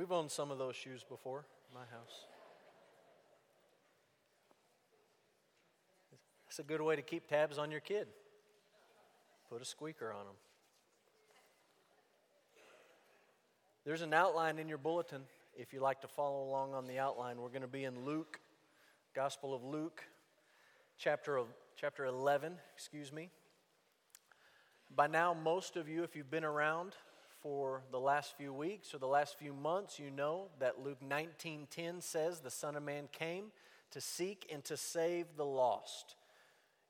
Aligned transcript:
We've 0.00 0.12
owned 0.12 0.30
some 0.30 0.50
of 0.50 0.56
those 0.56 0.76
shoes 0.76 1.04
before, 1.06 1.44
my 1.74 1.80
house. 1.80 2.24
It's 6.48 6.58
a 6.58 6.62
good 6.62 6.80
way 6.80 6.96
to 6.96 7.02
keep 7.02 7.28
tabs 7.28 7.58
on 7.58 7.70
your 7.70 7.80
kid. 7.80 8.06
Put 9.50 9.60
a 9.60 9.64
squeaker 9.66 10.10
on 10.10 10.24
them. 10.24 10.34
There's 13.84 14.00
an 14.00 14.14
outline 14.14 14.58
in 14.58 14.70
your 14.70 14.78
bulletin 14.78 15.20
if 15.54 15.74
you 15.74 15.80
like 15.80 16.00
to 16.00 16.08
follow 16.08 16.44
along 16.44 16.72
on 16.72 16.86
the 16.86 16.98
outline. 16.98 17.36
We're 17.38 17.50
going 17.50 17.60
to 17.60 17.68
be 17.68 17.84
in 17.84 18.02
Luke, 18.06 18.40
Gospel 19.14 19.54
of 19.54 19.62
Luke, 19.62 20.02
chapter, 20.96 21.36
of, 21.36 21.48
chapter 21.78 22.06
11, 22.06 22.54
excuse 22.74 23.12
me. 23.12 23.28
By 24.96 25.08
now, 25.08 25.34
most 25.34 25.76
of 25.76 25.90
you, 25.90 26.04
if 26.04 26.16
you've 26.16 26.30
been 26.30 26.42
around 26.42 26.94
for 27.42 27.82
the 27.90 28.00
last 28.00 28.36
few 28.36 28.52
weeks 28.52 28.94
or 28.94 28.98
the 28.98 29.06
last 29.06 29.38
few 29.38 29.52
months, 29.52 29.98
you 29.98 30.10
know 30.10 30.48
that 30.58 30.82
Luke 30.82 31.00
19:10 31.00 32.00
says 32.00 32.40
the 32.40 32.50
Son 32.50 32.76
of 32.76 32.82
Man 32.82 33.08
came 33.08 33.52
to 33.90 34.00
seek 34.00 34.46
and 34.52 34.64
to 34.64 34.76
save 34.76 35.36
the 35.36 35.44
lost. 35.44 36.16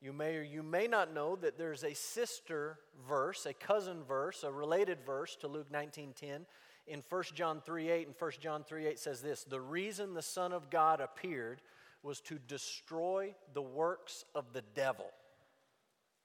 You 0.01 0.13
may 0.13 0.37
or 0.37 0.43
you 0.43 0.63
may 0.63 0.87
not 0.87 1.13
know 1.13 1.37
that 1.37 1.59
there's 1.59 1.85
a 1.85 1.95
sister 1.95 2.79
verse, 3.07 3.47
a 3.47 3.53
cousin 3.53 4.03
verse, 4.03 4.45
a 4.45 4.51
related 4.51 5.05
verse 5.05 5.37
to 5.37 5.49
Luke 5.49 5.71
19:10 5.71 6.47
in 6.87 7.03
1 7.03 7.35
John 7.35 7.61
3:8 7.61 8.07
and 8.07 8.17
1 8.17 8.41
John 8.41 8.65
3:8 8.65 8.99
says 8.99 9.23
this, 9.23 9.45
"The 9.45 9.61
reason 9.61 10.15
the 10.15 10.23
Son 10.23 10.53
of 10.53 10.71
God 10.71 11.01
appeared 11.01 11.63
was 12.03 12.21
to 12.23 12.39
destroy 12.39 13.35
the 13.53 13.63
works 13.63 14.25
of 14.35 14.53
the 14.53 14.63
devil." 14.63 15.13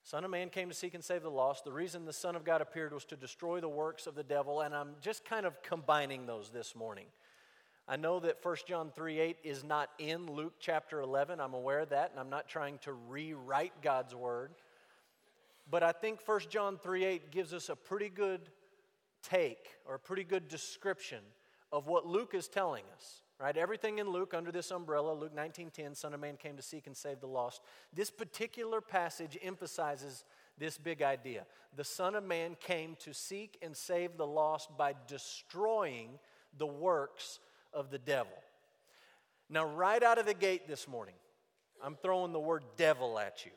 Son 0.06 0.24
of 0.24 0.30
Man 0.30 0.50
came 0.50 0.68
to 0.68 0.74
seek 0.74 0.94
and 0.94 1.02
save 1.02 1.24
the 1.24 1.30
lost. 1.32 1.64
The 1.64 1.72
reason 1.72 2.04
the 2.04 2.12
Son 2.12 2.36
of 2.36 2.44
God 2.44 2.60
appeared 2.60 2.92
was 2.92 3.04
to 3.06 3.16
destroy 3.16 3.60
the 3.60 3.68
works 3.68 4.06
of 4.06 4.14
the 4.14 4.22
devil, 4.22 4.60
and 4.60 4.72
I'm 4.72 4.90
just 5.00 5.24
kind 5.24 5.44
of 5.44 5.60
combining 5.64 6.26
those 6.26 6.50
this 6.50 6.76
morning. 6.76 7.06
I 7.88 7.96
know 7.96 8.20
that 8.20 8.36
1 8.40 8.56
John 8.68 8.92
3 8.94 9.18
8 9.18 9.38
is 9.42 9.64
not 9.64 9.90
in 9.98 10.28
Luke 10.30 10.52
chapter 10.60 11.00
11. 11.00 11.40
I'm 11.40 11.54
aware 11.54 11.80
of 11.80 11.88
that, 11.88 12.12
and 12.12 12.20
I'm 12.20 12.30
not 12.30 12.48
trying 12.48 12.78
to 12.82 12.92
rewrite 12.92 13.72
God's 13.82 14.14
word. 14.14 14.52
But 15.68 15.82
I 15.82 15.90
think 15.90 16.20
1 16.24 16.40
John 16.50 16.78
3 16.78 17.04
8 17.04 17.32
gives 17.32 17.52
us 17.52 17.68
a 17.68 17.74
pretty 17.74 18.08
good 18.08 18.42
take 19.24 19.70
or 19.86 19.96
a 19.96 19.98
pretty 19.98 20.22
good 20.22 20.46
description 20.46 21.24
of 21.72 21.88
what 21.88 22.06
Luke 22.06 22.32
is 22.32 22.46
telling 22.46 22.84
us 22.96 23.22
right? 23.40 23.56
Everything 23.56 23.98
in 23.98 24.10
luke 24.10 24.34
under 24.34 24.50
this 24.50 24.70
umbrella 24.70 25.12
luke 25.12 25.34
19.10 25.34 25.96
son 25.96 26.14
of 26.14 26.20
man 26.20 26.36
came 26.36 26.56
to 26.56 26.62
seek 26.62 26.86
and 26.86 26.96
save 26.96 27.20
the 27.20 27.26
lost. 27.26 27.60
This 27.92 28.10
particular 28.10 28.80
passage 28.80 29.38
emphasizes 29.42 30.24
this 30.58 30.78
big 30.78 31.02
idea. 31.02 31.46
The 31.76 31.84
son 31.84 32.14
of 32.14 32.24
man 32.24 32.56
came 32.58 32.96
to 33.00 33.12
seek 33.12 33.58
and 33.62 33.76
save 33.76 34.16
the 34.16 34.26
lost 34.26 34.76
by 34.76 34.94
destroying 35.06 36.18
the 36.56 36.66
works 36.66 37.40
of 37.72 37.90
the 37.90 37.98
devil. 37.98 38.32
Now 39.50 39.66
right 39.66 40.02
out 40.02 40.18
of 40.18 40.26
the 40.26 40.34
gate 40.34 40.66
this 40.66 40.88
morning 40.88 41.14
i'm 41.84 41.96
throwing 41.96 42.32
the 42.32 42.40
word 42.40 42.64
devil 42.76 43.18
at 43.18 43.44
you. 43.44 43.52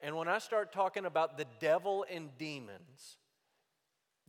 And 0.00 0.16
when 0.16 0.28
i 0.28 0.38
start 0.38 0.72
talking 0.72 1.06
about 1.06 1.38
the 1.38 1.46
devil 1.60 2.04
and 2.10 2.28
demons 2.38 3.16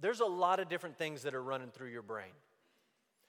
there's 0.02 0.22
a 0.22 0.26
lot 0.26 0.62
of 0.62 0.70
different 0.70 0.98
things 0.98 1.24
that 1.24 1.34
are 1.34 1.44
running 1.44 1.72
through 1.72 1.90
your 1.90 2.02
brain 2.02 2.32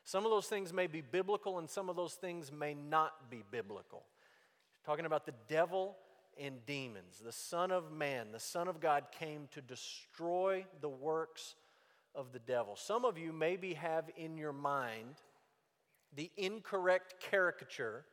some 0.04 0.24
of 0.24 0.30
those 0.30 0.46
things 0.46 0.72
may 0.72 0.86
be 0.86 1.00
biblical, 1.00 1.58
and 1.58 1.68
some 1.68 1.88
of 1.88 1.96
those 1.96 2.14
things 2.14 2.50
may 2.50 2.74
not 2.74 3.30
be 3.30 3.42
biblical. 3.50 4.04
Talking 4.84 5.06
about 5.06 5.26
the 5.26 5.34
devil 5.46 5.96
and 6.38 6.64
demons. 6.66 7.20
The 7.22 7.32
Son 7.32 7.70
of 7.70 7.92
Man, 7.92 8.32
the 8.32 8.40
Son 8.40 8.66
of 8.66 8.80
God, 8.80 9.04
came 9.18 9.48
to 9.52 9.60
destroy 9.60 10.64
the 10.80 10.88
works 10.88 11.54
of 12.14 12.32
the 12.32 12.38
devil. 12.38 12.76
Some 12.76 13.04
of 13.04 13.18
you 13.18 13.32
maybe 13.32 13.74
have 13.74 14.10
in 14.16 14.36
your 14.36 14.52
mind 14.52 15.16
the 16.16 16.30
incorrect 16.36 17.16
caricature 17.20 18.04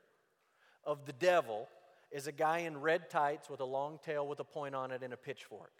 of 0.83 1.06
the 1.06 1.13
devil 1.13 1.67
as 2.13 2.28
a 2.28 2.31
guy 2.31 2.59
in 2.59 2.79
red 2.79 3.09
tights 3.09 3.50
with 3.50 3.59
a 3.59 3.66
long 3.66 4.00
tail 4.03 4.28
with 4.28 4.39
a 4.39 4.44
point 4.44 4.75
on 4.75 4.91
it 4.91 5.03
and 5.03 5.13
a 5.13 5.17
pitchfork. 5.17 5.72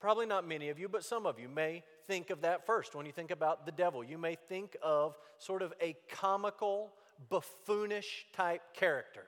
Probably 0.00 0.24
not 0.24 0.48
many 0.48 0.70
of 0.70 0.78
you, 0.78 0.88
but 0.88 1.04
some 1.04 1.26
of 1.26 1.38
you 1.38 1.48
may 1.48 1.82
think 2.06 2.30
of 2.30 2.40
that 2.40 2.64
first 2.64 2.94
when 2.94 3.04
you 3.04 3.12
think 3.12 3.30
about 3.30 3.66
the 3.66 3.72
devil. 3.72 4.02
You 4.02 4.16
may 4.16 4.36
think 4.48 4.76
of 4.82 5.14
sort 5.38 5.60
of 5.60 5.74
a 5.80 5.94
comical, 6.10 6.90
buffoonish 7.28 8.26
type 8.32 8.62
character. 8.72 9.24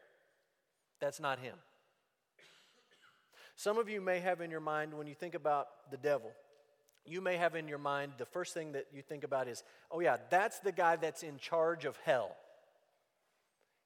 That's 0.99 1.21
not 1.21 1.38
him. 1.38 1.56
Some 3.55 3.77
of 3.77 3.88
you 3.88 4.00
may 4.00 4.21
have 4.21 4.41
in 4.41 4.50
your 4.50 4.61
mind, 4.61 4.94
when 4.94 5.06
you 5.06 5.15
think 5.15 5.34
about 5.34 5.69
the 5.91 5.99
devil, 5.99 6.32
you 7.05 7.21
may 7.21 7.37
have 7.37 7.55
in 7.55 7.69
your 7.69 7.78
mind 7.78 8.12
the 8.16 8.25
first 8.25 8.55
thing 8.55 8.72
that 8.72 8.87
you 8.94 9.03
think 9.03 9.25
about 9.25 9.49
is, 9.49 9.62
oh, 9.91 10.00
yeah, 10.00 10.16
that's 10.31 10.61
the 10.61 10.72
guy 10.72 10.97
that's 10.97 11.22
in 11.22 11.37
charge 11.37 11.84
of 11.84 11.99
hell. 12.05 12.34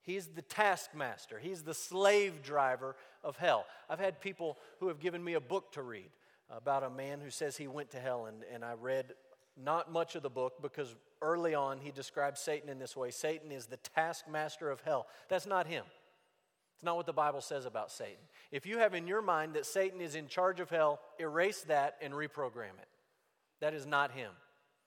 He's 0.02 0.28
the 0.28 0.42
taskmaster, 0.42 1.40
he's 1.40 1.62
the 1.62 1.74
slave 1.74 2.44
driver 2.44 2.94
of 3.24 3.36
hell. 3.38 3.66
I've 3.90 3.98
had 3.98 4.20
people 4.20 4.56
who 4.78 4.86
have 4.86 5.00
given 5.00 5.24
me 5.24 5.32
a 5.32 5.40
book 5.40 5.72
to 5.72 5.82
read 5.82 6.10
about 6.50 6.82
a 6.82 6.90
man 6.90 7.20
who 7.20 7.30
says 7.30 7.56
he 7.56 7.68
went 7.68 7.90
to 7.90 8.00
hell, 8.00 8.26
and, 8.26 8.42
and 8.52 8.64
I 8.64 8.74
read 8.74 9.06
not 9.56 9.90
much 9.90 10.14
of 10.14 10.22
the 10.22 10.30
book 10.30 10.60
because 10.62 10.94
early 11.22 11.54
on 11.54 11.78
he 11.78 11.90
describes 11.90 12.40
Satan 12.40 12.68
in 12.68 12.78
this 12.78 12.96
way 12.96 13.10
Satan 13.10 13.50
is 13.50 13.66
the 13.66 13.78
taskmaster 13.78 14.70
of 14.70 14.80
hell. 14.82 15.06
That's 15.28 15.46
not 15.46 15.66
him. 15.66 15.84
It's 16.74 16.84
not 16.84 16.96
what 16.96 17.06
the 17.06 17.12
Bible 17.14 17.40
says 17.40 17.64
about 17.64 17.90
Satan. 17.90 18.22
If 18.52 18.66
you 18.66 18.78
have 18.78 18.92
in 18.92 19.06
your 19.06 19.22
mind 19.22 19.54
that 19.54 19.64
Satan 19.64 20.02
is 20.02 20.14
in 20.14 20.28
charge 20.28 20.60
of 20.60 20.68
hell, 20.68 21.00
erase 21.18 21.62
that 21.62 21.96
and 22.02 22.12
reprogram 22.12 22.76
it. 22.78 22.88
That 23.60 23.72
is 23.72 23.86
not 23.86 24.12
him. 24.12 24.32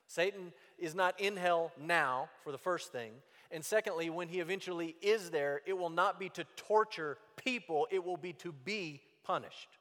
Satan 0.06 0.53
is 0.78 0.94
not 0.94 1.20
in 1.20 1.36
hell 1.36 1.72
now, 1.80 2.30
for 2.44 2.52
the 2.52 2.59
first 2.59 2.91
thing. 2.91 3.12
And 3.50 3.66
secondly, 3.66 4.12
when 4.12 4.28
he 4.28 4.40
eventually 4.40 4.96
is 5.02 5.31
there, 5.31 5.62
it 5.66 5.76
will 5.76 5.90
not 5.90 6.20
be 6.20 6.30
to 6.30 6.46
torture 6.56 7.18
people, 7.36 7.88
it 7.90 8.03
will 8.03 8.18
be 8.18 8.34
to 8.34 8.52
be 8.52 9.02
punished. 9.24 9.78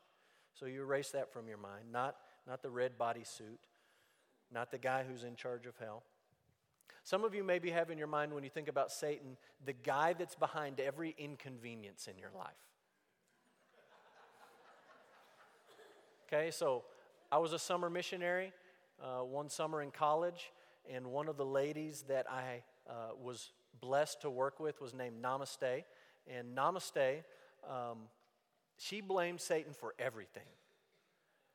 So 0.58 0.66
you 0.66 0.82
erase 0.82 1.10
that 1.10 1.32
from 1.32 1.46
your 1.46 1.58
mind. 1.58 1.84
Not, 1.92 2.16
not 2.46 2.62
the 2.62 2.70
red 2.70 2.98
bodysuit, 2.98 3.58
not 4.52 4.70
the 4.70 4.78
guy 4.78 5.04
who's 5.08 5.24
in 5.24 5.36
charge 5.36 5.66
of 5.66 5.76
hell. 5.78 6.02
Some 7.04 7.24
of 7.24 7.34
you 7.34 7.44
maybe 7.44 7.70
have 7.70 7.90
in 7.90 7.98
your 7.98 8.06
mind 8.06 8.34
when 8.34 8.44
you 8.44 8.50
think 8.50 8.68
about 8.68 8.90
Satan, 8.90 9.36
the 9.64 9.72
guy 9.72 10.14
that's 10.14 10.34
behind 10.34 10.80
every 10.80 11.14
inconvenience 11.16 12.08
in 12.08 12.18
your 12.18 12.30
life. 12.36 12.48
Okay, 16.26 16.50
so 16.50 16.84
I 17.32 17.38
was 17.38 17.52
a 17.52 17.58
summer 17.58 17.88
missionary 17.88 18.52
uh, 19.02 19.22
one 19.24 19.48
summer 19.48 19.80
in 19.80 19.90
college, 19.90 20.50
and 20.90 21.06
one 21.06 21.28
of 21.28 21.36
the 21.36 21.46
ladies 21.46 22.04
that 22.08 22.26
I 22.30 22.62
uh, 22.88 23.14
was 23.22 23.52
blessed 23.80 24.22
to 24.22 24.30
work 24.30 24.60
with 24.60 24.80
was 24.80 24.92
named 24.92 25.22
Namaste. 25.22 25.84
And 26.26 26.56
Namaste 26.56 27.22
um, 27.68 27.98
she 28.78 29.00
blamed 29.00 29.40
Satan 29.40 29.72
for 29.72 29.94
everything. 29.98 30.46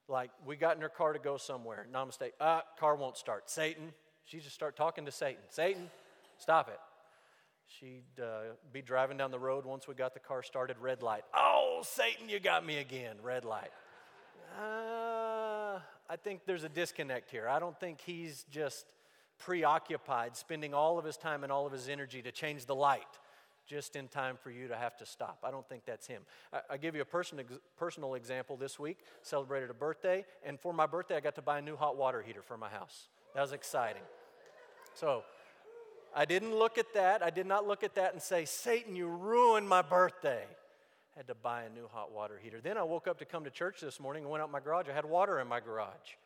Like, 0.07 0.31
we 0.45 0.57
got 0.57 0.75
in 0.75 0.81
her 0.81 0.89
car 0.89 1.13
to 1.13 1.19
go 1.19 1.37
somewhere. 1.37 1.87
Namaste. 1.91 2.31
Ah, 2.39 2.63
car 2.79 2.95
won't 2.95 3.17
start. 3.17 3.49
Satan. 3.49 3.93
She 4.25 4.39
just 4.39 4.53
start 4.53 4.75
talking 4.75 5.05
to 5.05 5.11
Satan. 5.11 5.41
Satan, 5.49 5.89
stop 6.37 6.69
it. 6.69 6.79
She'd 7.67 8.21
uh, 8.21 8.53
be 8.71 8.81
driving 8.81 9.17
down 9.17 9.31
the 9.31 9.39
road 9.39 9.65
once 9.65 9.87
we 9.87 9.95
got 9.95 10.13
the 10.13 10.19
car 10.19 10.43
started, 10.43 10.77
red 10.79 11.01
light. 11.01 11.23
Oh, 11.33 11.81
Satan, 11.83 12.29
you 12.29 12.39
got 12.39 12.65
me 12.65 12.77
again, 12.77 13.15
red 13.23 13.45
light. 13.45 13.71
Uh, 14.61 15.79
I 16.09 16.15
think 16.21 16.41
there's 16.45 16.63
a 16.63 16.69
disconnect 16.69 17.31
here. 17.31 17.47
I 17.47 17.59
don't 17.59 17.79
think 17.79 18.01
he's 18.01 18.45
just 18.51 18.85
preoccupied, 19.39 20.35
spending 20.35 20.73
all 20.73 20.99
of 20.99 21.05
his 21.05 21.17
time 21.17 21.43
and 21.43 21.51
all 21.51 21.65
of 21.65 21.71
his 21.71 21.89
energy 21.89 22.21
to 22.21 22.31
change 22.31 22.65
the 22.65 22.75
light 22.75 23.07
just 23.65 23.95
in 23.95 24.07
time 24.07 24.37
for 24.41 24.51
you 24.51 24.67
to 24.67 24.75
have 24.75 24.97
to 24.97 25.05
stop. 25.05 25.39
I 25.43 25.51
don't 25.51 25.67
think 25.67 25.85
that's 25.85 26.07
him. 26.07 26.23
I, 26.51 26.59
I 26.71 26.77
give 26.77 26.95
you 26.95 27.01
a 27.01 27.05
person, 27.05 27.39
personal 27.77 28.15
example 28.15 28.57
this 28.57 28.79
week. 28.79 28.99
Celebrated 29.21 29.69
a 29.69 29.73
birthday, 29.73 30.25
and 30.45 30.59
for 30.59 30.73
my 30.73 30.85
birthday, 30.85 31.15
I 31.15 31.19
got 31.19 31.35
to 31.35 31.41
buy 31.41 31.59
a 31.59 31.61
new 31.61 31.75
hot 31.75 31.97
water 31.97 32.21
heater 32.21 32.41
for 32.41 32.57
my 32.57 32.69
house. 32.69 33.07
That 33.35 33.41
was 33.41 33.51
exciting. 33.51 34.03
So 34.95 35.23
I 36.15 36.25
didn't 36.25 36.55
look 36.55 36.77
at 36.77 36.93
that. 36.93 37.23
I 37.23 37.29
did 37.29 37.47
not 37.47 37.67
look 37.67 37.83
at 37.83 37.95
that 37.95 38.13
and 38.13 38.21
say, 38.21 38.45
Satan, 38.45 38.95
you 38.95 39.07
ruined 39.07 39.67
my 39.67 39.81
birthday. 39.81 40.43
I 41.15 41.19
had 41.19 41.27
to 41.27 41.35
buy 41.35 41.63
a 41.63 41.69
new 41.69 41.87
hot 41.91 42.11
water 42.11 42.39
heater. 42.41 42.59
Then 42.61 42.77
I 42.77 42.83
woke 42.83 43.07
up 43.07 43.19
to 43.19 43.25
come 43.25 43.43
to 43.43 43.49
church 43.49 43.81
this 43.81 43.99
morning 43.99 44.23
and 44.23 44.31
went 44.31 44.43
out 44.43 44.51
my 44.51 44.59
garage. 44.59 44.87
I 44.89 44.93
had 44.93 45.05
water 45.05 45.39
in 45.39 45.47
my 45.47 45.59
garage. 45.59 46.17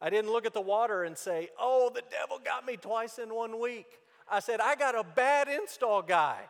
I 0.00 0.10
didn't 0.10 0.32
look 0.32 0.44
at 0.44 0.52
the 0.52 0.60
water 0.60 1.04
and 1.04 1.16
say, 1.16 1.48
Oh, 1.58 1.90
the 1.94 2.02
devil 2.10 2.38
got 2.44 2.66
me 2.66 2.76
twice 2.76 3.18
in 3.18 3.32
one 3.34 3.60
week. 3.60 3.86
I 4.30 4.40
said, 4.40 4.60
I 4.60 4.74
got 4.74 4.94
a 4.94 5.04
bad 5.04 5.48
install 5.48 6.02
guy 6.02 6.40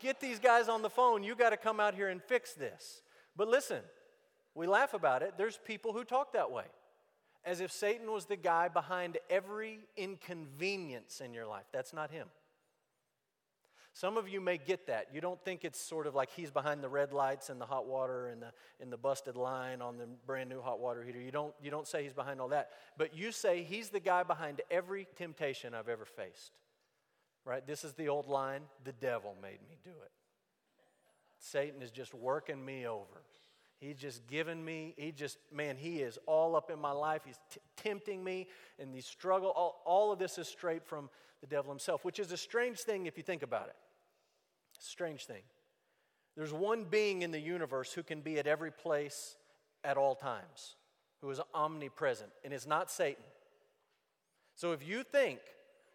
get 0.00 0.20
these 0.20 0.38
guys 0.38 0.68
on 0.68 0.82
the 0.82 0.90
phone. 0.90 1.22
You 1.22 1.34
got 1.34 1.50
to 1.50 1.56
come 1.56 1.80
out 1.80 1.94
here 1.94 2.08
and 2.08 2.22
fix 2.22 2.52
this. 2.52 3.02
But 3.36 3.48
listen, 3.48 3.80
we 4.54 4.66
laugh 4.66 4.94
about 4.94 5.22
it. 5.22 5.34
There's 5.36 5.58
people 5.64 5.92
who 5.92 6.04
talk 6.04 6.32
that 6.32 6.50
way, 6.50 6.64
as 7.44 7.60
if 7.60 7.72
Satan 7.72 8.10
was 8.12 8.26
the 8.26 8.36
guy 8.36 8.68
behind 8.68 9.18
every 9.28 9.80
inconvenience 9.96 11.20
in 11.20 11.34
your 11.34 11.46
life. 11.46 11.64
That's 11.72 11.92
not 11.92 12.10
him. 12.10 12.28
Some 13.96 14.16
of 14.16 14.28
you 14.28 14.40
may 14.40 14.58
get 14.58 14.88
that. 14.88 15.06
You 15.12 15.20
don't 15.20 15.40
think 15.44 15.64
it's 15.64 15.80
sort 15.80 16.08
of 16.08 16.16
like 16.16 16.28
he's 16.30 16.50
behind 16.50 16.82
the 16.82 16.88
red 16.88 17.12
lights 17.12 17.48
and 17.48 17.60
the 17.60 17.66
hot 17.66 17.86
water 17.86 18.26
and 18.26 18.42
the, 18.42 18.52
and 18.80 18.92
the 18.92 18.96
busted 18.96 19.36
line 19.36 19.80
on 19.80 19.98
the 19.98 20.08
brand 20.26 20.50
new 20.50 20.60
hot 20.60 20.80
water 20.80 21.04
heater. 21.04 21.20
You 21.20 21.30
don't, 21.30 21.54
you 21.62 21.70
don't 21.70 21.86
say 21.86 22.02
he's 22.02 22.12
behind 22.12 22.40
all 22.40 22.48
that. 22.48 22.70
But 22.98 23.16
you 23.16 23.30
say 23.30 23.62
he's 23.62 23.90
the 23.90 24.00
guy 24.00 24.24
behind 24.24 24.62
every 24.68 25.06
temptation 25.16 25.74
I've 25.74 25.88
ever 25.88 26.04
faced. 26.04 26.50
Right? 27.44 27.66
This 27.66 27.84
is 27.84 27.92
the 27.92 28.08
old 28.08 28.26
line 28.26 28.62
the 28.84 28.92
devil 28.92 29.34
made 29.42 29.60
me 29.68 29.76
do 29.84 29.90
it. 29.90 30.10
Satan 31.38 31.82
is 31.82 31.90
just 31.90 32.14
working 32.14 32.64
me 32.64 32.86
over. 32.86 33.22
He's 33.80 33.96
just 33.96 34.26
giving 34.26 34.64
me, 34.64 34.94
he 34.96 35.12
just, 35.12 35.36
man, 35.52 35.76
he 35.76 35.98
is 35.98 36.18
all 36.26 36.56
up 36.56 36.70
in 36.70 36.78
my 36.78 36.92
life. 36.92 37.22
He's 37.26 37.38
t- 37.50 37.60
tempting 37.76 38.24
me, 38.24 38.48
and 38.78 38.94
the 38.94 39.02
struggle, 39.02 39.50
all, 39.50 39.82
all 39.84 40.10
of 40.10 40.18
this 40.18 40.38
is 40.38 40.48
straight 40.48 40.86
from 40.86 41.10
the 41.42 41.46
devil 41.46 41.70
himself, 41.70 42.02
which 42.02 42.18
is 42.18 42.32
a 42.32 42.36
strange 42.36 42.78
thing 42.78 43.04
if 43.04 43.18
you 43.18 43.22
think 43.22 43.42
about 43.42 43.66
it. 43.66 43.76
Strange 44.78 45.26
thing. 45.26 45.42
There's 46.34 46.52
one 46.52 46.84
being 46.84 47.22
in 47.22 47.30
the 47.30 47.40
universe 47.40 47.92
who 47.92 48.02
can 48.02 48.22
be 48.22 48.38
at 48.38 48.46
every 48.46 48.70
place 48.70 49.36
at 49.82 49.98
all 49.98 50.14
times, 50.14 50.76
who 51.20 51.30
is 51.30 51.40
omnipresent, 51.54 52.30
and 52.42 52.54
it's 52.54 52.66
not 52.66 52.90
Satan. 52.90 53.22
So 54.54 54.72
if 54.72 54.86
you 54.86 55.02
think 55.02 55.40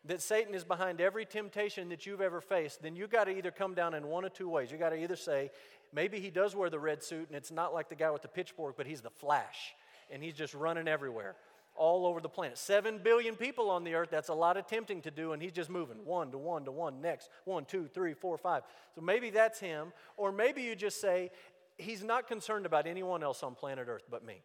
that 0.05 0.21
Satan 0.21 0.55
is 0.55 0.63
behind 0.63 1.01
every 1.01 1.25
temptation 1.25 1.89
that 1.89 2.05
you've 2.05 2.21
ever 2.21 2.41
faced, 2.41 2.81
then 2.81 2.95
you've 2.95 3.09
got 3.09 3.25
to 3.25 3.37
either 3.37 3.51
come 3.51 3.73
down 3.73 3.93
in 3.93 4.07
one 4.07 4.23
of 4.25 4.33
two 4.33 4.49
ways. 4.49 4.71
You've 4.71 4.79
got 4.79 4.89
to 4.89 4.95
either 4.95 5.15
say, 5.15 5.51
maybe 5.93 6.19
he 6.19 6.29
does 6.29 6.55
wear 6.55 6.69
the 6.69 6.79
red 6.79 7.03
suit 7.03 7.27
and 7.27 7.35
it's 7.35 7.51
not 7.51 7.73
like 7.73 7.89
the 7.89 7.95
guy 7.95 8.09
with 8.09 8.21
the 8.21 8.27
pitchfork, 8.27 8.77
but 8.77 8.87
he's 8.87 9.01
the 9.01 9.09
flash 9.09 9.73
and 10.11 10.23
he's 10.23 10.33
just 10.33 10.53
running 10.53 10.87
everywhere 10.87 11.35
all 11.75 12.05
over 12.05 12.19
the 12.19 12.29
planet. 12.29 12.57
Seven 12.57 12.99
billion 13.03 13.35
people 13.35 13.69
on 13.69 13.83
the 13.83 13.93
earth, 13.93 14.09
that's 14.11 14.29
a 14.29 14.33
lot 14.33 14.57
of 14.57 14.67
tempting 14.67 15.01
to 15.01 15.11
do, 15.11 15.31
and 15.31 15.41
he's 15.41 15.53
just 15.53 15.69
moving 15.69 15.97
one 16.03 16.29
to 16.31 16.37
one 16.37 16.65
to 16.65 16.71
one, 16.71 17.01
next, 17.01 17.29
one, 17.45 17.63
two, 17.65 17.87
three, 17.87 18.13
four, 18.13 18.37
five. 18.37 18.63
So 18.95 19.01
maybe 19.01 19.29
that's 19.29 19.59
him, 19.59 19.93
or 20.17 20.31
maybe 20.31 20.61
you 20.61 20.75
just 20.75 20.99
say, 20.99 21.31
he's 21.77 22.03
not 22.03 22.27
concerned 22.27 22.65
about 22.65 22.85
anyone 22.85 23.23
else 23.23 23.43
on 23.43 23.55
planet 23.55 23.87
earth 23.87 24.03
but 24.11 24.25
me. 24.25 24.41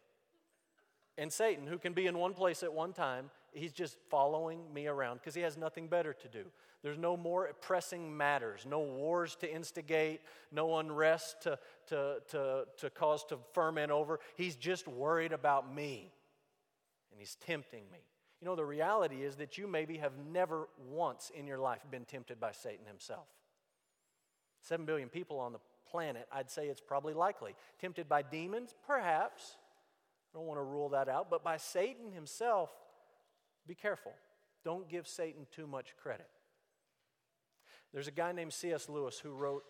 And 1.17 1.31
Satan, 1.31 1.67
who 1.67 1.77
can 1.77 1.93
be 1.93 2.07
in 2.07 2.17
one 2.17 2.33
place 2.33 2.63
at 2.63 2.73
one 2.73 2.93
time, 2.93 3.29
he's 3.55 3.71
just 3.71 3.97
following 4.09 4.61
me 4.73 4.87
around 4.87 5.17
because 5.17 5.33
he 5.33 5.41
has 5.41 5.57
nothing 5.57 5.87
better 5.87 6.13
to 6.13 6.27
do. 6.27 6.45
There's 6.83 6.97
no 6.97 7.17
more 7.17 7.51
pressing 7.61 8.15
matters, 8.15 8.65
no 8.69 8.79
wars 8.79 9.35
to 9.37 9.51
instigate, 9.51 10.21
no 10.51 10.77
unrest 10.77 11.41
to, 11.43 11.57
to, 11.87 12.17
to, 12.29 12.65
to 12.77 12.89
cause 12.91 13.23
to 13.25 13.39
ferment 13.53 13.91
over. 13.91 14.19
He's 14.35 14.55
just 14.55 14.87
worried 14.87 15.31
about 15.31 15.73
me 15.73 16.11
and 17.11 17.19
he's 17.19 17.35
tempting 17.35 17.83
me. 17.91 17.99
You 18.41 18.45
know, 18.45 18.55
the 18.55 18.65
reality 18.65 19.23
is 19.23 19.37
that 19.37 19.57
you 19.57 19.67
maybe 19.67 19.97
have 19.97 20.13
never 20.31 20.67
once 20.89 21.31
in 21.33 21.47
your 21.47 21.57
life 21.57 21.81
been 21.89 22.05
tempted 22.05 22.39
by 22.39 22.51
Satan 22.51 22.85
himself. 22.85 23.27
Seven 24.61 24.85
billion 24.85 25.09
people 25.09 25.39
on 25.39 25.53
the 25.53 25.59
planet, 25.89 26.27
I'd 26.31 26.51
say 26.51 26.67
it's 26.67 26.81
probably 26.81 27.13
likely. 27.13 27.55
Tempted 27.79 28.09
by 28.09 28.21
demons? 28.21 28.75
Perhaps. 28.85 29.55
I 30.33 30.37
don't 30.37 30.47
want 30.47 30.59
to 30.59 30.63
rule 30.63 30.89
that 30.89 31.07
out. 31.07 31.29
But 31.29 31.43
by 31.43 31.57
Satan 31.57 32.11
himself, 32.11 32.69
be 33.67 33.75
careful. 33.75 34.13
Don't 34.63 34.89
give 34.89 35.07
Satan 35.07 35.47
too 35.51 35.67
much 35.67 35.95
credit. 36.01 36.29
There's 37.93 38.07
a 38.07 38.11
guy 38.11 38.31
named 38.31 38.53
C.S. 38.53 38.89
Lewis 38.89 39.19
who 39.19 39.31
wrote 39.31 39.63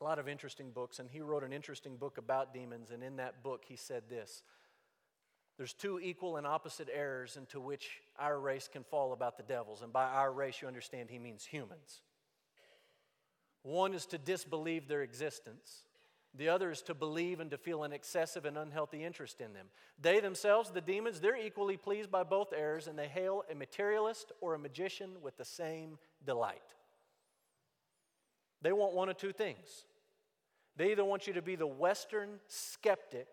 a 0.00 0.04
lot 0.04 0.18
of 0.18 0.28
interesting 0.28 0.70
books, 0.70 0.98
and 0.98 1.10
he 1.10 1.20
wrote 1.20 1.42
an 1.42 1.52
interesting 1.52 1.96
book 1.96 2.18
about 2.18 2.54
demons. 2.54 2.90
And 2.90 3.02
in 3.02 3.16
that 3.16 3.42
book, 3.42 3.64
he 3.66 3.76
said 3.76 4.04
this 4.08 4.42
there's 5.56 5.72
two 5.72 5.98
equal 5.98 6.36
and 6.36 6.46
opposite 6.46 6.88
errors 6.92 7.36
into 7.36 7.60
which 7.60 8.00
our 8.16 8.38
race 8.38 8.68
can 8.72 8.84
fall 8.84 9.12
about 9.12 9.36
the 9.36 9.42
devils. 9.42 9.82
And 9.82 9.92
by 9.92 10.04
our 10.04 10.32
race, 10.32 10.62
you 10.62 10.68
understand 10.68 11.10
he 11.10 11.18
means 11.18 11.44
humans. 11.44 12.00
One 13.62 13.92
is 13.92 14.06
to 14.06 14.18
disbelieve 14.18 14.86
their 14.86 15.02
existence, 15.02 15.82
the 16.38 16.48
other 16.48 16.70
is 16.70 16.82
to 16.82 16.94
believe 16.94 17.40
and 17.40 17.50
to 17.50 17.58
feel 17.58 17.82
an 17.82 17.92
excessive 17.92 18.44
and 18.44 18.56
unhealthy 18.56 19.04
interest 19.04 19.40
in 19.40 19.52
them. 19.52 19.66
They 20.00 20.20
themselves, 20.20 20.70
the 20.70 20.80
demons, 20.80 21.20
they're 21.20 21.36
equally 21.36 21.76
pleased 21.76 22.12
by 22.12 22.22
both 22.22 22.52
errors, 22.56 22.86
and 22.86 22.96
they 22.96 23.08
hail 23.08 23.42
a 23.50 23.56
materialist 23.56 24.30
or 24.40 24.54
a 24.54 24.58
magician 24.58 25.10
with 25.20 25.36
the 25.36 25.44
same 25.44 25.98
delight. 26.24 26.62
They 28.62 28.72
want 28.72 28.94
one 28.94 29.08
of 29.08 29.16
two 29.16 29.32
things. 29.32 29.84
They 30.76 30.92
either 30.92 31.04
want 31.04 31.26
you 31.26 31.32
to 31.32 31.42
be 31.42 31.56
the 31.56 31.66
Western 31.66 32.38
skeptic 32.46 33.26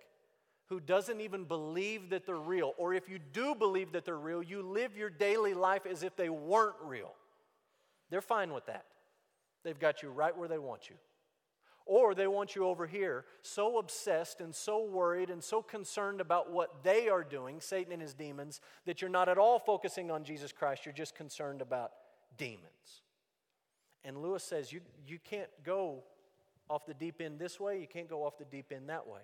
who 0.69 0.79
doesn't 0.79 1.21
even 1.21 1.43
believe 1.43 2.09
that 2.09 2.25
they're 2.25 2.35
real, 2.35 2.73
or 2.77 2.95
if 2.95 3.07
you 3.07 3.19
do 3.19 3.53
believe 3.53 3.91
that 3.91 4.03
they're 4.03 4.17
real, 4.17 4.41
you 4.41 4.63
live 4.63 4.97
your 4.97 5.11
daily 5.11 5.53
life 5.53 5.85
as 5.85 6.01
if 6.01 6.15
they 6.15 6.29
weren't 6.29 6.75
real. 6.81 7.13
They're 8.09 8.21
fine 8.21 8.51
with 8.51 8.65
that. 8.65 8.85
They've 9.63 9.79
got 9.79 10.01
you 10.01 10.09
right 10.09 10.35
where 10.35 10.47
they 10.47 10.57
want 10.57 10.89
you. 10.89 10.95
Or 11.85 12.15
they 12.15 12.25
want 12.25 12.55
you 12.55 12.65
over 12.65 12.87
here, 12.87 13.25
so 13.43 13.77
obsessed 13.77 14.41
and 14.41 14.55
so 14.55 14.83
worried 14.83 15.29
and 15.29 15.43
so 15.43 15.61
concerned 15.61 16.19
about 16.19 16.51
what 16.51 16.83
they 16.83 17.09
are 17.09 17.23
doing, 17.23 17.61
Satan 17.61 17.93
and 17.93 18.01
his 18.01 18.15
demons, 18.15 18.59
that 18.85 19.01
you're 19.01 19.09
not 19.09 19.29
at 19.29 19.37
all 19.37 19.59
focusing 19.59 20.09
on 20.09 20.23
Jesus 20.23 20.51
Christ. 20.51 20.85
You're 20.85 20.93
just 20.93 21.13
concerned 21.13 21.61
about 21.61 21.91
demons. 22.37 23.03
And 24.03 24.17
Lewis 24.17 24.43
says 24.43 24.71
you, 24.71 24.81
you 25.07 25.19
can't 25.23 25.49
go 25.63 26.03
off 26.69 26.87
the 26.87 26.93
deep 26.93 27.21
end 27.21 27.37
this 27.37 27.59
way, 27.59 27.79
you 27.79 27.87
can't 27.87 28.09
go 28.09 28.25
off 28.25 28.37
the 28.39 28.45
deep 28.45 28.71
end 28.71 28.89
that 28.89 29.07
way 29.07 29.21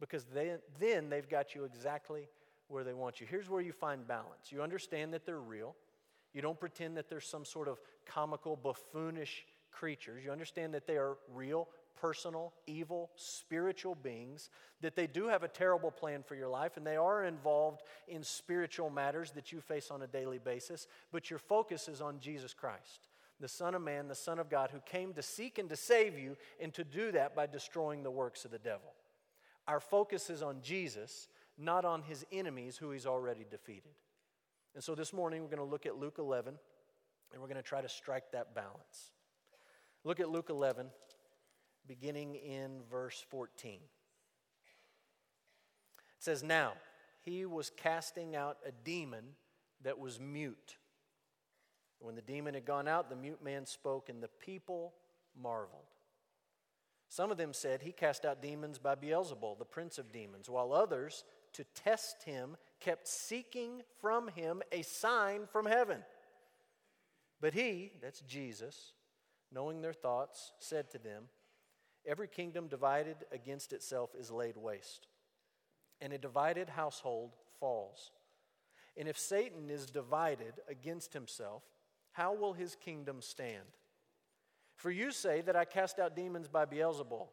because 0.00 0.24
they, 0.24 0.54
then 0.78 1.08
they've 1.08 1.28
got 1.28 1.54
you 1.54 1.64
exactly 1.64 2.28
where 2.68 2.84
they 2.84 2.92
want 2.92 3.20
you. 3.20 3.26
Here's 3.28 3.48
where 3.48 3.62
you 3.62 3.72
find 3.72 4.06
balance 4.06 4.50
you 4.50 4.62
understand 4.62 5.12
that 5.14 5.24
they're 5.24 5.40
real, 5.40 5.74
you 6.34 6.42
don't 6.42 6.58
pretend 6.58 6.96
that 6.96 7.08
they're 7.08 7.20
some 7.20 7.44
sort 7.44 7.68
of 7.68 7.80
comical, 8.04 8.56
buffoonish 8.56 9.46
creatures. 9.76 10.24
You 10.24 10.32
understand 10.32 10.74
that 10.74 10.86
they 10.86 10.96
are 10.96 11.16
real, 11.32 11.68
personal, 12.00 12.52
evil, 12.66 13.10
spiritual 13.16 13.94
beings, 13.94 14.50
that 14.80 14.96
they 14.96 15.06
do 15.06 15.28
have 15.28 15.42
a 15.42 15.48
terrible 15.48 15.90
plan 15.90 16.22
for 16.22 16.34
your 16.34 16.48
life, 16.48 16.76
and 16.76 16.86
they 16.86 16.96
are 16.96 17.24
involved 17.24 17.82
in 18.08 18.22
spiritual 18.22 18.90
matters 18.90 19.32
that 19.32 19.52
you 19.52 19.60
face 19.60 19.90
on 19.90 20.02
a 20.02 20.06
daily 20.06 20.38
basis, 20.38 20.86
but 21.12 21.30
your 21.30 21.38
focus 21.38 21.88
is 21.88 22.00
on 22.00 22.20
Jesus 22.20 22.54
Christ. 22.54 23.08
The 23.38 23.48
Son 23.48 23.74
of 23.74 23.82
Man, 23.82 24.08
the 24.08 24.14
Son 24.14 24.38
of 24.38 24.48
God, 24.48 24.70
who 24.72 24.80
came 24.80 25.12
to 25.12 25.22
seek 25.22 25.58
and 25.58 25.68
to 25.68 25.76
save 25.76 26.18
you, 26.18 26.36
and 26.58 26.72
to 26.74 26.84
do 26.84 27.12
that 27.12 27.36
by 27.36 27.46
destroying 27.46 28.02
the 28.02 28.10
works 28.10 28.44
of 28.44 28.50
the 28.50 28.58
devil. 28.58 28.94
Our 29.68 29.80
focus 29.80 30.30
is 30.30 30.42
on 30.42 30.62
Jesus, 30.62 31.28
not 31.58 31.84
on 31.84 32.02
his 32.02 32.24
enemies 32.32 32.76
who 32.76 32.90
he's 32.92 33.06
already 33.06 33.44
defeated. 33.50 33.92
And 34.74 34.84
so 34.84 34.94
this 34.94 35.12
morning 35.12 35.42
we're 35.42 35.48
going 35.48 35.58
to 35.58 35.64
look 35.64 35.86
at 35.86 35.98
Luke 35.98 36.16
11 36.18 36.54
and 37.32 37.42
we're 37.42 37.48
going 37.48 37.56
to 37.56 37.62
try 37.62 37.80
to 37.80 37.88
strike 37.88 38.30
that 38.32 38.54
balance. 38.54 39.10
Look 40.06 40.20
at 40.20 40.30
Luke 40.30 40.50
11, 40.50 40.86
beginning 41.88 42.36
in 42.36 42.82
verse 42.88 43.26
14. 43.28 43.72
It 43.72 43.80
says, 46.20 46.44
Now 46.44 46.74
he 47.22 47.44
was 47.44 47.72
casting 47.76 48.36
out 48.36 48.58
a 48.64 48.70
demon 48.70 49.24
that 49.82 49.98
was 49.98 50.20
mute. 50.20 50.76
When 51.98 52.14
the 52.14 52.22
demon 52.22 52.54
had 52.54 52.64
gone 52.64 52.86
out, 52.86 53.10
the 53.10 53.16
mute 53.16 53.42
man 53.42 53.66
spoke, 53.66 54.08
and 54.08 54.22
the 54.22 54.28
people 54.28 54.94
marveled. 55.36 55.90
Some 57.08 57.32
of 57.32 57.36
them 57.36 57.52
said 57.52 57.82
he 57.82 57.90
cast 57.90 58.24
out 58.24 58.40
demons 58.40 58.78
by 58.78 58.94
Beelzebul, 58.94 59.58
the 59.58 59.64
prince 59.64 59.98
of 59.98 60.12
demons, 60.12 60.48
while 60.48 60.72
others, 60.72 61.24
to 61.54 61.64
test 61.74 62.22
him, 62.22 62.56
kept 62.78 63.08
seeking 63.08 63.82
from 64.00 64.28
him 64.28 64.62
a 64.70 64.82
sign 64.82 65.48
from 65.50 65.66
heaven. 65.66 66.04
But 67.40 67.54
he, 67.54 67.90
that's 68.00 68.20
Jesus, 68.20 68.92
knowing 69.52 69.80
their 69.80 69.92
thoughts, 69.92 70.52
said 70.58 70.90
to 70.90 70.98
them, 70.98 71.24
Every 72.06 72.28
kingdom 72.28 72.68
divided 72.68 73.16
against 73.32 73.72
itself 73.72 74.10
is 74.18 74.30
laid 74.30 74.56
waste, 74.56 75.08
and 76.00 76.12
a 76.12 76.18
divided 76.18 76.68
household 76.68 77.32
falls. 77.58 78.12
And 78.96 79.08
if 79.08 79.18
Satan 79.18 79.68
is 79.70 79.86
divided 79.86 80.54
against 80.68 81.12
himself, 81.12 81.62
how 82.12 82.34
will 82.34 82.52
his 82.52 82.76
kingdom 82.76 83.20
stand? 83.20 83.66
For 84.76 84.90
you 84.90 85.10
say 85.10 85.40
that 85.42 85.56
I 85.56 85.64
cast 85.64 85.98
out 85.98 86.14
demons 86.14 86.48
by 86.48 86.64
Beelzebul. 86.64 87.28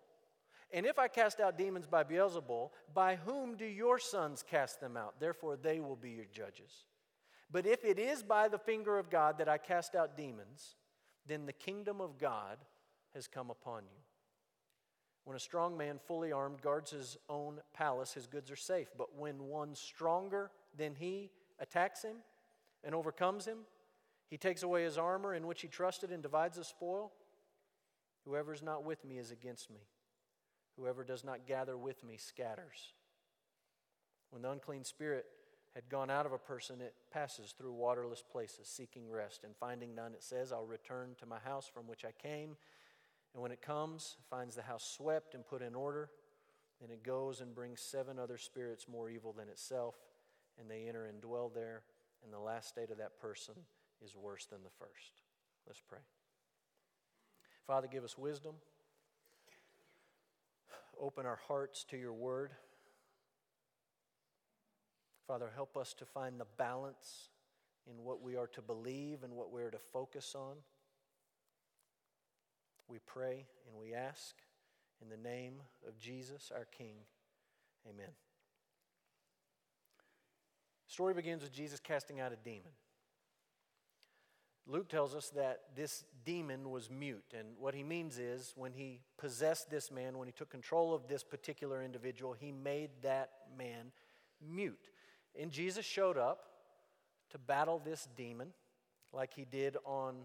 And 0.72 0.86
if 0.86 0.98
I 0.98 1.08
cast 1.08 1.40
out 1.40 1.58
demons 1.58 1.86
by 1.86 2.04
Beelzebul, 2.04 2.72
by 2.94 3.16
whom 3.16 3.56
do 3.56 3.66
your 3.66 4.00
sons 4.00 4.44
cast 4.50 4.82
them 4.82 4.98
out? 4.98 5.20
Therefore, 5.20 5.56
they 5.56 5.80
will 5.80 5.96
be 5.96 6.12
your 6.12 6.26
judges. 6.26 6.86
But 7.52 7.68
if 7.68 7.86
it 7.86 8.00
is 8.00 8.24
by 8.24 8.48
the 8.48 8.58
finger 8.58 8.98
of 8.98 9.12
God 9.12 9.38
that 9.38 9.48
I 9.48 9.60
cast 9.60 9.94
out 9.94 10.18
demons, 10.18 10.76
then 11.26 11.46
the 11.46 11.54
kingdom 11.54 12.02
of 12.02 12.18
God 12.18 12.58
has 13.14 13.28
come 13.28 13.50
upon 13.50 13.84
you. 13.84 14.02
When 15.26 15.38
a 15.38 15.40
strong 15.40 15.78
man, 15.78 16.00
fully 16.06 16.32
armed, 16.32 16.62
guards 16.62 16.92
his 16.92 17.18
own 17.30 17.60
palace, 17.74 18.14
his 18.14 18.28
goods 18.28 18.52
are 18.52 18.58
safe. 18.58 18.90
But 18.98 19.16
when 19.18 19.48
one 19.48 19.76
stronger 19.76 20.52
than 20.78 20.96
he 20.96 21.32
attacks 21.60 22.04
him 22.04 22.18
and 22.84 22.94
overcomes 22.94 23.46
him, 23.46 23.60
he 24.30 24.38
takes 24.38 24.64
away 24.64 24.84
his 24.84 24.98
armor 24.98 25.34
in 25.34 25.48
which 25.48 25.62
he 25.62 25.68
trusted 25.68 26.12
and 26.12 26.22
divides 26.22 26.58
the 26.58 26.64
spoil. 26.64 27.14
Whoever 28.26 28.54
is 28.54 28.64
not 28.64 28.84
with 28.84 29.06
me 29.06 29.18
is 29.18 29.32
against 29.32 29.70
me. 29.70 29.82
Whoever 30.78 31.04
does 31.04 31.24
not 31.24 31.46
gather 31.46 31.78
with 31.78 32.04
me 32.04 32.18
scatters. 32.18 32.94
When 34.32 34.42
the 34.42 34.50
unclean 34.50 34.84
spirit 34.84 35.26
had 35.76 35.90
gone 35.90 36.12
out 36.12 36.26
of 36.26 36.34
a 36.34 36.38
person, 36.38 36.82
it 36.82 36.94
passes 37.12 37.54
through 37.58 37.74
waterless 37.74 38.22
places, 38.22 38.68
seeking 38.68 39.10
rest. 39.10 39.44
And 39.44 39.56
finding 39.56 39.96
none, 39.96 40.14
it 40.14 40.24
says, 40.24 40.52
I'll 40.52 40.66
return 40.66 41.16
to 41.20 41.26
my 41.26 41.40
house 41.40 41.70
from 41.72 41.88
which 41.88 42.06
I 42.06 42.12
came. 42.12 42.56
And 43.34 43.42
when 43.42 43.52
it 43.52 43.62
comes, 43.62 44.18
finds 44.30 44.56
the 44.56 44.62
house 44.62 44.84
swept 44.96 45.34
and 45.34 45.46
put 45.46 45.62
in 45.64 45.74
order. 45.74 46.10
And 46.82 46.92
it 46.92 47.04
goes 47.04 47.42
and 47.42 47.56
brings 47.56 47.82
seven 47.82 48.20
other 48.20 48.38
spirits 48.38 48.88
more 48.88 49.10
evil 49.10 49.34
than 49.34 49.48
itself, 49.48 49.96
and 50.60 50.70
they 50.70 50.88
enter 50.88 51.06
and 51.06 51.22
dwell 51.22 51.52
there. 51.54 51.84
And 52.24 52.32
the 52.32 52.40
last 52.40 52.70
state 52.70 52.92
of 52.92 52.98
that 52.98 53.20
person 53.20 53.56
is 54.04 54.16
worse 54.16 54.46
than 54.46 54.64
the 54.64 54.70
first. 54.70 55.22
Let's 55.66 55.82
pray. 55.82 56.00
Father, 57.66 57.88
give 57.92 58.04
us 58.04 58.18
wisdom. 58.18 58.56
Open 61.00 61.26
our 61.26 61.40
hearts 61.48 61.84
to 61.86 61.98
your 61.98 62.14
word. 62.14 62.52
Father, 65.28 65.50
help 65.56 65.78
us 65.78 65.94
to 65.96 66.06
find 66.06 66.40
the 66.40 66.48
balance 66.58 67.30
in 67.90 68.04
what 68.04 68.22
we 68.22 68.36
are 68.36 68.48
to 68.48 68.62
believe 68.62 69.24
and 69.24 69.34
what 69.34 69.52
we 69.52 69.62
are 69.62 69.72
to 69.72 69.80
focus 69.80 70.36
on. 70.36 70.58
We 72.88 73.00
pray 73.06 73.46
and 73.68 73.80
we 73.80 73.94
ask 73.94 74.36
in 75.02 75.10
the 75.10 75.18
name 75.18 75.56
of 75.88 75.98
Jesus, 75.98 76.52
our 76.54 76.66
King. 76.66 76.96
Amen. 77.90 78.12
The 80.88 80.94
story 80.94 81.14
begins 81.14 81.42
with 81.42 81.54
Jesus 81.54 81.80
casting 81.80 82.20
out 82.20 82.32
a 82.32 82.38
demon. 82.38 82.72
Luke 84.66 84.88
tells 84.88 85.14
us 85.14 85.30
that 85.36 85.62
this 85.76 86.06
demon 86.24 86.70
was 86.70 86.90
mute. 86.90 87.34
And 87.38 87.48
what 87.60 87.74
he 87.74 87.84
means 87.84 88.18
is 88.18 88.54
when 88.56 88.72
he 88.72 89.02
possessed 89.18 89.70
this 89.70 89.92
man, 89.92 90.18
when 90.18 90.28
he 90.28 90.32
took 90.32 90.50
control 90.50 90.94
of 90.94 91.08
this 91.08 91.24
particular 91.24 91.84
individual, 91.84 92.34
he 92.34 92.52
made 92.52 92.90
that 93.02 93.32
man 93.58 93.92
mute. 94.42 94.90
And 95.40 95.52
Jesus 95.52 95.86
showed 95.86 96.18
up 96.18 96.46
to 97.32 97.38
battle 97.38 97.82
this 97.84 98.08
demon 98.16 98.50
like 99.12 99.34
he 99.34 99.46
did 99.46 99.78
on 99.86 100.16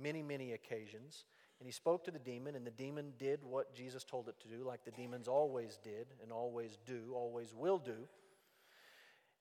many, 0.00 0.22
many 0.22 0.52
occasions. 0.52 1.24
And 1.58 1.66
he 1.66 1.72
spoke 1.72 2.04
to 2.04 2.10
the 2.10 2.18
demon, 2.18 2.54
and 2.54 2.66
the 2.66 2.70
demon 2.70 3.14
did 3.18 3.40
what 3.42 3.74
Jesus 3.74 4.04
told 4.04 4.28
it 4.28 4.38
to 4.40 4.48
do, 4.48 4.62
like 4.62 4.84
the 4.84 4.90
demons 4.90 5.26
always 5.26 5.78
did 5.82 6.06
and 6.22 6.30
always 6.30 6.78
do, 6.84 7.12
always 7.14 7.54
will 7.54 7.78
do. 7.78 8.08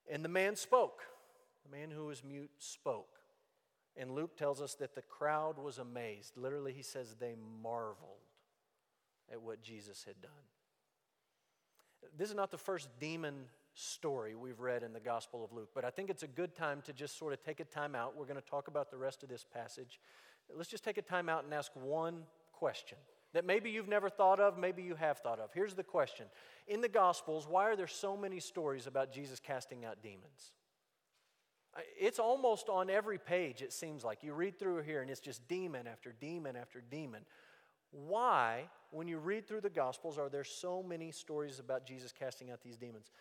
And 0.10 0.24
the 0.24 0.30
man 0.30 0.56
spoke. 0.56 1.02
The 1.70 1.78
man 1.78 1.92
who 1.92 2.06
was 2.06 2.24
mute 2.24 2.52
spoke. 2.58 3.10
And 3.98 4.12
Luke 4.12 4.38
tells 4.38 4.62
us 4.62 4.76
that 4.76 4.96
the 4.96 5.02
crowd 5.02 5.58
was 5.58 5.78
amazed. 5.78 6.38
Literally, 6.38 6.74
he 6.74 6.84
says 6.84 7.16
they 7.20 7.36
marveled 7.62 8.20
at 9.32 9.42
what 9.42 9.62
Jesus 9.62 10.04
had 10.06 10.22
done. 10.22 10.32
This 12.18 12.30
is 12.30 12.36
not 12.36 12.52
the 12.52 12.58
first 12.58 12.88
demon 13.00 13.46
story 13.76 14.36
we've 14.36 14.60
read 14.60 14.84
in 14.84 14.94
the 14.94 15.00
Gospel 15.00 15.44
of 15.44 15.52
Luke, 15.52 15.70
but 15.76 15.86
I 15.86 15.90
think 15.90 16.10
it's 16.10 16.24
a 16.24 16.28
good 16.28 16.56
time 16.56 16.82
to 16.86 16.94
just 16.94 17.20
sort 17.20 17.34
of 17.34 17.44
take 17.44 17.60
a 17.60 17.66
time 17.66 17.94
out. 17.94 18.16
We're 18.18 18.26
going 18.26 18.42
to 18.42 18.50
talk 18.50 18.68
about 18.68 18.90
the 18.90 18.98
rest 18.98 19.22
of 19.22 19.30
this 19.30 19.46
passage. 19.54 20.00
Let's 20.56 20.70
just 20.70 20.84
take 20.84 20.98
a 20.98 21.02
time 21.02 21.30
out 21.30 21.44
and 21.44 21.54
ask 21.54 21.72
one 21.76 22.24
question 22.54 22.98
that 23.34 23.44
maybe 23.44 23.70
you've 23.70 23.90
never 23.90 24.10
thought 24.10 24.40
of, 24.40 24.58
maybe 24.58 24.82
you 24.82 24.96
have 24.96 25.18
thought 25.20 25.40
of. 25.40 25.50
Here's 25.54 25.74
the 25.74 25.84
question 25.84 26.28
In 26.68 26.80
the 26.80 26.88
Gospels, 26.88 27.46
why 27.48 27.66
are 27.66 27.76
there 27.76 27.86
so 27.86 28.16
many 28.16 28.40
stories 28.40 28.88
about 28.88 29.12
Jesus 29.12 29.40
casting 29.40 29.84
out 29.84 30.02
demons? 30.02 30.54
It's 32.00 32.20
almost 32.20 32.70
on 32.70 32.90
every 32.90 33.18
page, 33.18 33.62
it 33.62 33.74
seems 33.74 34.06
like. 34.06 34.24
You 34.24 34.34
read 34.34 34.58
through 34.58 34.84
here 34.84 35.02
and 35.02 35.12
it's 35.12 35.20
just 35.20 35.46
demon 35.50 35.88
after 35.88 36.14
demon 36.14 36.56
after 36.56 36.80
demon. 36.80 37.26
Why, 37.92 38.70
when 38.92 39.10
you 39.10 39.18
read 39.18 39.46
through 39.46 39.62
the 39.62 39.70
Gospels, 39.70 40.18
are 40.18 40.30
there 40.30 40.46
so 40.46 40.82
many 40.82 41.12
stories 41.12 41.60
about 41.60 41.86
Jesus 41.86 42.14
casting 42.18 42.50
out 42.52 42.62
these 42.62 42.78
demons? 42.78 43.12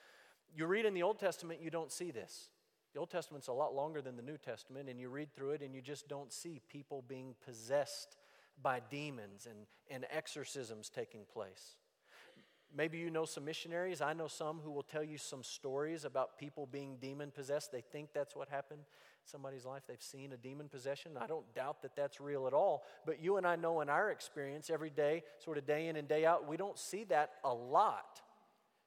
You 0.54 0.66
read 0.66 0.86
in 0.86 0.94
the 0.94 1.02
Old 1.02 1.18
Testament, 1.18 1.60
you 1.60 1.70
don't 1.70 1.90
see 1.90 2.10
this. 2.10 2.50
The 2.92 3.00
Old 3.00 3.10
Testament's 3.10 3.48
a 3.48 3.52
lot 3.52 3.74
longer 3.74 4.00
than 4.00 4.16
the 4.16 4.22
New 4.22 4.38
Testament, 4.38 4.88
and 4.88 5.00
you 5.00 5.08
read 5.08 5.34
through 5.34 5.50
it 5.50 5.62
and 5.62 5.74
you 5.74 5.82
just 5.82 6.08
don't 6.08 6.32
see 6.32 6.60
people 6.68 7.02
being 7.08 7.34
possessed 7.44 8.16
by 8.62 8.80
demons 8.88 9.48
and, 9.50 9.66
and 9.90 10.06
exorcisms 10.10 10.88
taking 10.88 11.22
place. 11.32 11.76
Maybe 12.76 12.98
you 12.98 13.10
know 13.10 13.24
some 13.24 13.44
missionaries. 13.44 14.00
I 14.00 14.12
know 14.12 14.28
some 14.28 14.60
who 14.62 14.70
will 14.70 14.82
tell 14.82 15.02
you 15.02 15.18
some 15.18 15.42
stories 15.42 16.04
about 16.04 16.38
people 16.38 16.66
being 16.66 16.96
demon 17.00 17.32
possessed. 17.32 17.72
They 17.72 17.80
think 17.80 18.10
that's 18.12 18.34
what 18.34 18.48
happened 18.48 18.80
in 18.80 19.30
somebody's 19.30 19.64
life. 19.64 19.82
They've 19.86 20.00
seen 20.00 20.32
a 20.32 20.36
demon 20.36 20.68
possession. 20.68 21.12
I 21.20 21.26
don't 21.26 21.52
doubt 21.54 21.82
that 21.82 21.94
that's 21.96 22.20
real 22.20 22.46
at 22.46 22.52
all. 22.52 22.84
But 23.06 23.20
you 23.20 23.36
and 23.36 23.46
I 23.46 23.56
know 23.56 23.80
in 23.80 23.88
our 23.88 24.10
experience 24.10 24.70
every 24.70 24.90
day, 24.90 25.22
sort 25.38 25.58
of 25.58 25.66
day 25.66 25.86
in 25.86 25.96
and 25.96 26.08
day 26.08 26.26
out, 26.26 26.48
we 26.48 26.56
don't 26.56 26.78
see 26.78 27.04
that 27.04 27.34
a 27.44 27.52
lot. 27.52 28.20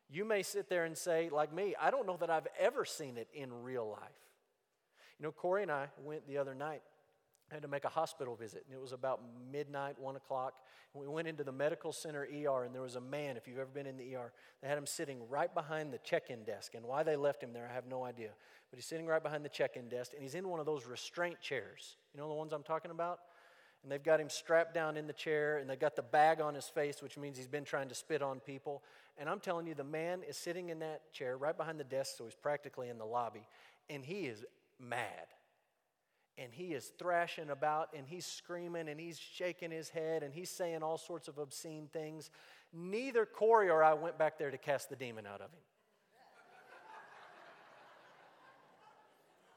You 0.09 0.23
may 0.23 0.43
sit 0.43 0.69
there 0.69 0.85
and 0.85 0.97
say, 0.97 1.29
like 1.29 1.53
me, 1.53 1.75
I 1.79 1.91
don't 1.91 2.07
know 2.07 2.17
that 2.17 2.29
I've 2.29 2.47
ever 2.59 2.85
seen 2.85 3.17
it 3.17 3.27
in 3.33 3.63
real 3.63 3.89
life. 3.89 4.27
You 5.19 5.25
know, 5.25 5.31
Corey 5.31 5.63
and 5.63 5.71
I 5.71 5.87
went 6.03 6.27
the 6.27 6.37
other 6.37 6.55
night. 6.55 6.81
I 7.51 7.55
had 7.55 7.63
to 7.63 7.69
make 7.69 7.85
a 7.85 7.89
hospital 7.89 8.35
visit, 8.35 8.65
and 8.67 8.77
it 8.77 8.81
was 8.81 8.91
about 8.91 9.21
midnight, 9.51 9.97
one 9.99 10.17
o'clock. 10.17 10.53
And 10.93 11.01
we 11.01 11.07
went 11.07 11.27
into 11.27 11.43
the 11.43 11.51
medical 11.51 11.93
center 11.93 12.23
ER, 12.23 12.63
and 12.63 12.75
there 12.75 12.81
was 12.81 12.95
a 12.95 13.01
man, 13.01 13.37
if 13.37 13.47
you've 13.47 13.57
ever 13.57 13.69
been 13.73 13.85
in 13.85 13.97
the 13.97 14.15
ER, 14.15 14.33
they 14.61 14.67
had 14.67 14.77
him 14.77 14.85
sitting 14.85 15.19
right 15.29 15.53
behind 15.53 15.93
the 15.93 15.97
check 15.99 16.29
in 16.29 16.43
desk. 16.43 16.73
And 16.75 16.85
why 16.85 17.03
they 17.03 17.15
left 17.15 17.41
him 17.41 17.53
there, 17.53 17.67
I 17.69 17.73
have 17.73 17.87
no 17.87 18.03
idea. 18.03 18.31
But 18.69 18.77
he's 18.77 18.85
sitting 18.85 19.07
right 19.07 19.23
behind 19.23 19.45
the 19.45 19.49
check 19.49 19.77
in 19.77 19.87
desk, 19.87 20.11
and 20.13 20.21
he's 20.21 20.35
in 20.35 20.47
one 20.49 20.59
of 20.59 20.65
those 20.65 20.85
restraint 20.85 21.39
chairs. 21.39 21.95
You 22.13 22.19
know 22.19 22.27
the 22.27 22.33
ones 22.33 22.51
I'm 22.51 22.63
talking 22.63 22.91
about? 22.91 23.19
And 23.87 23.91
they've 23.93 24.03
got 24.03 24.19
him 24.19 24.29
strapped 24.29 24.73
down 24.73 24.97
in 24.97 25.07
the 25.07 25.13
chair, 25.13 25.59
and 25.59 25.69
they've 25.69 25.79
got 25.79 25.95
the 25.95 26.01
bag 26.01 26.41
on 26.41 26.53
his 26.53 26.65
face, 26.65 27.01
which 27.01 27.17
means 27.17 27.37
he's 27.37 27.47
been 27.47 27.63
trying 27.63 27.87
to 27.87 27.95
spit 27.95 28.21
on 28.21 28.41
people. 28.41 28.83
And 29.17 29.29
I'm 29.29 29.39
telling 29.39 29.65
you, 29.65 29.75
the 29.75 29.85
man 29.85 30.23
is 30.27 30.35
sitting 30.35 30.67
in 30.67 30.79
that 30.79 31.13
chair 31.13 31.37
right 31.37 31.55
behind 31.55 31.79
the 31.79 31.85
desk, 31.85 32.17
so 32.17 32.25
he's 32.25 32.35
practically 32.35 32.89
in 32.89 32.97
the 32.97 33.05
lobby, 33.05 33.47
and 33.89 34.03
he 34.03 34.25
is 34.25 34.43
mad. 34.77 35.27
And 36.37 36.51
he 36.51 36.73
is 36.73 36.91
thrashing 36.99 37.49
about, 37.49 37.87
and 37.95 38.05
he's 38.05 38.25
screaming, 38.25 38.89
and 38.89 38.99
he's 38.99 39.17
shaking 39.17 39.71
his 39.71 39.87
head, 39.87 40.21
and 40.21 40.33
he's 40.33 40.49
saying 40.49 40.83
all 40.83 40.97
sorts 40.97 41.29
of 41.29 41.37
obscene 41.37 41.87
things. 41.93 42.29
Neither 42.73 43.25
Corey 43.25 43.69
or 43.69 43.85
I 43.85 43.93
went 43.93 44.17
back 44.17 44.37
there 44.37 44.51
to 44.51 44.57
cast 44.57 44.89
the 44.89 44.97
demon 44.97 45.25
out 45.25 45.39
of 45.39 45.49
him. 45.49 45.61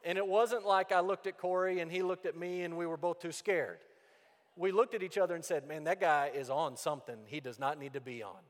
And 0.04 0.16
it 0.16 0.26
wasn't 0.28 0.64
like 0.64 0.92
I 0.92 1.00
looked 1.00 1.26
at 1.26 1.36
Corey 1.36 1.80
and 1.80 1.90
he 1.90 2.02
looked 2.02 2.26
at 2.26 2.36
me 2.36 2.62
and 2.62 2.76
we 2.76 2.86
were 2.86 2.96
both 2.96 3.18
too 3.18 3.32
scared. 3.32 3.80
We 4.60 4.72
looked 4.72 4.94
at 4.94 5.02
each 5.02 5.16
other 5.16 5.34
and 5.34 5.42
said, 5.42 5.66
Man, 5.66 5.84
that 5.84 6.00
guy 6.00 6.30
is 6.34 6.50
on 6.50 6.76
something 6.76 7.16
he 7.26 7.40
does 7.40 7.58
not 7.58 7.78
need 7.78 7.94
to 7.94 8.00
be 8.00 8.22
on. 8.22 8.42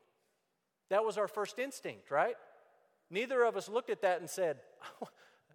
That 0.88 1.04
was 1.04 1.16
our 1.16 1.28
first 1.28 1.60
instinct, 1.60 2.10
right? 2.10 2.34
Neither 3.10 3.44
of 3.44 3.56
us 3.56 3.68
looked 3.68 3.90
at 3.90 4.02
that 4.02 4.18
and 4.18 4.28
said, 4.28 4.56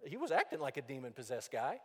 he 0.06 0.16
was 0.16 0.30
acting 0.30 0.58
like 0.58 0.78
a 0.78 0.82
demon 0.82 1.12
possessed 1.12 1.52
guy. 1.52 1.78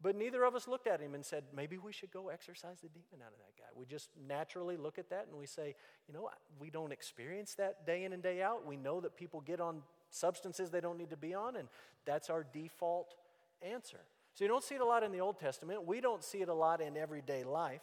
But 0.00 0.14
neither 0.14 0.44
of 0.44 0.54
us 0.54 0.68
looked 0.68 0.86
at 0.86 1.00
him 1.00 1.14
and 1.14 1.24
said, 1.24 1.42
maybe 1.54 1.76
we 1.76 1.92
should 1.92 2.12
go 2.12 2.28
exorcise 2.28 2.80
the 2.80 2.88
demon 2.88 3.24
out 3.24 3.32
of 3.32 3.38
that 3.38 3.56
guy. 3.58 3.68
We 3.74 3.84
just 3.84 4.10
naturally 4.28 4.76
look 4.76 4.98
at 4.98 5.10
that 5.10 5.26
and 5.28 5.36
we 5.36 5.46
say, 5.46 5.74
you 6.06 6.14
know, 6.14 6.28
we 6.60 6.70
don't 6.70 6.92
experience 6.92 7.54
that 7.54 7.84
day 7.84 8.04
in 8.04 8.12
and 8.12 8.22
day 8.22 8.42
out. 8.42 8.64
We 8.64 8.76
know 8.76 9.00
that 9.00 9.16
people 9.16 9.40
get 9.40 9.60
on 9.60 9.82
substances 10.10 10.70
they 10.70 10.80
don't 10.80 10.98
need 10.98 11.10
to 11.10 11.16
be 11.16 11.34
on, 11.34 11.56
and 11.56 11.68
that's 12.04 12.30
our 12.30 12.46
default 12.52 13.14
answer. 13.60 14.00
So 14.34 14.44
you 14.44 14.48
don't 14.48 14.62
see 14.62 14.76
it 14.76 14.80
a 14.80 14.84
lot 14.84 15.02
in 15.02 15.10
the 15.10 15.20
Old 15.20 15.38
Testament. 15.38 15.84
We 15.84 16.00
don't 16.00 16.22
see 16.22 16.42
it 16.42 16.48
a 16.48 16.54
lot 16.54 16.80
in 16.80 16.96
everyday 16.96 17.42
life. 17.44 17.82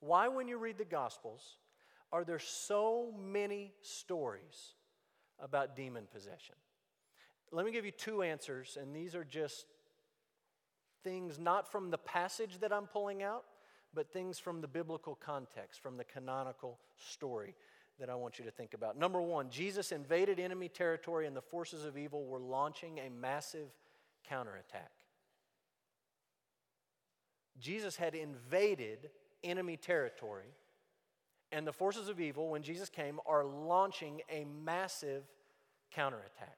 Why, 0.00 0.28
when 0.28 0.48
you 0.48 0.58
read 0.58 0.78
the 0.78 0.84
Gospels, 0.84 1.58
are 2.12 2.24
there 2.24 2.38
so 2.38 3.14
many 3.18 3.72
stories 3.82 4.74
about 5.38 5.76
demon 5.76 6.06
possession? 6.12 6.56
Let 7.52 7.66
me 7.66 7.72
give 7.72 7.84
you 7.84 7.90
two 7.90 8.22
answers, 8.22 8.78
and 8.80 8.94
these 8.94 9.14
are 9.14 9.24
just 9.24 9.66
things 11.02 11.38
not 11.38 11.70
from 11.70 11.90
the 11.90 11.98
passage 11.98 12.58
that 12.60 12.72
I'm 12.72 12.86
pulling 12.86 13.22
out, 13.22 13.44
but 13.92 14.12
things 14.12 14.38
from 14.38 14.60
the 14.60 14.68
biblical 14.68 15.14
context, 15.14 15.80
from 15.80 15.96
the 15.96 16.04
canonical 16.04 16.78
story 16.96 17.54
that 17.98 18.08
I 18.08 18.14
want 18.14 18.38
you 18.38 18.44
to 18.44 18.50
think 18.50 18.72
about. 18.74 18.96
Number 18.96 19.20
one, 19.20 19.50
Jesus 19.50 19.92
invaded 19.92 20.40
enemy 20.40 20.68
territory, 20.68 21.26
and 21.26 21.36
the 21.36 21.42
forces 21.42 21.84
of 21.84 21.98
evil 21.98 22.24
were 22.24 22.38
launching 22.38 22.98
a 22.98 23.10
massive 23.10 23.68
counterattack. 24.28 24.90
Jesus 27.58 27.96
had 27.96 28.14
invaded 28.14 29.10
enemy 29.42 29.76
territory, 29.76 30.54
and 31.52 31.66
the 31.66 31.72
forces 31.72 32.08
of 32.08 32.20
evil, 32.20 32.48
when 32.48 32.62
Jesus 32.62 32.88
came, 32.88 33.20
are 33.26 33.44
launching 33.44 34.22
a 34.30 34.44
massive 34.44 35.24
counterattack. 35.90 36.56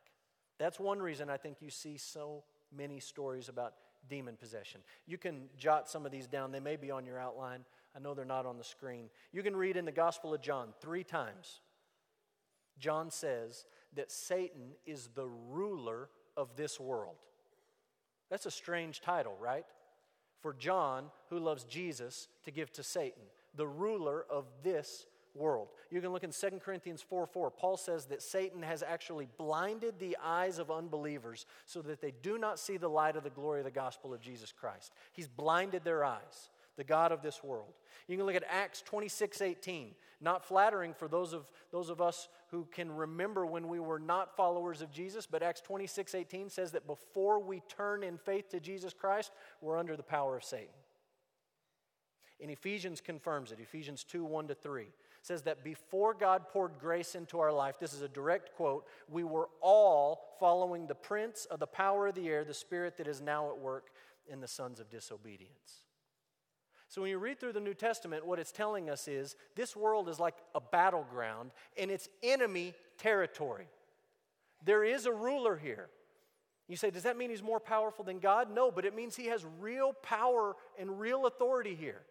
That's 0.58 0.78
one 0.78 1.00
reason 1.00 1.30
I 1.30 1.38
think 1.38 1.58
you 1.60 1.70
see 1.70 1.96
so 1.96 2.44
many 2.76 3.00
stories 3.00 3.48
about 3.48 3.74
demon 4.08 4.36
possession. 4.36 4.80
You 5.06 5.18
can 5.18 5.48
jot 5.56 5.88
some 5.88 6.04
of 6.04 6.12
these 6.12 6.26
down, 6.26 6.52
they 6.52 6.60
may 6.60 6.76
be 6.76 6.90
on 6.90 7.06
your 7.06 7.18
outline. 7.18 7.64
I 7.94 7.98
know 7.98 8.14
they're 8.14 8.24
not 8.24 8.46
on 8.46 8.56
the 8.56 8.64
screen. 8.64 9.10
You 9.32 9.42
can 9.42 9.54
read 9.54 9.76
in 9.76 9.84
the 9.84 9.92
Gospel 9.92 10.32
of 10.32 10.40
John 10.40 10.72
three 10.80 11.04
times. 11.04 11.60
John 12.78 13.10
says 13.10 13.66
that 13.94 14.10
Satan 14.10 14.72
is 14.86 15.10
the 15.14 15.26
ruler 15.26 16.08
of 16.36 16.56
this 16.56 16.80
world. 16.80 17.16
That's 18.30 18.46
a 18.46 18.50
strange 18.50 19.02
title, 19.02 19.36
right? 19.38 19.66
For 20.42 20.52
John, 20.52 21.06
who 21.30 21.38
loves 21.38 21.64
Jesus, 21.64 22.28
to 22.44 22.50
give 22.50 22.72
to 22.72 22.82
Satan, 22.82 23.22
the 23.54 23.66
ruler 23.66 24.26
of 24.28 24.46
this 24.62 25.06
world. 25.34 25.68
You 25.90 26.00
can 26.00 26.12
look 26.12 26.25
in 26.25 26.30
2 26.30 26.61
Corinthians 26.62 27.02
4 27.02 27.26
4. 27.26 27.50
Paul 27.50 27.76
says 27.76 28.06
that 28.06 28.22
Satan 28.22 28.62
has 28.62 28.82
actually 28.82 29.28
blinded 29.38 29.99
the 29.99 30.16
eyes 30.22 30.58
of 30.58 30.70
unbelievers 30.70 31.46
so 31.66 31.80
that 31.82 32.00
they 32.00 32.12
do 32.22 32.38
not 32.38 32.58
see 32.58 32.76
the 32.76 32.88
light 32.88 33.16
of 33.16 33.25
the 33.25 33.30
glory 33.30 33.61
of 33.61 33.64
the 33.64 33.70
gospel 33.70 34.12
of 34.12 34.20
Jesus 34.20 34.52
Christ. 34.52 34.92
He's 35.12 35.28
blinded 35.28 35.84
their 35.84 36.04
eyes, 36.04 36.50
the 36.76 36.84
God 36.84 37.12
of 37.12 37.22
this 37.22 37.42
world. 37.42 37.74
You 38.08 38.16
can 38.16 38.26
look 38.26 38.34
at 38.34 38.44
Acts 38.48 38.82
26 38.82 39.40
18. 39.40 39.94
Not 40.20 40.44
flattering 40.44 40.94
for 40.94 41.08
those 41.08 41.32
of, 41.32 41.50
those 41.72 41.90
of 41.90 42.00
us 42.00 42.28
who 42.52 42.68
can 42.70 42.92
remember 42.92 43.44
when 43.44 43.66
we 43.66 43.80
were 43.80 43.98
not 43.98 44.36
followers 44.36 44.80
of 44.80 44.92
Jesus, 44.92 45.26
but 45.26 45.42
Acts 45.42 45.60
26 45.60 46.14
18 46.14 46.48
says 46.48 46.72
that 46.72 46.86
before 46.86 47.40
we 47.40 47.60
turn 47.68 48.04
in 48.04 48.18
faith 48.18 48.48
to 48.50 48.60
Jesus 48.60 48.92
Christ, 48.92 49.32
we're 49.60 49.78
under 49.78 49.96
the 49.96 50.02
power 50.02 50.36
of 50.36 50.44
Satan. 50.44 50.68
And 52.40 52.50
Ephesians 52.50 53.00
confirms 53.00 53.52
it. 53.52 53.58
Ephesians 53.60 54.04
2 54.04 54.24
1 54.24 54.48
to 54.48 54.54
3 54.54 54.86
says 55.22 55.42
that 55.42 55.62
before 55.62 56.14
God 56.14 56.48
poured 56.48 56.72
grace 56.80 57.14
into 57.14 57.38
our 57.38 57.52
life, 57.52 57.78
this 57.78 57.94
is 57.94 58.02
a 58.02 58.08
direct 58.08 58.54
quote, 58.56 58.86
we 59.08 59.22
were 59.22 59.48
all 59.60 60.34
following 60.40 60.86
the 60.86 60.94
prince 60.94 61.44
of 61.46 61.60
the 61.60 61.66
power 61.66 62.08
of 62.08 62.16
the 62.16 62.28
air, 62.28 62.44
the 62.44 62.52
spirit 62.52 62.96
that 62.96 63.06
is 63.06 63.20
now 63.20 63.48
at 63.50 63.58
work 63.58 63.90
in 64.28 64.40
the 64.40 64.48
sons 64.48 64.80
of 64.80 64.90
disobedience. 64.90 65.86
So 66.92 67.00
when 67.00 67.08
you 67.08 67.16
read 67.16 67.40
through 67.40 67.54
the 67.54 67.61
New 67.61 67.72
Testament, 67.72 68.26
what 68.26 68.38
it's 68.38 68.52
telling 68.52 68.90
us 68.90 69.08
is 69.08 69.34
this 69.56 69.75
world 69.75 70.11
is 70.11 70.20
like 70.20 70.34
a 70.54 70.61
battleground 70.61 71.50
and 71.78 71.90
it's 71.90 72.06
enemy 72.22 72.75
territory. 72.99 73.66
There 74.62 74.84
is 74.84 75.06
a 75.06 75.12
ruler 75.12 75.56
here. 75.56 75.88
You 76.68 76.76
say, 76.76 76.90
does 76.90 77.04
that 77.04 77.16
mean 77.16 77.30
he's 77.30 77.42
more 77.42 77.61
powerful 77.61 78.04
than 78.04 78.18
God? 78.18 78.54
No, 78.54 78.70
but 78.70 78.84
it 78.84 78.94
means 78.94 79.16
he 79.16 79.28
has 79.28 79.42
real 79.58 79.94
power 80.02 80.54
and 80.78 81.00
real 81.00 81.25
authority 81.25 81.75
here 81.75 82.02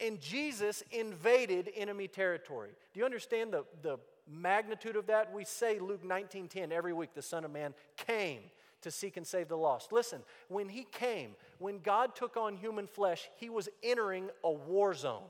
and 0.00 0.20
Jesus 0.20 0.82
invaded 0.90 1.70
enemy 1.76 2.08
territory. 2.08 2.70
Do 2.92 3.00
you 3.00 3.06
understand 3.06 3.52
the, 3.52 3.64
the 3.82 3.98
magnitude 4.28 4.96
of 4.96 5.06
that? 5.06 5.32
We 5.32 5.44
say 5.44 5.78
Luke 5.78 6.02
19:10 6.04 6.72
every 6.72 6.92
week, 6.92 7.14
the 7.14 7.22
Son 7.22 7.44
of 7.44 7.50
Man 7.50 7.74
came 7.96 8.40
to 8.82 8.90
seek 8.90 9.16
and 9.16 9.26
save 9.26 9.48
the 9.48 9.56
lost. 9.56 9.92
Listen, 9.92 10.20
when 10.48 10.68
he 10.68 10.84
came, 10.84 11.34
when 11.58 11.80
God 11.80 12.14
took 12.14 12.36
on 12.36 12.56
human 12.56 12.86
flesh, 12.86 13.28
he 13.36 13.48
was 13.48 13.68
entering 13.82 14.30
a 14.44 14.50
war 14.50 14.94
zone, 14.94 15.28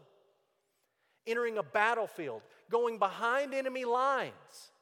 entering 1.26 1.58
a 1.58 1.62
battlefield, 1.62 2.42
going 2.70 2.98
behind 2.98 3.54
enemy 3.54 3.84
lines 3.84 4.72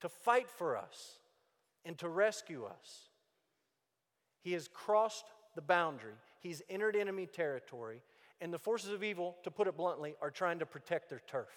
to 0.00 0.08
fight 0.08 0.48
for 0.48 0.76
us 0.76 1.18
and 1.84 1.96
to 1.98 2.08
rescue 2.08 2.64
us. 2.64 3.08
He 4.42 4.52
has 4.52 4.68
crossed 4.68 5.26
the 5.54 5.62
boundary. 5.62 6.14
He's 6.40 6.62
entered 6.70 6.96
enemy 6.96 7.26
territory, 7.26 8.02
and 8.40 8.52
the 8.52 8.58
forces 8.58 8.92
of 8.92 9.04
evil, 9.04 9.36
to 9.44 9.50
put 9.50 9.66
it 9.66 9.76
bluntly, 9.76 10.14
are 10.22 10.30
trying 10.30 10.58
to 10.60 10.66
protect 10.66 11.10
their 11.10 11.20
turf. 11.26 11.48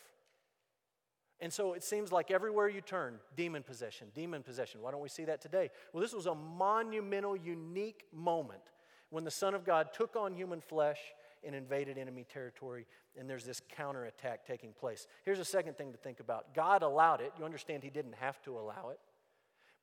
And 1.44 1.52
so 1.52 1.74
it 1.74 1.84
seems 1.84 2.10
like 2.10 2.32
everywhere 2.32 2.70
you 2.70 2.80
turn, 2.80 3.16
demon 3.36 3.64
possession, 3.64 4.08
demon 4.16 4.44
possession. 4.44 4.82
Why 4.82 4.92
don't 4.92 5.02
we 5.02 5.10
see 5.10 5.26
that 5.26 5.42
today? 5.42 5.72
Well, 5.92 6.00
this 6.00 6.14
was 6.14 6.26
a 6.26 6.34
monumental, 6.34 7.36
unique 7.36 8.06
moment 8.14 8.62
when 9.10 9.26
the 9.26 9.30
Son 9.30 9.54
of 9.54 9.66
God 9.66 9.90
took 9.92 10.16
on 10.16 10.34
human 10.34 10.62
flesh 10.62 11.00
and 11.44 11.54
invaded 11.54 11.98
enemy 11.98 12.26
territory, 12.32 12.88
and 13.20 13.30
there's 13.30 13.44
this 13.44 13.62
counterattack 13.76 14.46
taking 14.46 14.72
place. 14.72 15.06
Here's 15.26 15.40
a 15.40 15.44
second 15.44 15.78
thing 15.78 15.92
to 15.92 15.98
think 15.98 16.22
about 16.22 16.54
God 16.56 16.82
allowed 16.82 17.20
it. 17.20 17.34
You 17.38 17.44
understand 17.44 17.84
He 17.84 17.90
didn't 17.90 18.16
have 18.22 18.42
to 18.44 18.58
allow 18.58 18.92
it, 18.92 19.00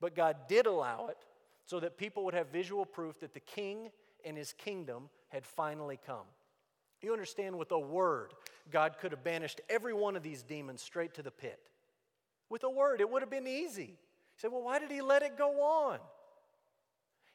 but 0.00 0.17
God 0.17 0.37
did 0.49 0.64
allow 0.64 1.09
it 1.09 1.19
so 1.67 1.79
that 1.81 1.99
people 1.99 2.25
would 2.25 2.33
have 2.33 2.47
visual 2.47 2.87
proof 2.87 3.21
that 3.21 3.35
the 3.35 3.40
king 3.40 3.90
and 4.25 4.35
his 4.35 4.55
kingdom 4.55 5.11
had 5.29 5.45
finally 5.45 6.00
come. 6.07 6.25
You 7.02 7.12
understand, 7.12 7.57
with 7.57 7.73
a 7.73 7.78
word, 7.78 8.33
God 8.71 8.97
could 8.99 9.12
have 9.12 9.25
banished 9.25 9.61
every 9.69 9.95
one 9.95 10.16
of 10.16 10.23
these 10.23 10.42
demons 10.42 10.83
straight 10.83 11.14
to 11.14 11.23
the 11.23 11.30
pit. 11.30 11.61
With 12.49 12.64
a 12.64 12.71
word, 12.71 13.00
it 13.00 13.09
would 13.09 13.23
have 13.23 13.30
been 13.30 13.47
easy. 13.47 13.83
You 13.83 14.37
say, 14.37 14.49
well, 14.49 14.62
why 14.62 14.78
did 14.78 14.90
he 14.90 15.00
let 15.00 15.23
it 15.23 15.38
go 15.38 15.62
on? 15.62 15.99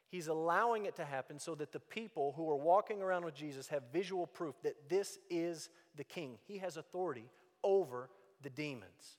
He's 0.09 0.27
allowing 0.27 0.85
it 0.85 0.95
to 0.97 1.05
happen 1.05 1.39
so 1.39 1.55
that 1.55 1.71
the 1.71 1.79
people 1.79 2.33
who 2.37 2.49
are 2.49 2.55
walking 2.55 3.01
around 3.01 3.25
with 3.25 3.35
Jesus 3.35 3.67
have 3.69 3.83
visual 3.91 4.27
proof 4.27 4.55
that 4.63 4.89
this 4.89 5.17
is 5.29 5.69
the 5.95 6.03
king. 6.03 6.37
He 6.47 6.59
has 6.59 6.77
authority 6.77 7.29
over 7.63 8.09
the 8.43 8.49
demons. 8.49 9.17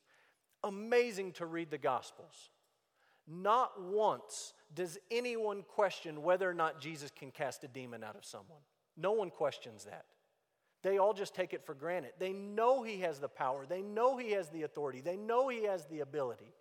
Amazing 0.63 1.33
to 1.33 1.47
read 1.47 1.71
the 1.71 1.79
Gospels. 1.79 2.51
Not 3.27 3.83
once 3.83 4.55
does 4.75 4.99
anyone 5.11 5.63
question 5.63 6.23
whether 6.23 6.49
or 6.49 6.55
not 6.55 6.81
Jesus 6.81 7.11
can 7.11 7.31
cast 7.31 7.65
a 7.65 7.69
demon 7.69 8.05
out 8.05 8.17
of 8.17 8.25
someone. 8.25 8.61
No 8.97 9.13
one 9.13 9.31
questions 9.31 9.85
that. 9.85 10.05
They 10.83 10.99
all 10.99 11.15
just 11.15 11.35
take 11.35 11.53
it 11.53 11.65
for 11.65 11.75
granted. 11.75 12.13
They 12.19 12.33
know 12.33 12.83
he 12.83 13.01
has 13.01 13.19
the 13.19 13.29
power, 13.29 13.67
they 13.67 13.83
know 13.83 14.17
he 14.17 14.33
has 14.33 14.49
the 14.51 14.63
authority, 14.63 15.01
they 15.01 15.17
know 15.17 15.49
he 15.49 15.65
has 15.65 15.87
the 15.87 16.01
ability. 16.01 16.53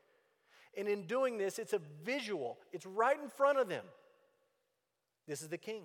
And 0.77 0.87
in 0.87 1.07
doing 1.07 1.37
this, 1.37 1.57
it's 1.57 1.73
a 1.73 1.81
visual, 2.03 2.57
it's 2.73 2.85
right 2.85 3.19
in 3.21 3.29
front 3.29 3.59
of 3.59 3.69
them. 3.69 3.85
This 5.27 5.41
is 5.41 5.49
the 5.49 5.57
king. 5.57 5.83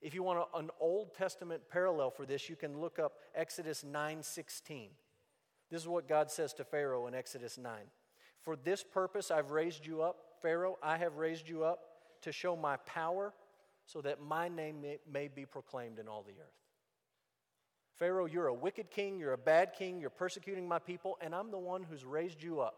If 0.00 0.14
you 0.14 0.22
want 0.22 0.46
a, 0.54 0.58
an 0.58 0.70
Old 0.80 1.14
Testament 1.14 1.62
parallel 1.70 2.10
for 2.10 2.24
this, 2.24 2.48
you 2.48 2.56
can 2.56 2.80
look 2.80 2.98
up 2.98 3.14
Exodus 3.34 3.84
9:16. 3.84 4.90
This 5.70 5.82
is 5.82 5.88
what 5.88 6.08
God 6.08 6.30
says 6.30 6.54
to 6.54 6.64
Pharaoh 6.64 7.06
in 7.06 7.14
Exodus 7.14 7.58
9. 7.58 7.72
For 8.40 8.56
this 8.56 8.82
purpose 8.82 9.30
I've 9.30 9.50
raised 9.50 9.86
you 9.86 10.02
up, 10.02 10.16
Pharaoh, 10.40 10.78
I 10.82 10.96
have 10.96 11.16
raised 11.16 11.48
you 11.48 11.64
up 11.64 11.80
to 12.22 12.32
show 12.32 12.56
my 12.56 12.76
power 12.78 13.34
so 13.84 14.00
that 14.00 14.20
my 14.20 14.48
name 14.48 14.80
may, 14.80 14.98
may 15.10 15.28
be 15.28 15.44
proclaimed 15.44 15.98
in 15.98 16.08
all 16.08 16.22
the 16.22 16.40
earth. 16.40 16.57
Pharaoh, 17.98 18.26
you're 18.26 18.46
a 18.46 18.54
wicked 18.54 18.90
king, 18.90 19.18
you're 19.18 19.32
a 19.32 19.38
bad 19.38 19.72
king, 19.76 20.00
you're 20.00 20.10
persecuting 20.10 20.68
my 20.68 20.78
people, 20.78 21.18
and 21.20 21.34
I'm 21.34 21.50
the 21.50 21.58
one 21.58 21.82
who's 21.82 22.04
raised 22.04 22.42
you 22.42 22.60
up. 22.60 22.76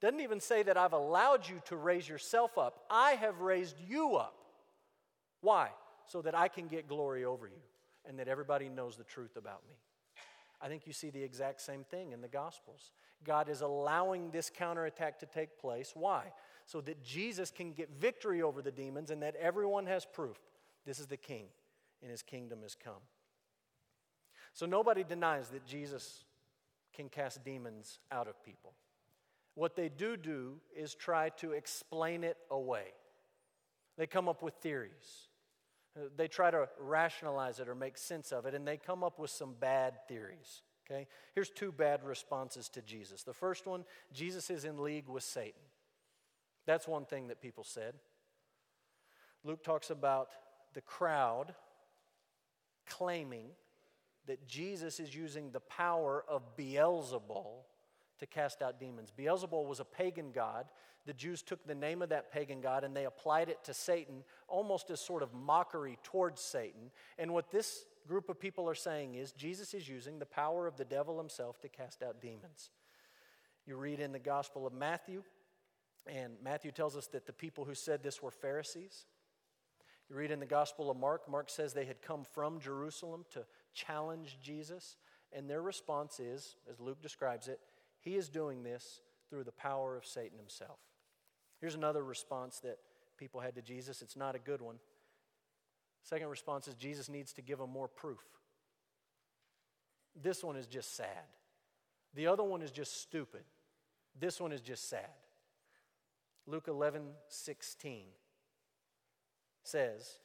Doesn't 0.00 0.20
even 0.20 0.40
say 0.40 0.62
that 0.62 0.76
I've 0.76 0.92
allowed 0.92 1.48
you 1.48 1.60
to 1.66 1.76
raise 1.76 2.08
yourself 2.08 2.58
up. 2.58 2.84
I 2.90 3.12
have 3.12 3.40
raised 3.40 3.76
you 3.88 4.16
up. 4.16 4.34
Why? 5.40 5.70
So 6.06 6.22
that 6.22 6.34
I 6.34 6.48
can 6.48 6.68
get 6.68 6.86
glory 6.86 7.24
over 7.24 7.46
you 7.46 7.62
and 8.08 8.18
that 8.18 8.28
everybody 8.28 8.68
knows 8.68 8.96
the 8.96 9.04
truth 9.04 9.36
about 9.36 9.62
me. 9.68 9.74
I 10.60 10.68
think 10.68 10.86
you 10.86 10.92
see 10.92 11.10
the 11.10 11.22
exact 11.22 11.60
same 11.60 11.84
thing 11.84 12.12
in 12.12 12.20
the 12.20 12.28
Gospels. 12.28 12.92
God 13.24 13.48
is 13.48 13.62
allowing 13.62 14.30
this 14.30 14.50
counterattack 14.50 15.18
to 15.20 15.26
take 15.26 15.58
place. 15.58 15.92
Why? 15.94 16.32
So 16.66 16.80
that 16.82 17.02
Jesus 17.02 17.50
can 17.50 17.72
get 17.72 17.90
victory 17.98 18.42
over 18.42 18.62
the 18.62 18.70
demons 18.70 19.10
and 19.10 19.22
that 19.22 19.34
everyone 19.36 19.86
has 19.86 20.04
proof 20.04 20.38
this 20.84 21.00
is 21.00 21.08
the 21.08 21.16
King 21.16 21.46
and 22.00 22.10
his 22.10 22.22
kingdom 22.22 22.60
has 22.62 22.74
come. 22.74 23.02
So 24.56 24.64
nobody 24.64 25.04
denies 25.04 25.50
that 25.50 25.66
Jesus 25.66 26.24
can 26.94 27.10
cast 27.10 27.44
demons 27.44 27.98
out 28.10 28.26
of 28.26 28.42
people. 28.42 28.72
What 29.54 29.76
they 29.76 29.90
do 29.90 30.16
do 30.16 30.54
is 30.74 30.94
try 30.94 31.28
to 31.40 31.52
explain 31.52 32.24
it 32.24 32.38
away. 32.50 32.86
They 33.98 34.06
come 34.06 34.30
up 34.30 34.42
with 34.42 34.54
theories. 34.54 35.28
They 36.16 36.26
try 36.26 36.50
to 36.50 36.70
rationalize 36.80 37.60
it 37.60 37.68
or 37.68 37.74
make 37.74 37.98
sense 37.98 38.32
of 38.32 38.46
it, 38.46 38.54
and 38.54 38.66
they 38.66 38.78
come 38.78 39.04
up 39.04 39.18
with 39.18 39.28
some 39.28 39.54
bad 39.60 39.98
theories. 40.08 40.62
Okay? 40.90 41.06
Here's 41.34 41.50
two 41.50 41.70
bad 41.70 42.02
responses 42.02 42.70
to 42.70 42.80
Jesus. 42.80 43.24
The 43.24 43.34
first 43.34 43.66
one 43.66 43.84
Jesus 44.14 44.48
is 44.48 44.64
in 44.64 44.82
league 44.82 45.08
with 45.08 45.22
Satan. 45.22 45.60
That's 46.64 46.88
one 46.88 47.04
thing 47.04 47.28
that 47.28 47.42
people 47.42 47.62
said. 47.62 47.92
Luke 49.44 49.62
talks 49.62 49.90
about 49.90 50.30
the 50.72 50.80
crowd 50.80 51.54
claiming 52.86 53.48
that 54.26 54.46
Jesus 54.46 55.00
is 55.00 55.14
using 55.14 55.50
the 55.50 55.60
power 55.60 56.24
of 56.28 56.56
Beelzebul 56.56 57.64
to 58.18 58.26
cast 58.26 58.62
out 58.62 58.80
demons. 58.80 59.12
Beelzebul 59.16 59.66
was 59.66 59.80
a 59.80 59.84
pagan 59.84 60.32
god. 60.32 60.66
The 61.04 61.12
Jews 61.12 61.42
took 61.42 61.64
the 61.66 61.74
name 61.74 62.02
of 62.02 62.08
that 62.08 62.32
pagan 62.32 62.60
god 62.60 62.82
and 62.82 62.96
they 62.96 63.04
applied 63.04 63.48
it 63.48 63.62
to 63.64 63.74
Satan 63.74 64.24
almost 64.48 64.90
as 64.90 65.00
sort 65.00 65.22
of 65.22 65.32
mockery 65.32 65.98
towards 66.02 66.40
Satan. 66.40 66.90
And 67.18 67.32
what 67.32 67.50
this 67.50 67.86
group 68.06 68.28
of 68.28 68.40
people 68.40 68.68
are 68.68 68.74
saying 68.74 69.14
is 69.14 69.32
Jesus 69.32 69.74
is 69.74 69.88
using 69.88 70.18
the 70.18 70.26
power 70.26 70.66
of 70.66 70.76
the 70.76 70.84
devil 70.84 71.18
himself 71.18 71.60
to 71.60 71.68
cast 71.68 72.02
out 72.02 72.20
demons. 72.20 72.70
You 73.66 73.76
read 73.76 74.00
in 74.00 74.12
the 74.12 74.18
Gospel 74.18 74.66
of 74.66 74.72
Matthew, 74.72 75.24
and 76.06 76.34
Matthew 76.42 76.70
tells 76.70 76.96
us 76.96 77.08
that 77.08 77.26
the 77.26 77.32
people 77.32 77.64
who 77.64 77.74
said 77.74 78.02
this 78.02 78.22
were 78.22 78.30
Pharisees. 78.30 79.06
You 80.08 80.14
read 80.14 80.30
in 80.30 80.38
the 80.38 80.46
Gospel 80.46 80.88
of 80.88 80.96
Mark, 80.96 81.28
Mark 81.28 81.50
says 81.50 81.72
they 81.72 81.84
had 81.84 82.00
come 82.00 82.22
from 82.32 82.60
Jerusalem 82.60 83.24
to 83.32 83.44
challenge 83.76 84.38
Jesus, 84.42 84.96
and 85.32 85.48
their 85.48 85.62
response 85.62 86.18
is, 86.18 86.56
as 86.68 86.80
Luke 86.80 87.00
describes 87.00 87.46
it, 87.46 87.60
he 88.00 88.16
is 88.16 88.28
doing 88.28 88.62
this 88.62 89.02
through 89.30 89.44
the 89.44 89.52
power 89.52 89.96
of 89.96 90.06
Satan 90.06 90.38
himself. 90.38 90.78
Here's 91.60 91.74
another 91.74 92.02
response 92.02 92.58
that 92.60 92.78
people 93.16 93.40
had 93.40 93.54
to 93.54 93.62
Jesus. 93.62 94.02
It's 94.02 94.16
not 94.16 94.34
a 94.34 94.38
good 94.38 94.60
one. 94.60 94.76
Second 96.02 96.28
response 96.28 96.68
is 96.68 96.74
Jesus 96.74 97.08
needs 97.08 97.32
to 97.34 97.42
give 97.42 97.58
them 97.58 97.70
more 97.70 97.88
proof. 97.88 98.22
This 100.20 100.42
one 100.42 100.56
is 100.56 100.66
just 100.66 100.96
sad. 100.96 101.26
The 102.14 102.28
other 102.28 102.44
one 102.44 102.62
is 102.62 102.70
just 102.70 103.02
stupid. 103.02 103.42
This 104.18 104.40
one 104.40 104.52
is 104.52 104.60
just 104.60 104.88
sad. 104.88 105.10
Luke 106.46 106.68
11, 106.68 107.02
16 107.28 108.04
says 109.64 110.18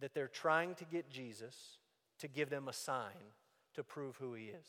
that 0.00 0.14
they're 0.14 0.28
trying 0.28 0.74
to 0.74 0.84
get 0.84 1.10
Jesus 1.10 1.78
to 2.24 2.28
give 2.28 2.48
them 2.48 2.68
a 2.68 2.72
sign 2.72 3.32
to 3.74 3.84
prove 3.84 4.16
who 4.16 4.32
he 4.32 4.44
is. 4.44 4.66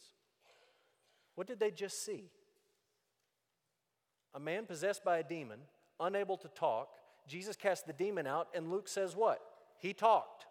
What 1.35 1.47
did 1.47 1.57
they 1.57 1.71
just 1.71 2.03
see? 2.03 2.25
A 4.33 4.39
man 4.41 4.65
possessed 4.65 5.05
by 5.05 5.19
a 5.19 5.23
demon, 5.23 5.59
unable 5.97 6.35
to 6.35 6.49
talk. 6.49 6.89
Jesus 7.29 7.55
cast 7.55 7.87
the 7.87 7.93
demon 7.93 8.27
out, 8.27 8.49
and 8.53 8.69
Luke 8.69 8.89
says 8.89 9.15
what? 9.15 9.39
He 9.77 9.93
talked. 9.93 10.47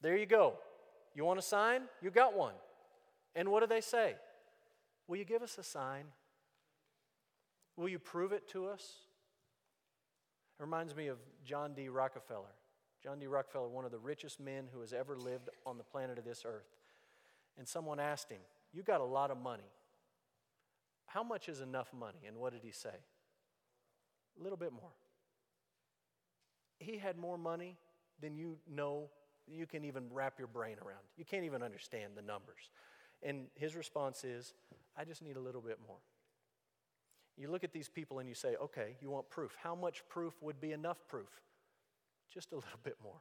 There 0.00 0.16
you 0.16 0.24
go. 0.24 0.54
You 1.16 1.24
want 1.24 1.40
a 1.40 1.42
sign? 1.42 1.82
You 2.00 2.12
got 2.12 2.36
one. 2.36 2.54
And 3.34 3.48
what 3.48 3.58
do 3.58 3.66
they 3.66 3.80
say? 3.80 4.14
Will 5.08 5.16
you 5.16 5.24
give 5.24 5.42
us 5.42 5.58
a 5.58 5.64
sign? 5.64 6.04
Will 7.76 7.88
you 7.88 7.98
prove 7.98 8.30
it 8.30 8.48
to 8.50 8.66
us? 8.66 8.82
It 10.60 10.62
reminds 10.62 10.94
me 10.94 11.08
of 11.08 11.18
John 11.44 11.74
D. 11.74 11.88
Rockefeller. 11.88 12.54
John 13.02 13.18
D. 13.18 13.26
Rockefeller, 13.26 13.68
one 13.68 13.84
of 13.84 13.90
the 13.90 13.98
richest 13.98 14.38
men 14.38 14.68
who 14.72 14.80
has 14.80 14.92
ever 14.92 15.16
lived 15.16 15.48
on 15.66 15.76
the 15.76 15.84
planet 15.84 16.18
of 16.18 16.24
this 16.24 16.44
earth. 16.44 16.68
And 17.58 17.66
someone 17.66 17.98
asked 17.98 18.30
him, 18.30 18.40
You 18.72 18.82
got 18.82 19.00
a 19.00 19.04
lot 19.04 19.30
of 19.30 19.38
money. 19.38 19.70
How 21.06 21.22
much 21.22 21.48
is 21.48 21.60
enough 21.60 21.92
money? 21.92 22.20
And 22.26 22.36
what 22.36 22.52
did 22.52 22.62
he 22.62 22.70
say? 22.70 22.94
A 24.38 24.42
little 24.42 24.56
bit 24.56 24.72
more. 24.72 24.92
He 26.78 26.96
had 26.96 27.18
more 27.18 27.36
money 27.36 27.76
than 28.20 28.36
you 28.36 28.56
know, 28.70 29.10
you 29.46 29.66
can 29.66 29.84
even 29.84 30.04
wrap 30.10 30.38
your 30.38 30.48
brain 30.48 30.76
around. 30.84 31.02
You 31.16 31.24
can't 31.24 31.44
even 31.44 31.62
understand 31.62 32.12
the 32.16 32.22
numbers. 32.22 32.70
And 33.22 33.46
his 33.54 33.76
response 33.76 34.24
is, 34.24 34.54
I 34.96 35.04
just 35.04 35.22
need 35.22 35.36
a 35.36 35.40
little 35.40 35.60
bit 35.60 35.78
more. 35.86 35.98
You 37.36 37.50
look 37.50 37.64
at 37.64 37.72
these 37.72 37.88
people 37.88 38.18
and 38.18 38.28
you 38.28 38.34
say, 38.34 38.56
okay, 38.62 38.96
you 39.00 39.10
want 39.10 39.28
proof. 39.28 39.56
How 39.62 39.74
much 39.74 40.02
proof 40.08 40.34
would 40.40 40.60
be 40.60 40.72
enough 40.72 40.98
proof? 41.08 41.28
Just 42.32 42.52
a 42.52 42.56
little 42.56 42.80
bit 42.82 42.96
more. 43.02 43.20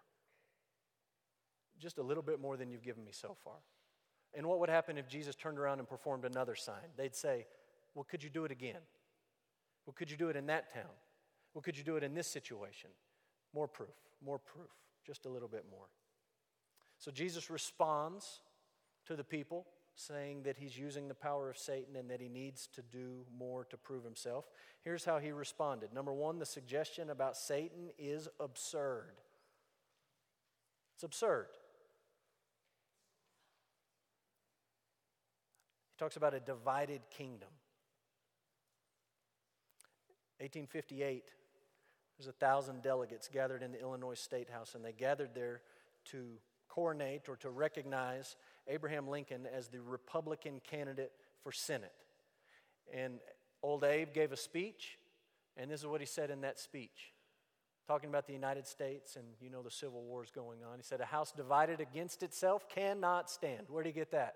Just 1.79 1.97
a 1.97 2.03
little 2.03 2.23
bit 2.23 2.39
more 2.39 2.57
than 2.57 2.69
you've 2.69 2.83
given 2.83 3.03
me 3.03 3.11
so 3.11 3.35
far. 3.43 3.57
And 4.33 4.47
what 4.47 4.59
would 4.59 4.69
happen 4.69 4.97
if 4.97 5.07
Jesus 5.07 5.35
turned 5.35 5.59
around 5.59 5.79
and 5.79 5.89
performed 5.89 6.23
another 6.23 6.55
sign? 6.55 6.93
They'd 6.95 7.15
say, 7.15 7.45
well, 7.93 8.05
could 8.09 8.23
you 8.23 8.29
do 8.29 8.45
it 8.45 8.51
again? 8.51 8.79
Well, 9.85 9.93
could 9.93 10.09
you 10.09 10.15
do 10.15 10.29
it 10.29 10.35
in 10.35 10.45
that 10.45 10.73
town? 10.73 10.93
Well, 11.53 11.61
could 11.61 11.77
you 11.77 11.83
do 11.83 11.97
it 11.97 12.03
in 12.03 12.13
this 12.13 12.27
situation? 12.27 12.91
More 13.53 13.67
proof, 13.67 13.89
more 14.23 14.39
proof, 14.39 14.69
just 15.05 15.25
a 15.25 15.29
little 15.29 15.49
bit 15.49 15.65
more. 15.69 15.87
So 16.97 17.11
Jesus 17.11 17.49
responds 17.49 18.41
to 19.07 19.15
the 19.15 19.23
people 19.23 19.65
saying 19.95 20.43
that 20.43 20.57
he's 20.57 20.77
using 20.77 21.07
the 21.07 21.15
power 21.15 21.49
of 21.49 21.57
Satan 21.57 21.95
and 21.95 22.09
that 22.09 22.21
he 22.21 22.29
needs 22.29 22.67
to 22.75 22.81
do 22.81 23.25
more 23.37 23.65
to 23.65 23.77
prove 23.77 24.03
himself. 24.03 24.45
Here's 24.81 25.05
how 25.05 25.19
he 25.19 25.31
responded. 25.31 25.93
Number 25.93 26.13
one, 26.13 26.39
the 26.39 26.45
suggestion 26.45 27.09
about 27.09 27.37
Satan 27.37 27.89
is 27.97 28.27
absurd. 28.39 29.13
It's 30.95 31.03
absurd. 31.03 31.47
He 35.95 35.99
talks 35.99 36.15
about 36.15 36.33
a 36.33 36.39
divided 36.39 37.01
kingdom. 37.09 37.49
1858, 40.39 41.23
there's 42.17 42.27
a 42.27 42.31
thousand 42.31 42.81
delegates 42.81 43.27
gathered 43.27 43.61
in 43.61 43.71
the 43.71 43.79
Illinois 43.79 44.15
State 44.15 44.49
House, 44.49 44.73
and 44.73 44.83
they 44.83 44.93
gathered 44.93 45.35
there 45.35 45.61
to 46.05 46.39
coronate 46.67 47.29
or 47.29 47.35
to 47.35 47.49
recognize 47.49 48.35
Abraham 48.67 49.07
Lincoln 49.07 49.47
as 49.51 49.67
the 49.67 49.81
Republican 49.81 50.61
candidate 50.69 51.11
for 51.43 51.51
Senate. 51.51 51.93
And 52.93 53.19
old 53.63 53.83
Abe 53.83 54.13
gave 54.13 54.31
a 54.31 54.37
speech, 54.37 54.97
and 55.57 55.69
this 55.69 55.79
is 55.81 55.87
what 55.87 56.01
he 56.01 56.07
said 56.07 56.29
in 56.29 56.41
that 56.41 56.59
speech. 56.59 57.13
Talking 57.87 58.09
about 58.09 58.27
the 58.27 58.33
United 58.33 58.67
States 58.67 59.15
and 59.15 59.25
you 59.41 59.49
know 59.49 59.61
the 59.61 59.71
Civil 59.71 60.03
War 60.03 60.23
is 60.23 60.31
going 60.31 60.59
on. 60.63 60.77
He 60.77 60.83
said, 60.83 61.01
A 61.01 61.05
house 61.05 61.31
divided 61.31 61.81
against 61.81 62.23
itself 62.23 62.69
cannot 62.69 63.29
stand. 63.29 63.65
Where 63.67 63.83
did 63.83 63.89
he 63.89 63.99
get 63.99 64.11
that? 64.11 64.35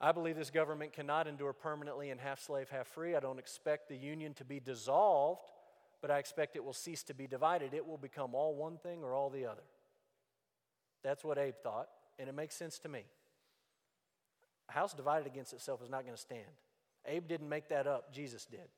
I 0.00 0.12
believe 0.12 0.36
this 0.36 0.50
government 0.50 0.92
cannot 0.92 1.26
endure 1.26 1.52
permanently 1.52 2.10
in 2.10 2.18
half 2.18 2.40
slave, 2.40 2.70
half 2.70 2.86
free. 2.86 3.16
I 3.16 3.20
don't 3.20 3.38
expect 3.38 3.88
the 3.88 3.96
union 3.96 4.32
to 4.34 4.44
be 4.44 4.60
dissolved, 4.60 5.42
but 6.00 6.10
I 6.10 6.18
expect 6.18 6.54
it 6.54 6.64
will 6.64 6.72
cease 6.72 7.02
to 7.04 7.14
be 7.14 7.26
divided. 7.26 7.74
It 7.74 7.84
will 7.84 7.98
become 7.98 8.34
all 8.34 8.54
one 8.54 8.78
thing 8.78 9.02
or 9.02 9.14
all 9.14 9.28
the 9.28 9.46
other. 9.46 9.64
That's 11.02 11.24
what 11.24 11.38
Abe 11.38 11.54
thought, 11.62 11.88
and 12.18 12.28
it 12.28 12.34
makes 12.34 12.54
sense 12.54 12.78
to 12.80 12.88
me. 12.88 13.04
A 14.68 14.72
house 14.72 14.92
divided 14.92 15.26
against 15.26 15.52
itself 15.52 15.82
is 15.82 15.88
not 15.88 16.02
going 16.02 16.14
to 16.14 16.20
stand. 16.20 16.46
Abe 17.06 17.26
didn't 17.26 17.48
make 17.48 17.68
that 17.68 17.86
up, 17.86 18.12
Jesus 18.12 18.44
did. 18.44 18.68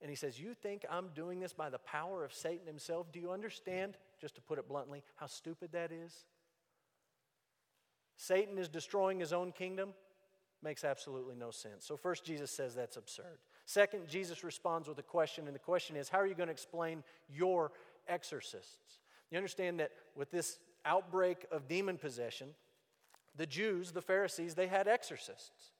And 0.00 0.08
he 0.08 0.16
says, 0.16 0.40
You 0.40 0.54
think 0.54 0.84
I'm 0.90 1.08
doing 1.14 1.40
this 1.40 1.52
by 1.52 1.68
the 1.68 1.78
power 1.78 2.24
of 2.24 2.32
Satan 2.32 2.66
himself? 2.66 3.12
Do 3.12 3.20
you 3.20 3.32
understand, 3.32 3.96
just 4.20 4.34
to 4.36 4.40
put 4.40 4.58
it 4.58 4.68
bluntly, 4.68 5.02
how 5.16 5.26
stupid 5.26 5.72
that 5.72 5.92
is? 5.92 6.24
Satan 8.16 8.58
is 8.58 8.68
destroying 8.68 9.20
his 9.20 9.32
own 9.32 9.52
kingdom? 9.52 9.90
Makes 10.62 10.84
absolutely 10.84 11.36
no 11.36 11.50
sense. 11.50 11.86
So, 11.86 11.96
first, 11.96 12.24
Jesus 12.24 12.50
says 12.50 12.74
that's 12.74 12.96
absurd. 12.96 13.38
Second, 13.64 14.08
Jesus 14.08 14.44
responds 14.44 14.88
with 14.88 14.98
a 14.98 15.02
question, 15.02 15.46
and 15.46 15.54
the 15.54 15.60
question 15.60 15.96
is, 15.96 16.08
How 16.08 16.18
are 16.18 16.26
you 16.26 16.34
going 16.34 16.48
to 16.48 16.52
explain 16.52 17.02
your 17.28 17.72
exorcists? 18.08 18.98
You 19.30 19.38
understand 19.38 19.80
that 19.80 19.92
with 20.16 20.30
this 20.30 20.58
outbreak 20.84 21.46
of 21.50 21.68
demon 21.68 21.98
possession, 21.98 22.48
the 23.36 23.46
Jews, 23.46 23.92
the 23.92 24.02
Pharisees, 24.02 24.54
they 24.54 24.66
had 24.66 24.88
exorcists. 24.88 25.72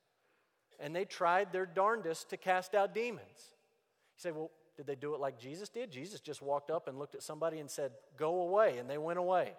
And 0.79 0.97
they 0.97 1.05
tried 1.05 1.53
their 1.53 1.67
darndest 1.67 2.31
to 2.31 2.37
cast 2.37 2.75
out 2.75 2.95
demons. 2.95 3.29
You 3.29 4.19
say, 4.19 4.31
well, 4.33 4.51
did 4.77 4.87
they 4.87 4.95
do 4.95 5.15
it 5.15 5.21
like 5.21 5.39
Jesus 5.39 5.69
did? 5.69 5.91
Jesus 5.91 6.21
just 6.21 6.41
walked 6.41 6.71
up 6.71 6.89
and 6.89 6.99
looked 6.99 7.15
at 7.15 7.23
somebody 7.23 7.59
and 7.59 7.71
said, 7.71 7.93
Go 8.17 8.41
away, 8.41 8.79
and 8.79 8.89
they 8.89 8.97
went 8.97 9.19
away. 9.19 9.53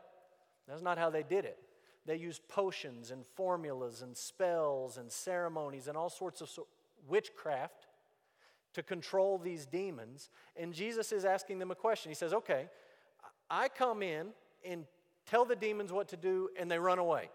That's 0.67 0.81
not 0.81 0.97
how 0.97 1.11
they 1.11 1.21
did 1.21 1.45
it. 1.45 1.59
They 2.07 2.15
used 2.15 2.47
potions 2.47 3.11
and 3.11 3.23
formulas 3.35 4.01
and 4.01 4.17
spells 4.17 4.97
and 4.97 5.11
ceremonies 5.11 5.87
and 5.87 5.95
all 5.95 6.09
sorts 6.09 6.41
of 6.41 6.49
so- 6.49 6.65
witchcraft 7.07 7.85
to 8.73 8.81
control 8.81 9.37
these 9.37 9.67
demons. 9.67 10.29
And 10.55 10.73
Jesus 10.73 11.11
is 11.11 11.23
asking 11.23 11.59
them 11.59 11.69
a 11.69 11.75
question. 11.75 12.09
He 12.09 12.15
says, 12.15 12.33
Okay, 12.33 12.67
I 13.47 13.67
come 13.67 14.01
in 14.01 14.29
and 14.65 14.85
tell 15.25 15.45
the 15.45 15.55
demons 15.55 15.91
what 15.91 16.09
to 16.09 16.17
do, 16.17 16.49
and 16.57 16.69
they 16.69 16.79
run 16.79 16.99
away. 16.99 17.29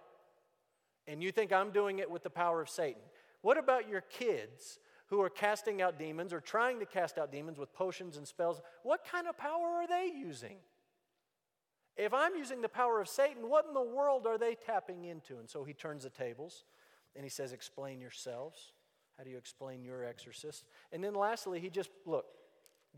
And 1.07 1.23
you 1.23 1.31
think 1.33 1.53
I'm 1.53 1.71
doing 1.71 1.99
it 1.99 2.11
with 2.11 2.23
the 2.23 2.31
power 2.31 2.61
of 2.61 2.69
Satan. 2.69 3.03
What 3.43 3.59
about 3.59 3.89
your 3.89 4.01
kids 4.01 4.79
who 5.07 5.21
are 5.23 5.31
casting 5.31 5.81
out 5.81 5.99
demons 5.99 6.33
or 6.33 6.41
trying 6.41 6.81
to 6.81 6.87
cast 6.87 7.17
out 7.17 7.31
demons 7.31 7.59
with 7.59 7.73
potions 7.73 8.17
and 8.17 8.27
spells? 8.27 8.61
What 8.83 9.05
kind 9.05 9.29
of 9.29 9.39
power 9.39 9.67
are 9.67 9.87
they 9.87 10.11
using? 10.17 10.57
If 11.97 12.13
I'm 12.13 12.35
using 12.37 12.61
the 12.61 12.69
power 12.69 13.01
of 13.01 13.09
Satan, 13.09 13.49
what 13.49 13.67
in 13.67 13.73
the 13.73 13.81
world 13.81 14.27
are 14.27 14.37
they 14.37 14.55
tapping 14.55 15.05
into? 15.05 15.39
And 15.39 15.49
so 15.49 15.65
he 15.65 15.73
turns 15.73 16.03
the 16.03 16.11
tables 16.11 16.65
and 17.15 17.25
he 17.25 17.31
says, 17.31 17.53
Explain 17.53 18.01
yourselves. 18.01 18.73
How 19.17 19.25
do 19.25 19.31
you 19.31 19.39
explain 19.39 19.83
your 19.83 20.05
exorcist? 20.05 20.65
And 20.93 21.03
then 21.03 21.15
lastly, 21.15 21.59
he 21.59 21.71
just, 21.71 21.89
look, 22.05 22.27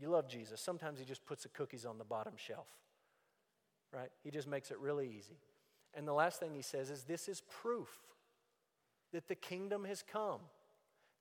you 0.01 0.09
love 0.09 0.27
Jesus. 0.27 0.59
Sometimes 0.59 0.99
he 0.99 1.05
just 1.05 1.25
puts 1.25 1.43
the 1.43 1.49
cookies 1.49 1.85
on 1.85 1.97
the 1.97 2.03
bottom 2.03 2.33
shelf 2.35 2.67
right? 3.93 4.09
He 4.23 4.31
just 4.31 4.47
makes 4.47 4.71
it 4.71 4.79
really 4.79 5.07
easy. 5.17 5.37
And 5.93 6.07
the 6.07 6.13
last 6.13 6.39
thing 6.39 6.53
he 6.53 6.61
says 6.61 6.89
is 6.89 7.03
this 7.03 7.27
is 7.27 7.41
proof 7.61 7.89
that 9.11 9.27
the 9.27 9.35
kingdom 9.35 9.85
has 9.85 10.03
come. 10.03 10.39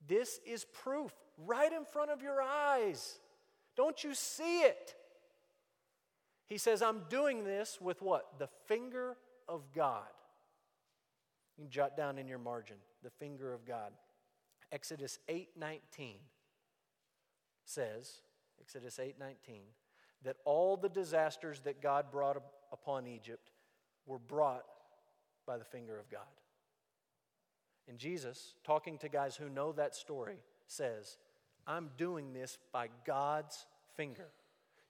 This 0.07 0.41
is 0.47 0.65
proof 0.65 1.13
right 1.47 1.73
in 1.73 1.85
front 1.85 2.11
of 2.11 2.23
your 2.23 2.43
eyes. 2.43 3.19
Don't 3.77 4.05
you 4.05 4.15
see 4.15 4.61
it? 4.61 4.95
He 6.47 6.59
says, 6.59 6.83
I'm 6.83 7.03
doing 7.09 7.45
this 7.45 7.79
with 7.81 8.03
what? 8.03 8.39
The 8.39 8.49
finger 8.67 9.17
of 9.49 9.63
God. 9.75 10.09
You 11.57 11.65
can 11.65 11.71
jot 11.71 11.97
down 11.97 12.19
in 12.19 12.29
your 12.29 12.39
margin, 12.39 12.77
the 13.03 13.11
finger 13.11 13.53
of 13.53 13.67
God. 13.67 13.93
Exodus 14.71 15.19
8:19 15.29 16.17
says, 17.65 18.21
Exodus 18.61 18.99
8:19, 18.99 19.61
that 20.25 20.37
all 20.45 20.77
the 20.77 20.89
disasters 20.89 21.61
that 21.61 21.81
God 21.81 22.11
brought 22.11 22.37
upon 22.73 23.07
Egypt 23.07 23.51
were 24.07 24.19
brought 24.19 24.65
by 25.47 25.59
the 25.59 25.65
finger 25.65 25.99
of 25.99 26.11
God. 26.11 26.21
And 27.89 27.99
Jesus, 27.99 28.55
talking 28.65 28.99
to 28.99 29.09
guys 29.09 29.37
who 29.37 29.49
know 29.49 29.73
that 29.73 29.95
story, 29.95 30.39
says, 30.67 31.17
I'm 31.67 31.91
doing 31.97 32.33
this 32.33 32.59
by 32.73 32.89
God's 33.07 33.67
finger. 33.97 34.29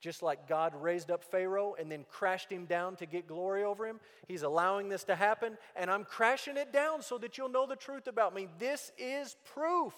Just 0.00 0.22
like 0.22 0.48
God 0.48 0.80
raised 0.80 1.10
up 1.10 1.24
Pharaoh 1.24 1.74
and 1.78 1.90
then 1.90 2.04
crashed 2.08 2.50
him 2.50 2.66
down 2.66 2.94
to 2.96 3.06
get 3.06 3.26
glory 3.26 3.64
over 3.64 3.86
him, 3.86 3.98
He's 4.28 4.42
allowing 4.42 4.88
this 4.88 5.04
to 5.04 5.16
happen, 5.16 5.58
and 5.74 5.90
I'm 5.90 6.04
crashing 6.04 6.56
it 6.56 6.72
down 6.72 7.02
so 7.02 7.18
that 7.18 7.36
you'll 7.36 7.48
know 7.48 7.66
the 7.66 7.76
truth 7.76 8.06
about 8.06 8.34
me. 8.34 8.46
This 8.60 8.92
is 8.96 9.36
proof, 9.54 9.94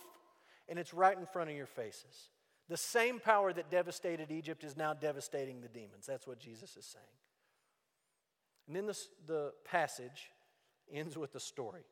and 0.69 0.79
it's 0.79 0.95
right 0.95 1.17
in 1.17 1.27
front 1.27 1.51
of 1.51 1.57
your 1.57 1.67
faces. 1.67 2.31
The 2.71 2.77
same 2.77 3.19
power 3.19 3.53
that 3.53 3.69
devastated 3.69 4.31
Egypt 4.31 4.63
is 4.63 4.77
now 4.77 4.95
devastating 4.95 5.61
the 5.61 5.69
demons. 5.69 6.07
That's 6.07 6.25
what 6.25 6.39
Jesus 6.39 6.77
is 6.77 6.87
saying. 6.87 7.05
And 8.69 8.77
then 8.77 8.87
this, 8.87 9.09
the 9.27 9.53
passage 9.65 10.31
ends 10.93 11.19
with 11.19 11.35
a 11.35 11.41
story. 11.41 11.83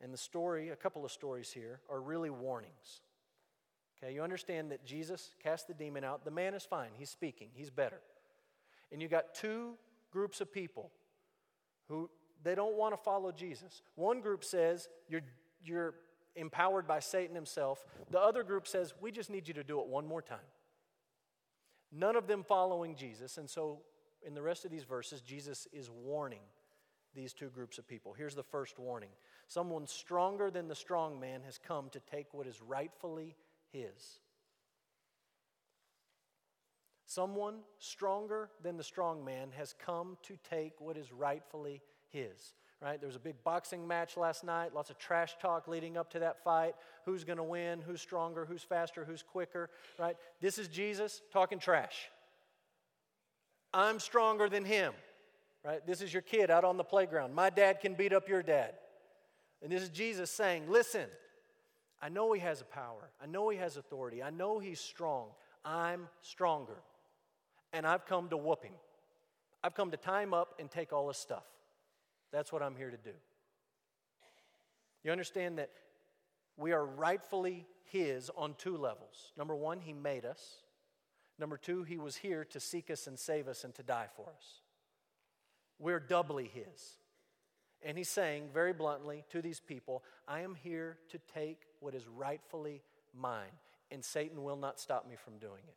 And 0.00 0.10
the 0.10 0.18
story, 0.18 0.70
a 0.70 0.76
couple 0.76 1.04
of 1.04 1.12
stories 1.12 1.52
here, 1.52 1.80
are 1.90 2.00
really 2.00 2.30
warnings. 2.30 3.02
Okay, 4.02 4.14
you 4.14 4.22
understand 4.22 4.70
that 4.70 4.86
Jesus 4.86 5.34
cast 5.42 5.68
the 5.68 5.74
demon 5.74 6.02
out. 6.02 6.24
The 6.24 6.30
man 6.30 6.54
is 6.54 6.64
fine, 6.64 6.90
he's 6.96 7.10
speaking, 7.10 7.48
he's 7.52 7.68
better. 7.68 8.00
And 8.90 9.02
you 9.02 9.08
got 9.08 9.34
two 9.34 9.74
groups 10.10 10.40
of 10.40 10.50
people 10.50 10.90
who 11.88 12.08
they 12.42 12.54
don't 12.54 12.76
want 12.76 12.94
to 12.94 13.02
follow 13.02 13.32
Jesus. 13.32 13.82
One 13.96 14.22
group 14.22 14.44
says 14.44 14.88
you're, 15.10 15.24
you're 15.62 15.94
empowered 16.38 16.86
by 16.86 17.00
Satan 17.00 17.34
himself. 17.34 17.84
The 18.10 18.20
other 18.20 18.42
group 18.42 18.66
says 18.66 18.94
we 19.00 19.10
just 19.10 19.30
need 19.30 19.48
you 19.48 19.54
to 19.54 19.64
do 19.64 19.80
it 19.80 19.86
one 19.86 20.06
more 20.06 20.22
time. 20.22 20.38
None 21.92 22.16
of 22.16 22.26
them 22.26 22.44
following 22.44 22.94
Jesus. 22.94 23.38
And 23.38 23.48
so, 23.48 23.80
in 24.26 24.34
the 24.34 24.42
rest 24.42 24.64
of 24.64 24.70
these 24.70 24.84
verses, 24.84 25.20
Jesus 25.20 25.66
is 25.72 25.90
warning 25.90 26.42
these 27.14 27.32
two 27.32 27.48
groups 27.48 27.78
of 27.78 27.88
people. 27.88 28.12
Here's 28.12 28.34
the 28.34 28.42
first 28.42 28.78
warning 28.78 29.10
Someone 29.46 29.86
stronger 29.86 30.50
than 30.50 30.68
the 30.68 30.74
strong 30.74 31.18
man 31.18 31.42
has 31.42 31.58
come 31.58 31.88
to 31.90 32.00
take 32.00 32.32
what 32.32 32.46
is 32.46 32.60
rightfully 32.60 33.36
his. 33.72 34.20
Someone 37.06 37.60
stronger 37.78 38.50
than 38.62 38.76
the 38.76 38.84
strong 38.84 39.24
man 39.24 39.48
has 39.56 39.72
come 39.72 40.18
to 40.24 40.36
take 40.48 40.78
what 40.78 40.98
is 40.98 41.10
rightfully 41.10 41.80
his. 42.10 42.52
Right? 42.80 43.00
There 43.00 43.08
was 43.08 43.16
a 43.16 43.20
big 43.20 43.42
boxing 43.42 43.86
match 43.88 44.16
last 44.16 44.44
night, 44.44 44.72
lots 44.72 44.88
of 44.88 44.98
trash 44.98 45.36
talk 45.40 45.66
leading 45.66 45.96
up 45.96 46.10
to 46.10 46.20
that 46.20 46.44
fight. 46.44 46.74
Who's 47.06 47.24
going 47.24 47.38
to 47.38 47.44
win? 47.44 47.80
Who's 47.80 48.00
stronger? 48.00 48.44
Who's 48.44 48.62
faster? 48.62 49.04
Who's 49.04 49.22
quicker? 49.22 49.70
Right? 49.98 50.16
This 50.40 50.58
is 50.58 50.68
Jesus 50.68 51.20
talking 51.32 51.58
trash. 51.58 52.08
I'm 53.74 53.98
stronger 53.98 54.48
than 54.48 54.64
him. 54.64 54.92
Right? 55.64 55.84
This 55.84 56.00
is 56.00 56.12
your 56.12 56.22
kid 56.22 56.50
out 56.50 56.64
on 56.64 56.76
the 56.76 56.84
playground. 56.84 57.34
My 57.34 57.50
dad 57.50 57.80
can 57.80 57.94
beat 57.94 58.12
up 58.12 58.28
your 58.28 58.44
dad. 58.44 58.74
And 59.60 59.72
this 59.72 59.82
is 59.82 59.88
Jesus 59.88 60.30
saying, 60.30 60.64
Listen, 60.68 61.06
I 62.00 62.08
know 62.08 62.32
he 62.32 62.40
has 62.40 62.60
a 62.60 62.64
power. 62.64 63.10
I 63.20 63.26
know 63.26 63.48
he 63.48 63.58
has 63.58 63.76
authority. 63.76 64.22
I 64.22 64.30
know 64.30 64.60
he's 64.60 64.78
strong. 64.78 65.30
I'm 65.64 66.08
stronger. 66.20 66.76
And 67.72 67.84
I've 67.84 68.06
come 68.06 68.28
to 68.28 68.36
whoop 68.36 68.62
him. 68.62 68.72
I've 69.64 69.74
come 69.74 69.90
to 69.90 69.96
tie 69.96 70.22
him 70.22 70.32
up 70.32 70.54
and 70.60 70.70
take 70.70 70.92
all 70.92 71.08
his 71.08 71.16
stuff. 71.16 71.42
That's 72.32 72.52
what 72.52 72.62
I'm 72.62 72.76
here 72.76 72.90
to 72.90 72.96
do. 72.96 73.16
You 75.04 75.12
understand 75.12 75.58
that 75.58 75.70
we 76.56 76.72
are 76.72 76.84
rightfully 76.84 77.66
his 77.84 78.30
on 78.36 78.54
two 78.58 78.76
levels. 78.76 79.32
Number 79.36 79.54
one, 79.54 79.80
he 79.80 79.92
made 79.92 80.24
us. 80.24 80.56
Number 81.38 81.56
two, 81.56 81.84
he 81.84 81.98
was 81.98 82.16
here 82.16 82.44
to 82.46 82.60
seek 82.60 82.90
us 82.90 83.06
and 83.06 83.18
save 83.18 83.48
us 83.48 83.64
and 83.64 83.74
to 83.76 83.82
die 83.82 84.08
for 84.16 84.26
us. 84.36 84.60
We're 85.78 86.00
doubly 86.00 86.50
his. 86.52 86.98
And 87.82 87.96
he's 87.96 88.08
saying 88.08 88.48
very 88.52 88.72
bluntly 88.72 89.24
to 89.30 89.40
these 89.40 89.60
people, 89.60 90.02
I 90.26 90.40
am 90.40 90.56
here 90.56 90.98
to 91.10 91.18
take 91.32 91.62
what 91.78 91.94
is 91.94 92.08
rightfully 92.08 92.82
mine, 93.14 93.52
and 93.92 94.04
Satan 94.04 94.42
will 94.42 94.56
not 94.56 94.80
stop 94.80 95.08
me 95.08 95.14
from 95.14 95.38
doing 95.38 95.62
it. 95.66 95.76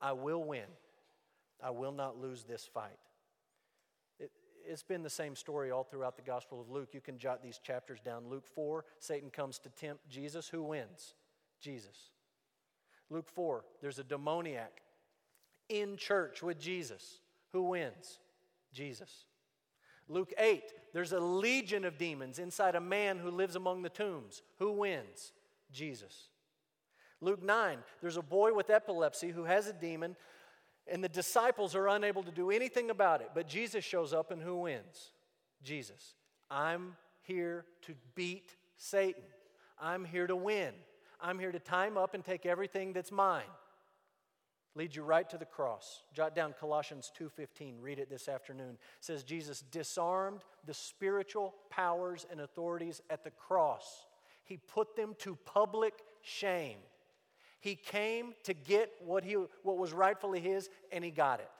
I 0.00 0.12
will 0.12 0.42
win. 0.42 0.66
I 1.62 1.70
will 1.70 1.92
not 1.92 2.20
lose 2.20 2.44
this 2.44 2.64
fight. 2.64 2.98
It, 4.68 4.72
has 4.72 4.82
been 4.82 5.02
the 5.02 5.10
same 5.10 5.34
story 5.34 5.70
all 5.70 5.82
throughout 5.82 6.16
the 6.16 6.22
Gospel 6.22 6.60
of 6.60 6.68
Luke. 6.68 6.90
You 6.92 7.00
can 7.00 7.18
jot 7.18 7.42
these 7.42 7.58
chapters 7.58 8.00
down. 8.00 8.28
Luke 8.28 8.46
4, 8.46 8.84
Satan 8.98 9.30
comes 9.30 9.58
to 9.60 9.70
tempt 9.70 10.06
Jesus. 10.08 10.48
Who 10.48 10.62
wins? 10.62 11.14
Jesus. 11.60 12.10
Luke 13.10 13.30
4, 13.30 13.64
there's 13.80 13.98
a 13.98 14.04
demoniac 14.04 14.82
in 15.70 15.96
church 15.96 16.42
with 16.42 16.60
Jesus. 16.60 17.20
Who 17.52 17.62
wins? 17.62 18.18
Jesus. 18.72 19.24
Luke 20.06 20.32
8, 20.38 20.62
there's 20.92 21.12
a 21.12 21.20
legion 21.20 21.84
of 21.84 21.98
demons 21.98 22.38
inside 22.38 22.74
a 22.74 22.80
man 22.80 23.18
who 23.18 23.30
lives 23.30 23.56
among 23.56 23.82
the 23.82 23.88
tombs. 23.88 24.42
Who 24.58 24.72
wins? 24.72 25.32
Jesus. 25.72 26.28
Luke 27.20 27.42
9, 27.42 27.78
there's 28.00 28.16
a 28.16 28.22
boy 28.22 28.54
with 28.54 28.70
epilepsy 28.70 29.30
who 29.30 29.44
has 29.44 29.66
a 29.66 29.72
demon, 29.72 30.16
and 30.90 31.02
the 31.02 31.08
disciples 31.08 31.74
are 31.74 31.88
unable 31.88 32.22
to 32.22 32.30
do 32.30 32.50
anything 32.50 32.90
about 32.90 33.20
it. 33.20 33.30
But 33.34 33.48
Jesus 33.48 33.84
shows 33.84 34.12
up, 34.12 34.30
and 34.30 34.42
who 34.42 34.56
wins? 34.58 35.12
Jesus. 35.62 36.14
I'm 36.50 36.96
here 37.22 37.64
to 37.82 37.94
beat 38.14 38.56
Satan. 38.76 39.22
I'm 39.80 40.04
here 40.04 40.26
to 40.26 40.36
win. 40.36 40.72
I'm 41.20 41.38
here 41.38 41.52
to 41.52 41.58
time 41.58 41.98
up 41.98 42.14
and 42.14 42.24
take 42.24 42.46
everything 42.46 42.92
that's 42.92 43.12
mine 43.12 43.42
Lead 44.78 44.94
you 44.94 45.02
right 45.02 45.28
to 45.28 45.36
the 45.36 45.44
cross. 45.44 46.04
Jot 46.12 46.36
down 46.36 46.52
Colossians 46.52 47.10
2:15. 47.12 47.80
Read 47.80 47.98
it 47.98 48.08
this 48.08 48.28
afternoon. 48.28 48.78
It 48.98 49.04
says 49.04 49.24
Jesus 49.24 49.60
disarmed 49.60 50.44
the 50.64 50.72
spiritual 50.72 51.56
powers 51.68 52.24
and 52.30 52.40
authorities 52.40 53.02
at 53.10 53.24
the 53.24 53.32
cross. 53.32 54.06
He 54.44 54.56
put 54.56 54.94
them 54.94 55.16
to 55.16 55.34
public 55.34 56.04
shame. 56.22 56.78
He 57.60 57.74
came 57.74 58.34
to 58.44 58.54
get 58.54 58.90
what, 59.04 59.24
he, 59.24 59.36
what 59.62 59.78
was 59.78 59.92
rightfully 59.92 60.40
his, 60.40 60.70
and 60.92 61.04
he 61.04 61.10
got 61.10 61.40
it. 61.40 61.50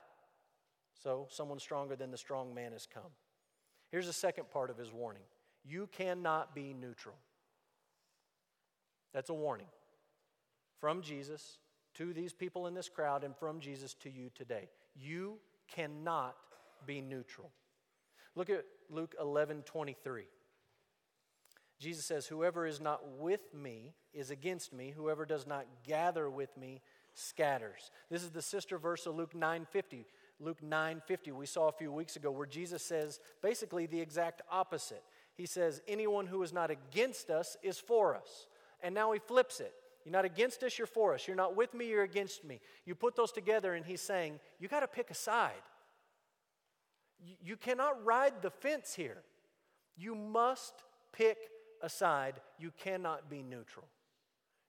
So, 1.03 1.27
someone 1.29 1.59
stronger 1.59 1.95
than 1.95 2.11
the 2.11 2.17
strong 2.17 2.53
man 2.53 2.71
has 2.71 2.85
come. 2.85 3.11
Here's 3.91 4.07
the 4.07 4.13
second 4.13 4.49
part 4.51 4.69
of 4.69 4.77
his 4.77 4.91
warning 4.91 5.23
you 5.65 5.87
cannot 5.91 6.55
be 6.55 6.73
neutral. 6.73 7.15
That's 9.13 9.29
a 9.29 9.33
warning 9.33 9.67
from 10.79 11.01
Jesus 11.01 11.57
to 11.95 12.13
these 12.13 12.33
people 12.33 12.67
in 12.67 12.73
this 12.73 12.89
crowd 12.89 13.23
and 13.23 13.35
from 13.35 13.59
Jesus 13.59 13.93
to 13.95 14.09
you 14.09 14.29
today. 14.35 14.69
You 14.95 15.39
cannot 15.67 16.35
be 16.85 17.01
neutral. 17.01 17.51
Look 18.35 18.49
at 18.49 18.65
Luke 18.89 19.15
11 19.19 19.63
23. 19.63 20.23
Jesus 21.79 22.05
says, 22.05 22.27
Whoever 22.27 22.65
is 22.65 22.81
not 22.81 23.01
with 23.17 23.53
me 23.53 23.93
is 24.13 24.31
against 24.31 24.73
me. 24.73 24.93
Whoever 24.95 25.25
does 25.25 25.47
not 25.47 25.65
gather 25.85 26.29
with 26.29 26.55
me 26.57 26.81
scatters. 27.13 27.91
This 28.09 28.23
is 28.23 28.31
the 28.31 28.41
sister 28.41 28.77
verse 28.77 29.05
of 29.05 29.15
Luke 29.15 29.33
9:50. 29.33 30.05
Luke 30.39 30.61
9:50 30.61 31.33
we 31.33 31.45
saw 31.45 31.67
a 31.67 31.73
few 31.73 31.91
weeks 31.91 32.15
ago 32.15 32.31
where 32.31 32.45
Jesus 32.45 32.83
says 32.83 33.19
basically 33.41 33.85
the 33.85 33.99
exact 33.99 34.41
opposite. 34.51 35.03
He 35.35 35.45
says 35.45 35.81
anyone 35.87 36.27
who 36.27 36.43
is 36.43 36.53
not 36.53 36.69
against 36.69 37.29
us 37.29 37.57
is 37.63 37.79
for 37.79 38.15
us. 38.15 38.47
And 38.81 38.93
now 38.93 39.11
he 39.11 39.19
flips 39.19 39.59
it. 39.59 39.73
You're 40.05 40.13
not 40.13 40.25
against 40.25 40.63
us, 40.63 40.77
you're 40.77 40.87
for 40.87 41.13
us. 41.13 41.27
You're 41.27 41.35
not 41.35 41.55
with 41.55 41.73
me, 41.73 41.87
you're 41.87 42.03
against 42.03 42.43
me. 42.43 42.61
You 42.85 42.95
put 42.95 43.15
those 43.15 43.31
together, 43.31 43.73
and 43.73 43.85
he's 43.85 44.01
saying, 44.01 44.39
You 44.59 44.67
got 44.67 44.79
to 44.79 44.87
pick 44.87 45.11
a 45.11 45.13
side. 45.13 45.61
You, 47.43 47.57
cannot 47.57 48.05
ride 48.05 48.41
the 48.41 48.49
fence 48.49 48.93
here. 48.93 49.17
You 49.97 50.15
must 50.15 50.73
pick 51.11 51.37
a 51.81 51.89
side. 51.89 52.41
You 52.57 52.71
cannot 52.77 53.29
be 53.29 53.43
neutral. 53.43 53.85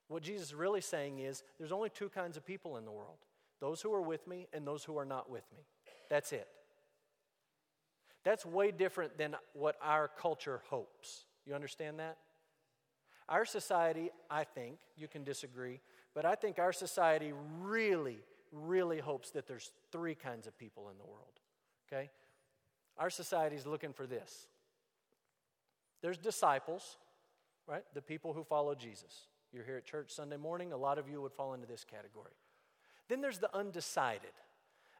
What 0.08 0.22
Jesus 0.22 0.48
is 0.48 0.54
really 0.54 0.80
saying 0.80 1.20
is 1.20 1.42
there's 1.58 1.72
only 1.72 1.88
two 1.88 2.08
kinds 2.08 2.36
of 2.36 2.44
people 2.44 2.76
in 2.76 2.84
the 2.84 2.90
world 2.90 3.18
those 3.60 3.82
who 3.82 3.92
are 3.92 4.00
with 4.00 4.26
me 4.26 4.48
and 4.54 4.66
those 4.66 4.84
who 4.84 4.96
are 4.96 5.04
not 5.04 5.30
with 5.30 5.44
me. 5.54 5.62
That's 6.08 6.32
it. 6.32 6.48
That's 8.24 8.44
way 8.44 8.70
different 8.70 9.18
than 9.18 9.36
what 9.52 9.76
our 9.82 10.08
culture 10.08 10.62
hopes. 10.70 11.26
You 11.46 11.54
understand 11.54 11.98
that? 11.98 12.16
Our 13.28 13.44
society, 13.44 14.10
I 14.30 14.44
think, 14.44 14.78
you 14.96 15.08
can 15.08 15.24
disagree, 15.24 15.80
but 16.14 16.24
I 16.24 16.34
think 16.34 16.58
our 16.58 16.72
society 16.72 17.32
really, 17.60 18.18
really 18.50 18.98
hopes 18.98 19.30
that 19.30 19.46
there's 19.46 19.70
three 19.92 20.14
kinds 20.14 20.46
of 20.46 20.58
people 20.58 20.88
in 20.90 20.98
the 20.98 21.04
world. 21.04 21.38
Okay? 21.86 22.10
Our 22.98 23.10
society 23.10 23.56
is 23.56 23.66
looking 23.66 23.92
for 23.92 24.06
this. 24.06 24.48
There's 26.02 26.18
disciples, 26.18 26.96
right? 27.66 27.84
The 27.94 28.02
people 28.02 28.32
who 28.32 28.44
follow 28.44 28.74
Jesus. 28.74 29.26
You're 29.52 29.64
here 29.64 29.76
at 29.76 29.84
church 29.84 30.10
Sunday 30.10 30.36
morning, 30.36 30.72
a 30.72 30.76
lot 30.76 30.98
of 30.98 31.08
you 31.08 31.20
would 31.22 31.32
fall 31.32 31.54
into 31.54 31.66
this 31.66 31.84
category. 31.84 32.32
Then 33.08 33.20
there's 33.20 33.38
the 33.38 33.54
undecided. 33.54 34.30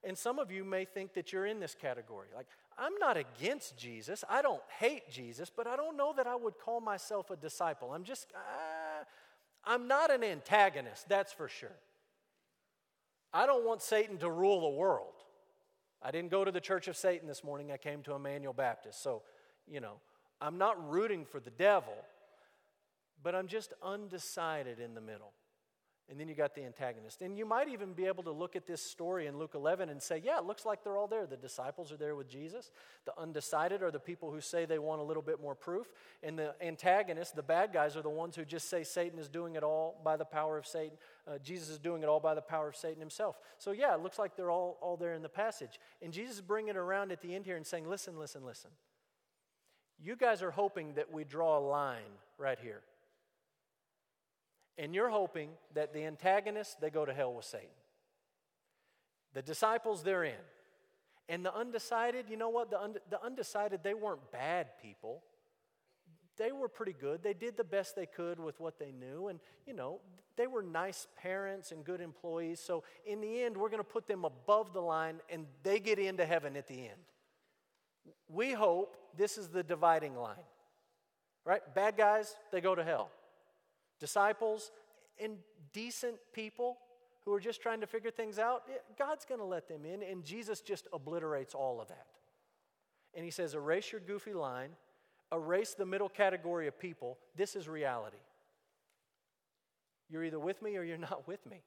And 0.03 0.17
some 0.17 0.39
of 0.39 0.51
you 0.51 0.65
may 0.65 0.85
think 0.85 1.15
that 1.15 1.33
you're 1.33 1.47
in 1.47 1.61
this 1.61 1.75
category. 1.75 2.29
Like, 2.35 2.47
I'm 2.79 2.95
not 2.99 3.17
against 3.17 3.77
Jesus. 3.77 4.25
I 4.29 4.43
don't 4.43 4.63
hate 4.79 5.11
Jesus, 5.11 5.51
but 5.55 5.67
I 5.67 5.77
don't 5.77 5.97
know 5.97 6.15
that 6.17 6.27
I 6.27 6.35
would 6.35 6.59
call 6.59 6.81
myself 6.81 7.31
a 7.31 7.37
disciple. 7.37 7.93
I'm 7.93 8.05
just, 8.05 8.33
uh, 8.35 9.05
I'm 9.65 9.87
not 9.87 10.11
an 10.11 10.25
antagonist, 10.25 11.09
that's 11.09 11.33
for 11.33 11.49
sure. 11.49 11.77
I 13.33 13.47
don't 13.47 13.65
want 13.65 13.83
Satan 13.83 14.17
to 14.19 14.31
rule 14.31 14.63
the 14.63 14.77
world. 14.77 15.13
I 16.03 16.11
didn't 16.11 16.31
go 16.31 16.45
to 16.45 16.51
the 16.51 16.61
Church 16.61 16.89
of 16.89 16.97
Satan 16.97 17.29
this 17.29 17.45
morning, 17.45 17.71
I 17.71 17.77
came 17.77 18.03
to 18.05 18.15
Emmanuel 18.15 18.55
Baptist. 18.55 19.03
So, 19.03 19.23
you 19.69 19.81
know, 19.81 20.01
I'm 20.41 20.59
not 20.59 20.91
rooting 20.91 21.25
for 21.25 21.41
the 21.41 21.51
devil, 21.51 21.95
but 23.23 23.35
I'm 23.35 23.47
just 23.47 23.75
undecided 23.83 24.81
in 24.81 24.95
the 24.95 25.01
middle. 25.01 25.33
And 26.11 26.19
then 26.19 26.27
you 26.27 26.35
got 26.35 26.57
the 26.57 26.65
antagonist. 26.65 27.23
And 27.23 27.39
you 27.39 27.47
might 27.47 27.69
even 27.69 27.93
be 27.93 28.07
able 28.07 28.25
to 28.25 28.33
look 28.33 28.57
at 28.57 28.67
this 28.67 28.83
story 28.83 29.29
in 29.29 29.39
Luke 29.39 29.53
11 29.55 29.91
and 29.91 30.03
say, 30.03 30.21
yeah, 30.25 30.39
it 30.39 30.45
looks 30.45 30.67
like 30.67 30.83
they're 30.83 30.97
all 30.97 31.07
there. 31.07 31.25
The 31.25 31.37
disciples 31.37 31.93
are 31.93 31.97
there 31.97 32.17
with 32.17 32.29
Jesus. 32.29 32.73
The 33.05 33.17
undecided 33.17 33.81
are 33.81 33.93
the 33.93 34.01
people 34.01 34.33
who 34.33 34.41
say 34.41 34.65
they 34.65 34.81
want 34.81 35.01
a 35.01 35.05
little 35.05 35.23
bit 35.23 35.41
more 35.41 35.55
proof. 35.55 35.87
And 36.25 36.37
the 36.37 36.57
antagonists, 36.61 37.31
the 37.31 37.45
bad 37.45 37.73
guys, 37.73 37.97
are 37.97 38.03
the 38.03 38.11
ones 38.11 38.35
who 38.35 38.45
just 38.45 38.69
say 38.69 38.83
Satan 38.83 39.21
is 39.21 39.29
doing 39.29 39.55
it 39.55 39.63
all 39.63 40.01
by 40.03 40.17
the 40.17 40.25
power 40.25 40.59
of 40.59 40.67
Satan. 40.67 40.99
Uh, 41.29 41.39
Jesus 41.39 41.69
is 41.69 41.79
doing 41.79 42.03
it 42.03 42.09
all 42.09 42.19
by 42.19 42.35
the 42.35 42.43
power 42.43 42.67
of 42.67 42.75
Satan 42.75 42.99
himself. 42.99 43.39
So, 43.59 43.71
yeah, 43.71 43.95
it 43.95 44.01
looks 44.01 44.19
like 44.19 44.35
they're 44.35 44.51
all, 44.51 44.79
all 44.81 44.97
there 44.97 45.15
in 45.15 45.23
the 45.23 45.29
passage. 45.29 45.79
And 46.03 46.13
Jesus 46.13 46.37
is 46.37 46.43
bringing 46.43 46.71
it 46.71 46.77
around 46.77 47.13
at 47.13 47.23
the 47.23 47.37
end 47.37 47.47
here 47.47 47.57
and 47.57 47.65
saying, 47.65 47.89
listen, 47.89 48.19
listen, 48.19 48.45
listen. 48.45 48.71
You 50.03 50.17
guys 50.17 50.43
are 50.43 50.51
hoping 50.51 50.95
that 50.95 51.13
we 51.13 51.25
draw 51.25 51.59
a 51.59 51.61
line 51.61 52.17
right 52.39 52.59
here. 52.61 52.81
And 54.79 54.95
you're 54.95 55.11
hoping 55.11 55.51
that 55.75 55.93
the 55.93 56.05
antagonists, 56.05 56.77
they 56.81 56.89
go 56.89 57.05
to 57.05 57.13
hell 57.13 57.35
with 57.35 57.45
Satan. 57.45 57.69
The 59.35 59.43
disciples, 59.43 60.03
they're 60.03 60.25
in. 60.25 60.33
And 61.29 61.45
the 61.45 61.55
undecided, 61.55 62.27
you 62.29 62.37
know 62.37 62.49
what? 62.49 62.71
The, 62.71 62.81
un- 62.81 62.97
the 63.11 63.23
undecided, 63.23 63.81
they 63.85 63.95
weren't 63.95 64.33
bad 64.33 64.79
people. 64.83 65.23
They 66.39 66.51
were 66.51 66.69
pretty 66.69 66.95
good. 66.95 67.23
They 67.23 67.35
did 67.35 67.57
the 67.57 67.65
best 67.65 67.95
they 67.95 68.07
could 68.07 68.41
with 68.41 68.59
what 68.59 68.79
they 68.79 68.91
knew. 68.91 69.29
And, 69.29 69.39
you 69.67 69.75
know, 69.75 70.01
they 70.37 70.47
were 70.47 70.63
nice 70.63 71.07
parents 71.21 71.71
and 71.71 71.85
good 71.85 72.01
employees. 72.01 72.59
So, 72.59 72.83
in 73.05 73.21
the 73.21 73.43
end, 73.43 73.57
we're 73.57 73.69
going 73.69 73.83
to 73.83 73.85
put 73.85 74.07
them 74.07 74.25
above 74.25 74.73
the 74.73 74.81
line 74.81 75.21
and 75.29 75.45
they 75.63 75.79
get 75.79 75.99
into 75.99 76.25
heaven 76.25 76.57
at 76.57 76.67
the 76.67 76.81
end. 76.81 77.01
We 78.29 78.53
hope 78.53 78.97
this 79.17 79.39
is 79.39 79.49
the 79.49 79.63
dividing 79.63 80.17
line, 80.17 80.37
right? 81.45 81.63
Bad 81.75 81.97
guys, 81.97 82.35
they 82.53 82.61
go 82.61 82.75
to 82.75 82.85
hell. 82.85 83.11
Disciples 83.99 84.71
and 85.23 85.37
decent 85.73 86.17
people 86.33 86.79
who 87.25 87.35
are 87.35 87.41
just 87.41 87.61
trying 87.61 87.81
to 87.81 87.87
figure 87.87 88.11
things 88.11 88.39
out, 88.39 88.63
God's 88.99 89.25
going 89.25 89.41
to 89.41 89.47
let 89.47 89.69
them 89.69 89.85
in, 89.85 90.03
and 90.03 90.25
Jesus 90.25 90.61
just 90.61 90.89
obliterates 90.93 91.55
all 91.55 91.81
of 91.81 91.89
that. 91.89 92.07
And 93.15 93.25
he 93.25 93.31
says, 93.31 93.55
Erase 93.55 93.93
your 93.93 94.01
goofy 94.01 94.33
line, 94.33 94.71
erase 95.33 95.75
the 95.75 95.87
middle 95.87 96.09
category 96.09 96.67
of 96.67 96.79
people. 96.79 97.19
This 97.37 97.57
is 97.57 97.69
reality. 97.69 98.17
You're 100.09 100.25
either 100.25 100.41
with 100.41 100.61
me 100.63 100.77
or 100.77 100.83
you're 100.83 100.99
not 101.11 101.29
with 101.29 101.45
me. 101.47 101.63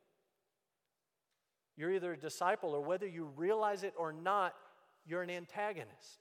You're 1.76 1.92
either 1.92 2.14
a 2.14 2.18
disciple, 2.18 2.72
or 2.72 2.82
whether 2.82 3.08
you 3.08 3.32
realize 3.36 3.84
it 3.84 3.94
or 3.98 4.14
not, 4.14 4.54
you're 5.06 5.24
an 5.24 5.32
antagonist. 5.32 6.20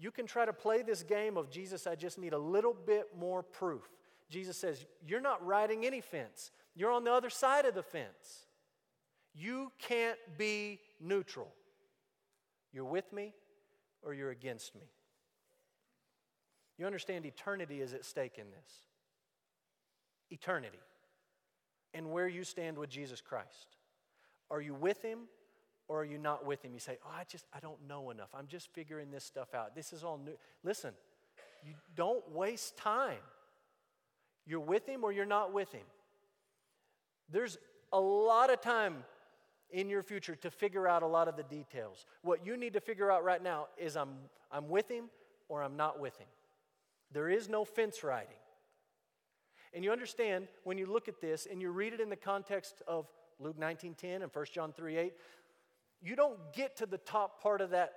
You 0.00 0.10
can 0.10 0.26
try 0.26 0.46
to 0.46 0.52
play 0.54 0.80
this 0.80 1.02
game 1.02 1.36
of 1.36 1.50
Jesus, 1.50 1.86
I 1.86 1.94
just 1.94 2.18
need 2.18 2.32
a 2.32 2.38
little 2.38 2.74
bit 2.74 3.08
more 3.18 3.42
proof. 3.42 3.82
Jesus 4.30 4.56
says, 4.56 4.86
You're 5.06 5.20
not 5.20 5.44
riding 5.44 5.84
any 5.84 6.00
fence, 6.00 6.50
you're 6.74 6.90
on 6.90 7.04
the 7.04 7.12
other 7.12 7.30
side 7.30 7.66
of 7.66 7.74
the 7.74 7.82
fence. 7.82 8.46
You 9.32 9.70
can't 9.78 10.18
be 10.36 10.80
neutral. 11.00 11.48
You're 12.72 12.84
with 12.84 13.12
me 13.12 13.32
or 14.02 14.12
you're 14.12 14.30
against 14.30 14.74
me. 14.74 14.90
You 16.78 16.86
understand 16.86 17.26
eternity 17.26 17.80
is 17.80 17.94
at 17.94 18.04
stake 18.04 18.38
in 18.38 18.46
this. 18.50 18.72
Eternity. 20.30 20.80
And 21.94 22.10
where 22.10 22.26
you 22.26 22.42
stand 22.42 22.76
with 22.76 22.90
Jesus 22.90 23.20
Christ. 23.20 23.76
Are 24.50 24.60
you 24.60 24.74
with 24.74 25.00
him 25.02 25.20
or 25.90 26.02
are 26.02 26.04
you 26.04 26.18
not 26.18 26.46
with 26.46 26.64
him? 26.64 26.72
You 26.72 26.78
say, 26.78 26.98
Oh, 27.04 27.10
I 27.12 27.24
just, 27.24 27.44
I 27.52 27.58
don't 27.58 27.88
know 27.88 28.10
enough. 28.10 28.28
I'm 28.32 28.46
just 28.46 28.72
figuring 28.72 29.10
this 29.10 29.24
stuff 29.24 29.54
out. 29.54 29.74
This 29.74 29.92
is 29.92 30.04
all 30.04 30.18
new. 30.24 30.36
Listen, 30.62 30.92
you 31.66 31.74
don't 31.96 32.30
waste 32.30 32.76
time. 32.76 33.18
You're 34.46 34.60
with 34.60 34.88
him 34.88 35.02
or 35.02 35.10
you're 35.10 35.26
not 35.26 35.52
with 35.52 35.72
him. 35.72 35.84
There's 37.28 37.58
a 37.92 37.98
lot 37.98 38.52
of 38.52 38.60
time 38.60 39.02
in 39.72 39.90
your 39.90 40.04
future 40.04 40.36
to 40.36 40.50
figure 40.50 40.86
out 40.86 41.02
a 41.02 41.08
lot 41.08 41.26
of 41.26 41.36
the 41.36 41.42
details. 41.42 42.06
What 42.22 42.46
you 42.46 42.56
need 42.56 42.74
to 42.74 42.80
figure 42.80 43.10
out 43.10 43.24
right 43.24 43.42
now 43.42 43.66
is 43.76 43.96
I'm, 43.96 44.14
I'm 44.52 44.68
with 44.68 44.88
him 44.88 45.06
or 45.48 45.60
I'm 45.60 45.76
not 45.76 45.98
with 45.98 46.16
him. 46.18 46.28
There 47.10 47.28
is 47.28 47.48
no 47.48 47.64
fence 47.64 48.04
riding. 48.04 48.28
And 49.74 49.82
you 49.82 49.90
understand 49.90 50.46
when 50.62 50.78
you 50.78 50.86
look 50.86 51.08
at 51.08 51.20
this 51.20 51.48
and 51.50 51.60
you 51.60 51.72
read 51.72 51.92
it 51.92 52.00
in 52.00 52.10
the 52.10 52.16
context 52.16 52.80
of 52.86 53.08
Luke 53.40 53.58
19:10 53.58 54.22
and 54.22 54.30
1 54.32 54.44
John 54.52 54.72
3:8, 54.72 55.12
you 56.02 56.16
don't 56.16 56.38
get 56.52 56.76
to 56.76 56.86
the 56.86 56.98
top 56.98 57.42
part 57.42 57.60
of 57.60 57.70
that 57.70 57.92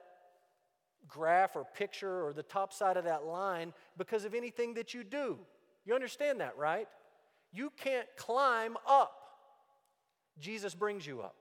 graph 1.08 1.56
or 1.56 1.66
picture 1.76 2.26
or 2.26 2.34
the 2.34 2.44
top 2.44 2.74
side 2.74 2.98
of 2.98 3.06
that 3.06 3.26
line 3.26 3.74
because 3.98 4.26
of 4.26 4.34
anything 4.34 4.74
that 4.76 4.94
you 4.94 5.04
do. 5.04 5.38
You 5.86 5.96
understand 5.96 6.40
that, 6.42 6.58
right? 6.58 6.88
You 7.52 7.72
can't 7.78 8.08
climb 8.18 8.78
up. 8.88 9.14
Jesus 10.40 10.74
brings 10.74 11.06
you 11.06 11.22
up. 11.22 11.36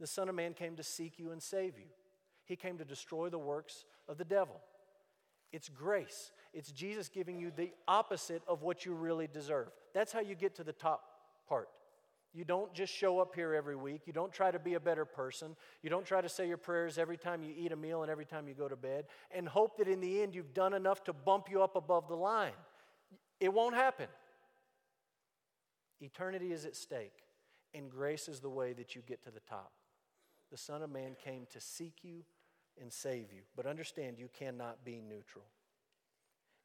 The 0.00 0.06
Son 0.06 0.28
of 0.28 0.34
Man 0.34 0.54
came 0.54 0.76
to 0.76 0.82
seek 0.82 1.18
you 1.18 1.30
and 1.30 1.42
save 1.42 1.78
you. 1.78 1.86
He 2.44 2.56
came 2.56 2.78
to 2.78 2.84
destroy 2.84 3.28
the 3.28 3.38
works 3.38 3.84
of 4.08 4.18
the 4.18 4.24
devil. 4.24 4.60
It's 5.52 5.68
grace. 5.68 6.32
It's 6.52 6.72
Jesus 6.72 7.08
giving 7.08 7.38
you 7.38 7.52
the 7.54 7.70
opposite 7.86 8.42
of 8.48 8.62
what 8.62 8.84
you 8.84 8.92
really 8.92 9.28
deserve. 9.28 9.68
That's 9.94 10.12
how 10.12 10.20
you 10.20 10.34
get 10.34 10.56
to 10.56 10.64
the 10.64 10.72
top 10.72 11.04
part. 11.48 11.68
You 12.34 12.44
don't 12.44 12.74
just 12.74 12.92
show 12.92 13.20
up 13.20 13.34
here 13.36 13.54
every 13.54 13.76
week. 13.76 14.02
You 14.06 14.12
don't 14.12 14.32
try 14.32 14.50
to 14.50 14.58
be 14.58 14.74
a 14.74 14.80
better 14.80 15.04
person. 15.04 15.54
You 15.82 15.90
don't 15.90 16.04
try 16.04 16.20
to 16.20 16.28
say 16.28 16.48
your 16.48 16.56
prayers 16.56 16.98
every 16.98 17.16
time 17.16 17.44
you 17.44 17.54
eat 17.56 17.70
a 17.70 17.76
meal 17.76 18.02
and 18.02 18.10
every 18.10 18.24
time 18.24 18.48
you 18.48 18.54
go 18.54 18.68
to 18.68 18.74
bed 18.74 19.06
and 19.30 19.48
hope 19.48 19.78
that 19.78 19.86
in 19.86 20.00
the 20.00 20.20
end 20.20 20.34
you've 20.34 20.52
done 20.52 20.74
enough 20.74 21.04
to 21.04 21.12
bump 21.12 21.48
you 21.48 21.62
up 21.62 21.76
above 21.76 22.08
the 22.08 22.16
line. 22.16 22.52
It 23.38 23.52
won't 23.52 23.76
happen. 23.76 24.08
Eternity 26.00 26.52
is 26.52 26.64
at 26.64 26.74
stake, 26.74 27.22
and 27.72 27.88
grace 27.88 28.28
is 28.28 28.40
the 28.40 28.50
way 28.50 28.72
that 28.72 28.96
you 28.96 29.02
get 29.06 29.22
to 29.24 29.30
the 29.30 29.40
top. 29.40 29.72
The 30.50 30.58
Son 30.58 30.82
of 30.82 30.90
Man 30.90 31.16
came 31.24 31.46
to 31.52 31.60
seek 31.60 31.98
you 32.02 32.24
and 32.80 32.92
save 32.92 33.32
you. 33.32 33.42
But 33.56 33.66
understand, 33.66 34.18
you 34.18 34.28
cannot 34.36 34.84
be 34.84 35.00
neutral. 35.00 35.44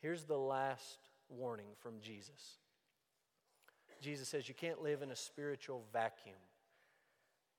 Here's 0.02 0.24
the 0.24 0.38
last 0.38 0.98
warning 1.30 1.70
from 1.80 2.02
Jesus 2.02 2.58
Jesus 4.02 4.28
says, 4.28 4.48
You 4.48 4.56
can't 4.56 4.82
live 4.82 5.02
in 5.02 5.12
a 5.12 5.16
spiritual 5.16 5.84
vacuum. 5.92 6.36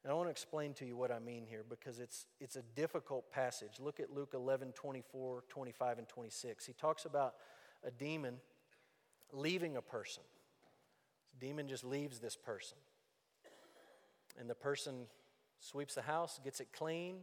And 0.02 0.10
I 0.10 0.14
want 0.14 0.28
to 0.28 0.30
explain 0.30 0.72
to 0.74 0.86
you 0.86 0.96
what 0.96 1.10
I 1.10 1.18
mean 1.18 1.44
here 1.46 1.62
because 1.68 1.98
it's, 1.98 2.24
it's 2.40 2.56
a 2.56 2.62
difficult 2.74 3.30
passage. 3.30 3.72
Look 3.78 4.00
at 4.00 4.10
Luke 4.10 4.30
11, 4.32 4.72
24, 4.72 5.44
25, 5.48 5.98
and 5.98 6.08
26. 6.08 6.64
He 6.64 6.72
talks 6.72 7.04
about 7.04 7.34
a 7.86 7.90
demon 7.90 8.36
leaving 9.32 9.76
a 9.76 9.82
person. 9.82 10.22
The 11.38 11.46
demon 11.46 11.68
just 11.68 11.84
leaves 11.84 12.18
this 12.18 12.34
person. 12.34 12.78
And 14.38 14.48
the 14.48 14.54
person 14.54 15.06
sweeps 15.58 15.94
the 15.94 16.02
house, 16.02 16.40
gets 16.42 16.60
it 16.60 16.68
clean, 16.72 17.16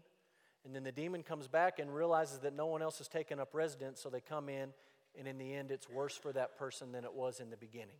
and 0.63 0.75
then 0.75 0.83
the 0.83 0.91
demon 0.91 1.23
comes 1.23 1.47
back 1.47 1.79
and 1.79 1.93
realizes 1.93 2.39
that 2.39 2.55
no 2.55 2.67
one 2.67 2.81
else 2.81 2.99
has 2.99 3.07
taken 3.07 3.39
up 3.39 3.53
residence, 3.53 4.01
so 4.01 4.09
they 4.09 4.21
come 4.21 4.49
in, 4.49 4.69
and 5.17 5.27
in 5.27 5.37
the 5.37 5.53
end, 5.53 5.71
it's 5.71 5.89
worse 5.89 6.15
for 6.15 6.31
that 6.33 6.57
person 6.57 6.91
than 6.91 7.05
it 7.05 7.13
was 7.13 7.39
in 7.39 7.49
the 7.49 7.57
beginning. 7.57 7.97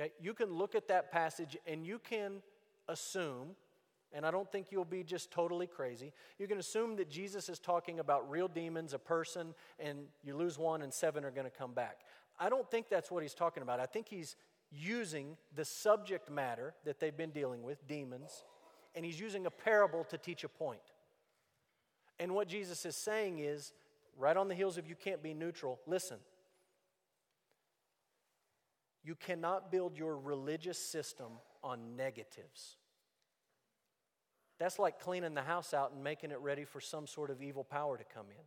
Okay, 0.00 0.12
you 0.20 0.32
can 0.32 0.52
look 0.52 0.74
at 0.74 0.88
that 0.88 1.10
passage 1.10 1.56
and 1.66 1.84
you 1.84 1.98
can 1.98 2.42
assume, 2.88 3.56
and 4.12 4.24
I 4.24 4.30
don't 4.30 4.50
think 4.50 4.68
you'll 4.70 4.84
be 4.84 5.02
just 5.02 5.30
totally 5.30 5.66
crazy, 5.66 6.12
you 6.38 6.46
can 6.46 6.58
assume 6.58 6.96
that 6.96 7.10
Jesus 7.10 7.48
is 7.48 7.58
talking 7.58 7.98
about 7.98 8.30
real 8.30 8.48
demons, 8.48 8.94
a 8.94 8.98
person, 8.98 9.54
and 9.80 9.98
you 10.22 10.36
lose 10.36 10.56
one 10.58 10.82
and 10.82 10.94
seven 10.94 11.24
are 11.24 11.30
going 11.30 11.50
to 11.50 11.56
come 11.56 11.74
back. 11.74 12.00
I 12.38 12.48
don't 12.48 12.70
think 12.70 12.88
that's 12.88 13.10
what 13.10 13.22
he's 13.22 13.34
talking 13.34 13.62
about. 13.62 13.80
I 13.80 13.86
think 13.86 14.08
he's 14.08 14.36
using 14.70 15.36
the 15.56 15.64
subject 15.64 16.30
matter 16.30 16.74
that 16.84 17.00
they've 17.00 17.16
been 17.16 17.30
dealing 17.30 17.62
with, 17.62 17.86
demons, 17.88 18.44
and 18.94 19.04
he's 19.04 19.18
using 19.18 19.46
a 19.46 19.50
parable 19.50 20.04
to 20.04 20.18
teach 20.18 20.44
a 20.44 20.48
point. 20.48 20.80
And 22.20 22.34
what 22.34 22.48
Jesus 22.48 22.84
is 22.84 22.96
saying 22.96 23.40
is, 23.40 23.72
right 24.16 24.36
on 24.36 24.48
the 24.48 24.54
heels 24.54 24.78
of 24.78 24.88
you 24.88 24.94
can't 24.94 25.22
be 25.22 25.34
neutral, 25.34 25.80
listen. 25.86 26.18
You 29.08 29.14
cannot 29.14 29.72
build 29.72 29.96
your 29.96 30.18
religious 30.18 30.78
system 30.78 31.28
on 31.64 31.96
negatives. 31.96 32.76
That's 34.58 34.78
like 34.78 35.00
cleaning 35.00 35.32
the 35.32 35.40
house 35.40 35.72
out 35.72 35.92
and 35.92 36.04
making 36.04 36.30
it 36.30 36.38
ready 36.40 36.66
for 36.66 36.78
some 36.78 37.06
sort 37.06 37.30
of 37.30 37.42
evil 37.42 37.64
power 37.64 37.96
to 37.96 38.04
come 38.04 38.26
in. 38.28 38.44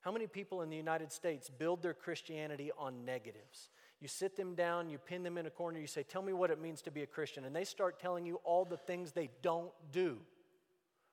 How 0.00 0.10
many 0.10 0.26
people 0.26 0.60
in 0.62 0.70
the 0.70 0.76
United 0.76 1.12
States 1.12 1.48
build 1.48 1.82
their 1.82 1.94
Christianity 1.94 2.72
on 2.76 3.04
negatives? 3.04 3.70
You 4.00 4.08
sit 4.08 4.34
them 4.34 4.56
down, 4.56 4.90
you 4.90 4.98
pin 4.98 5.22
them 5.22 5.38
in 5.38 5.46
a 5.46 5.50
corner, 5.50 5.78
you 5.78 5.86
say, 5.86 6.02
Tell 6.02 6.22
me 6.22 6.32
what 6.32 6.50
it 6.50 6.60
means 6.60 6.82
to 6.82 6.90
be 6.90 7.02
a 7.02 7.06
Christian. 7.06 7.44
And 7.44 7.54
they 7.54 7.62
start 7.62 8.00
telling 8.00 8.26
you 8.26 8.40
all 8.42 8.64
the 8.64 8.76
things 8.76 9.12
they 9.12 9.30
don't 9.40 9.70
do. 9.92 10.18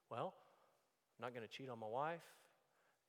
Well, 0.10 0.34
I'm 1.20 1.26
not 1.26 1.36
going 1.36 1.48
to 1.48 1.54
cheat 1.56 1.70
on 1.70 1.78
my 1.78 1.86
wife, 1.86 2.24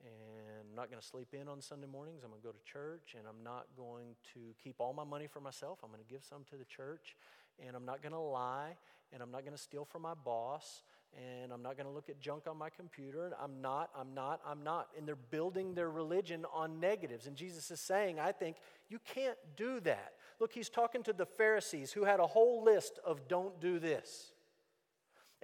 and 0.00 0.68
I'm 0.70 0.76
not 0.76 0.90
going 0.90 1.00
to 1.00 1.06
sleep 1.06 1.28
in 1.32 1.48
on 1.48 1.60
Sunday 1.60 1.86
mornings. 1.86 2.22
I'm 2.24 2.30
going 2.30 2.42
to 2.42 2.46
go 2.46 2.52
to 2.52 2.64
church, 2.72 3.14
and 3.18 3.26
I'm 3.28 3.42
not 3.44 3.66
going 3.76 4.16
to 4.34 4.54
keep 4.62 4.76
all 4.78 4.92
my 4.92 5.04
money 5.04 5.26
for 5.26 5.40
myself. 5.40 5.78
I'm 5.82 5.90
going 5.90 6.02
to 6.02 6.12
give 6.12 6.24
some 6.24 6.44
to 6.50 6.56
the 6.56 6.64
church, 6.64 7.16
and 7.64 7.76
I'm 7.76 7.84
not 7.84 8.02
going 8.02 8.12
to 8.12 8.18
lie, 8.18 8.76
and 9.12 9.22
I'm 9.22 9.30
not 9.30 9.42
going 9.42 9.56
to 9.56 9.62
steal 9.62 9.84
from 9.84 10.02
my 10.02 10.14
boss, 10.14 10.82
and 11.16 11.52
I'm 11.52 11.62
not 11.62 11.76
going 11.76 11.86
to 11.86 11.92
look 11.92 12.08
at 12.08 12.20
junk 12.20 12.46
on 12.48 12.56
my 12.56 12.70
computer. 12.70 13.26
And 13.26 13.34
I'm 13.40 13.60
not, 13.62 13.90
I'm 13.96 14.14
not, 14.14 14.40
I'm 14.46 14.64
not. 14.64 14.88
And 14.98 15.06
they're 15.06 15.14
building 15.14 15.74
their 15.74 15.90
religion 15.90 16.44
on 16.52 16.80
negatives. 16.80 17.26
And 17.26 17.36
Jesus 17.36 17.70
is 17.70 17.80
saying, 17.80 18.18
I 18.18 18.32
think, 18.32 18.56
you 18.88 18.98
can't 19.14 19.38
do 19.56 19.80
that. 19.80 20.14
Look, 20.40 20.52
he's 20.52 20.68
talking 20.68 21.02
to 21.04 21.12
the 21.12 21.26
Pharisees 21.26 21.92
who 21.92 22.04
had 22.04 22.18
a 22.18 22.26
whole 22.26 22.64
list 22.64 22.98
of 23.06 23.28
don't 23.28 23.60
do 23.60 23.78
this. 23.78 24.32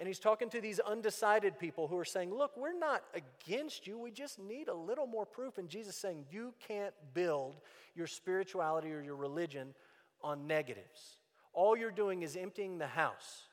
And 0.01 0.07
he's 0.07 0.17
talking 0.17 0.49
to 0.49 0.59
these 0.59 0.79
undecided 0.79 1.59
people 1.59 1.87
who 1.87 1.95
are 1.95 2.03
saying, 2.03 2.33
Look, 2.33 2.57
we're 2.57 2.75
not 2.75 3.03
against 3.13 3.85
you. 3.85 3.99
We 3.99 4.09
just 4.09 4.39
need 4.39 4.67
a 4.67 4.73
little 4.73 5.05
more 5.05 5.27
proof. 5.27 5.59
And 5.59 5.69
Jesus 5.69 5.95
saying, 5.95 6.25
You 6.31 6.55
can't 6.67 6.95
build 7.13 7.61
your 7.93 8.07
spirituality 8.07 8.91
or 8.93 9.03
your 9.03 9.15
religion 9.15 9.75
on 10.23 10.47
negatives. 10.47 11.17
All 11.53 11.77
you're 11.77 11.91
doing 11.91 12.23
is 12.23 12.35
emptying 12.35 12.79
the 12.79 12.87
house 12.87 13.43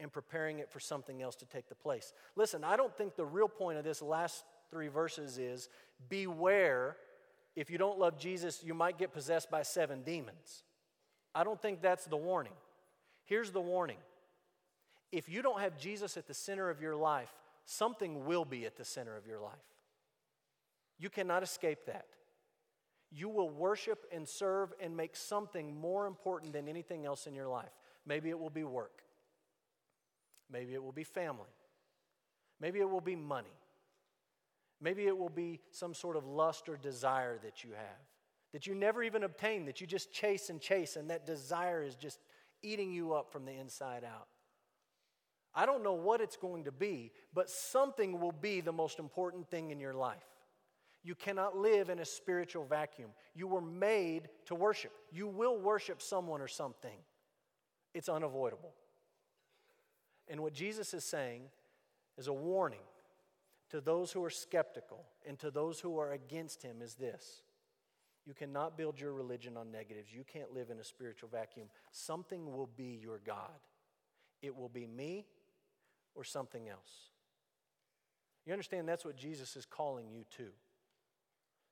and 0.00 0.12
preparing 0.12 0.58
it 0.58 0.68
for 0.68 0.80
something 0.80 1.22
else 1.22 1.36
to 1.36 1.46
take 1.46 1.68
the 1.68 1.76
place. 1.76 2.12
Listen, 2.34 2.64
I 2.64 2.76
don't 2.76 2.96
think 2.98 3.14
the 3.14 3.24
real 3.24 3.46
point 3.48 3.78
of 3.78 3.84
this 3.84 4.02
last 4.02 4.42
three 4.72 4.88
verses 4.88 5.38
is 5.38 5.68
beware 6.08 6.96
if 7.54 7.70
you 7.70 7.78
don't 7.78 8.00
love 8.00 8.18
Jesus, 8.18 8.64
you 8.64 8.74
might 8.74 8.98
get 8.98 9.12
possessed 9.12 9.48
by 9.48 9.62
seven 9.62 10.02
demons. 10.02 10.64
I 11.36 11.44
don't 11.44 11.62
think 11.62 11.82
that's 11.82 12.06
the 12.06 12.16
warning. 12.16 12.54
Here's 13.26 13.52
the 13.52 13.60
warning 13.60 13.98
If 15.14 15.28
you 15.28 15.42
don't 15.42 15.60
have 15.60 15.78
Jesus 15.78 16.16
at 16.16 16.26
the 16.26 16.34
center 16.34 16.70
of 16.70 16.80
your 16.80 16.96
life, 16.96 17.32
something 17.64 18.24
will 18.24 18.44
be 18.44 18.66
at 18.66 18.76
the 18.76 18.84
center 18.84 19.16
of 19.16 19.26
your 19.26 19.40
life. 19.40 19.54
You 20.98 21.08
cannot 21.10 21.42
escape 21.42 21.86
that. 21.86 22.06
You 23.10 23.28
will 23.28 23.48
worship 23.48 24.06
and 24.12 24.28
serve 24.28 24.72
and 24.80 24.96
make 24.96 25.14
something 25.14 25.78
more 25.78 26.06
important 26.06 26.52
than 26.52 26.68
anything 26.68 27.06
else 27.06 27.26
in 27.26 27.34
your 27.34 27.48
life. 27.48 27.70
Maybe 28.04 28.30
it 28.30 28.38
will 28.38 28.50
be 28.50 28.64
work. 28.64 29.02
Maybe 30.50 30.74
it 30.74 30.82
will 30.82 30.92
be 30.92 31.04
family. 31.04 31.54
Maybe 32.60 32.80
it 32.80 32.90
will 32.90 33.00
be 33.00 33.16
money. 33.16 33.56
Maybe 34.80 35.06
it 35.06 35.16
will 35.16 35.28
be 35.28 35.60
some 35.70 35.94
sort 35.94 36.16
of 36.16 36.26
lust 36.26 36.68
or 36.68 36.76
desire 36.76 37.38
that 37.42 37.62
you 37.62 37.70
have 37.70 38.04
that 38.54 38.68
you 38.68 38.74
never 38.76 39.02
even 39.02 39.24
obtain, 39.24 39.64
that 39.64 39.80
you 39.80 39.86
just 39.86 40.12
chase 40.12 40.48
and 40.48 40.60
chase, 40.60 40.94
and 40.94 41.10
that 41.10 41.26
desire 41.26 41.82
is 41.82 41.96
just 41.96 42.20
eating 42.62 42.92
you 42.92 43.12
up 43.12 43.32
from 43.32 43.44
the 43.44 43.52
inside 43.52 44.04
out. 44.04 44.28
I 45.54 45.66
don't 45.66 45.84
know 45.84 45.94
what 45.94 46.20
it's 46.20 46.36
going 46.36 46.64
to 46.64 46.72
be, 46.72 47.12
but 47.32 47.48
something 47.48 48.20
will 48.20 48.32
be 48.32 48.60
the 48.60 48.72
most 48.72 48.98
important 48.98 49.48
thing 49.48 49.70
in 49.70 49.78
your 49.78 49.94
life. 49.94 50.24
You 51.04 51.14
cannot 51.14 51.56
live 51.56 51.90
in 51.90 51.98
a 51.98 52.04
spiritual 52.04 52.64
vacuum. 52.64 53.10
You 53.34 53.46
were 53.46 53.60
made 53.60 54.28
to 54.46 54.54
worship. 54.54 54.92
You 55.12 55.28
will 55.28 55.58
worship 55.58 56.00
someone 56.00 56.40
or 56.40 56.48
something. 56.48 56.98
It's 57.92 58.08
unavoidable. 58.08 58.72
And 60.28 60.40
what 60.40 60.54
Jesus 60.54 60.94
is 60.94 61.04
saying 61.04 61.42
is 62.16 62.26
a 62.26 62.32
warning 62.32 62.80
to 63.70 63.80
those 63.80 64.12
who 64.12 64.24
are 64.24 64.30
skeptical 64.30 65.04
and 65.28 65.38
to 65.40 65.50
those 65.50 65.78
who 65.78 65.98
are 65.98 66.12
against 66.12 66.62
him 66.62 66.80
is 66.80 66.94
this 66.94 67.42
you 68.26 68.32
cannot 68.32 68.78
build 68.78 68.98
your 68.98 69.12
religion 69.12 69.56
on 69.56 69.70
negatives. 69.70 70.12
You 70.12 70.24
can't 70.24 70.52
live 70.52 70.70
in 70.70 70.78
a 70.78 70.84
spiritual 70.84 71.28
vacuum. 71.28 71.68
Something 71.92 72.56
will 72.56 72.70
be 72.74 72.98
your 73.02 73.20
God. 73.24 73.60
It 74.40 74.56
will 74.56 74.70
be 74.70 74.86
me 74.86 75.26
or 76.14 76.24
something 76.24 76.68
else. 76.68 77.10
You 78.46 78.52
understand 78.52 78.88
that's 78.88 79.04
what 79.04 79.16
Jesus 79.16 79.56
is 79.56 79.64
calling 79.64 80.10
you 80.10 80.24
to. 80.36 80.46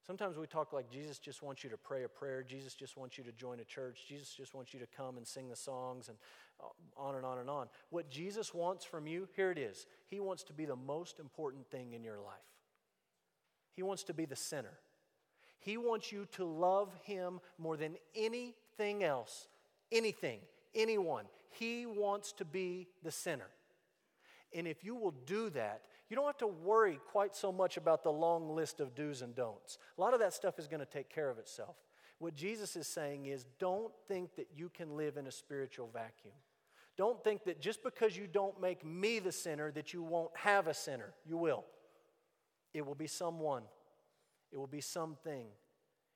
Sometimes 0.06 0.36
we 0.36 0.48
talk 0.48 0.72
like 0.72 0.90
Jesus 0.90 1.18
just 1.18 1.42
wants 1.42 1.62
you 1.62 1.70
to 1.70 1.76
pray 1.76 2.02
a 2.02 2.08
prayer, 2.08 2.42
Jesus 2.42 2.74
just 2.74 2.96
wants 2.96 3.16
you 3.16 3.24
to 3.24 3.30
join 3.32 3.60
a 3.60 3.64
church, 3.64 4.00
Jesus 4.08 4.34
just 4.34 4.52
wants 4.52 4.74
you 4.74 4.80
to 4.80 4.86
come 4.86 5.16
and 5.16 5.24
sing 5.24 5.48
the 5.48 5.54
songs, 5.54 6.08
and 6.08 6.18
uh, 6.60 6.66
on 7.00 7.14
and 7.14 7.24
on 7.24 7.38
and 7.38 7.48
on. 7.48 7.68
What 7.90 8.10
Jesus 8.10 8.52
wants 8.52 8.84
from 8.84 9.06
you, 9.06 9.28
here 9.36 9.52
it 9.52 9.58
is. 9.58 9.86
He 10.08 10.18
wants 10.18 10.42
to 10.44 10.52
be 10.52 10.64
the 10.64 10.74
most 10.74 11.20
important 11.20 11.70
thing 11.70 11.92
in 11.92 12.02
your 12.02 12.18
life, 12.18 12.34
He 13.74 13.82
wants 13.82 14.02
to 14.04 14.14
be 14.14 14.24
the 14.24 14.36
center. 14.36 14.78
He 15.60 15.76
wants 15.76 16.10
you 16.10 16.26
to 16.32 16.44
love 16.44 16.92
Him 17.04 17.38
more 17.56 17.76
than 17.76 17.94
anything 18.16 19.04
else, 19.04 19.46
anything, 19.92 20.40
anyone. 20.74 21.26
He 21.50 21.86
wants 21.86 22.32
to 22.32 22.44
be 22.44 22.88
the 23.04 23.12
center. 23.12 23.46
And 24.54 24.66
if 24.66 24.84
you 24.84 24.94
will 24.94 25.14
do 25.26 25.50
that, 25.50 25.82
you 26.08 26.16
don't 26.16 26.26
have 26.26 26.38
to 26.38 26.46
worry 26.46 27.00
quite 27.10 27.34
so 27.34 27.50
much 27.50 27.76
about 27.76 28.02
the 28.02 28.12
long 28.12 28.54
list 28.54 28.80
of 28.80 28.94
do's 28.94 29.22
and 29.22 29.34
don'ts. 29.34 29.78
A 29.96 30.00
lot 30.00 30.14
of 30.14 30.20
that 30.20 30.34
stuff 30.34 30.58
is 30.58 30.68
going 30.68 30.80
to 30.80 30.86
take 30.86 31.08
care 31.08 31.30
of 31.30 31.38
itself. 31.38 31.76
What 32.18 32.34
Jesus 32.34 32.76
is 32.76 32.86
saying 32.86 33.26
is 33.26 33.46
don't 33.58 33.92
think 34.08 34.36
that 34.36 34.48
you 34.54 34.68
can 34.68 34.96
live 34.96 35.16
in 35.16 35.26
a 35.26 35.32
spiritual 35.32 35.88
vacuum. 35.92 36.34
Don't 36.96 37.22
think 37.24 37.44
that 37.44 37.60
just 37.60 37.82
because 37.82 38.16
you 38.16 38.26
don't 38.26 38.60
make 38.60 38.84
me 38.84 39.18
the 39.18 39.32
sinner, 39.32 39.72
that 39.72 39.94
you 39.94 40.02
won't 40.02 40.36
have 40.36 40.66
a 40.66 40.74
sinner. 40.74 41.14
You 41.26 41.38
will. 41.38 41.64
It 42.74 42.86
will 42.86 42.94
be 42.94 43.06
someone 43.06 43.62
it 44.52 44.58
will 44.58 44.66
be 44.66 44.82
something. 44.82 45.46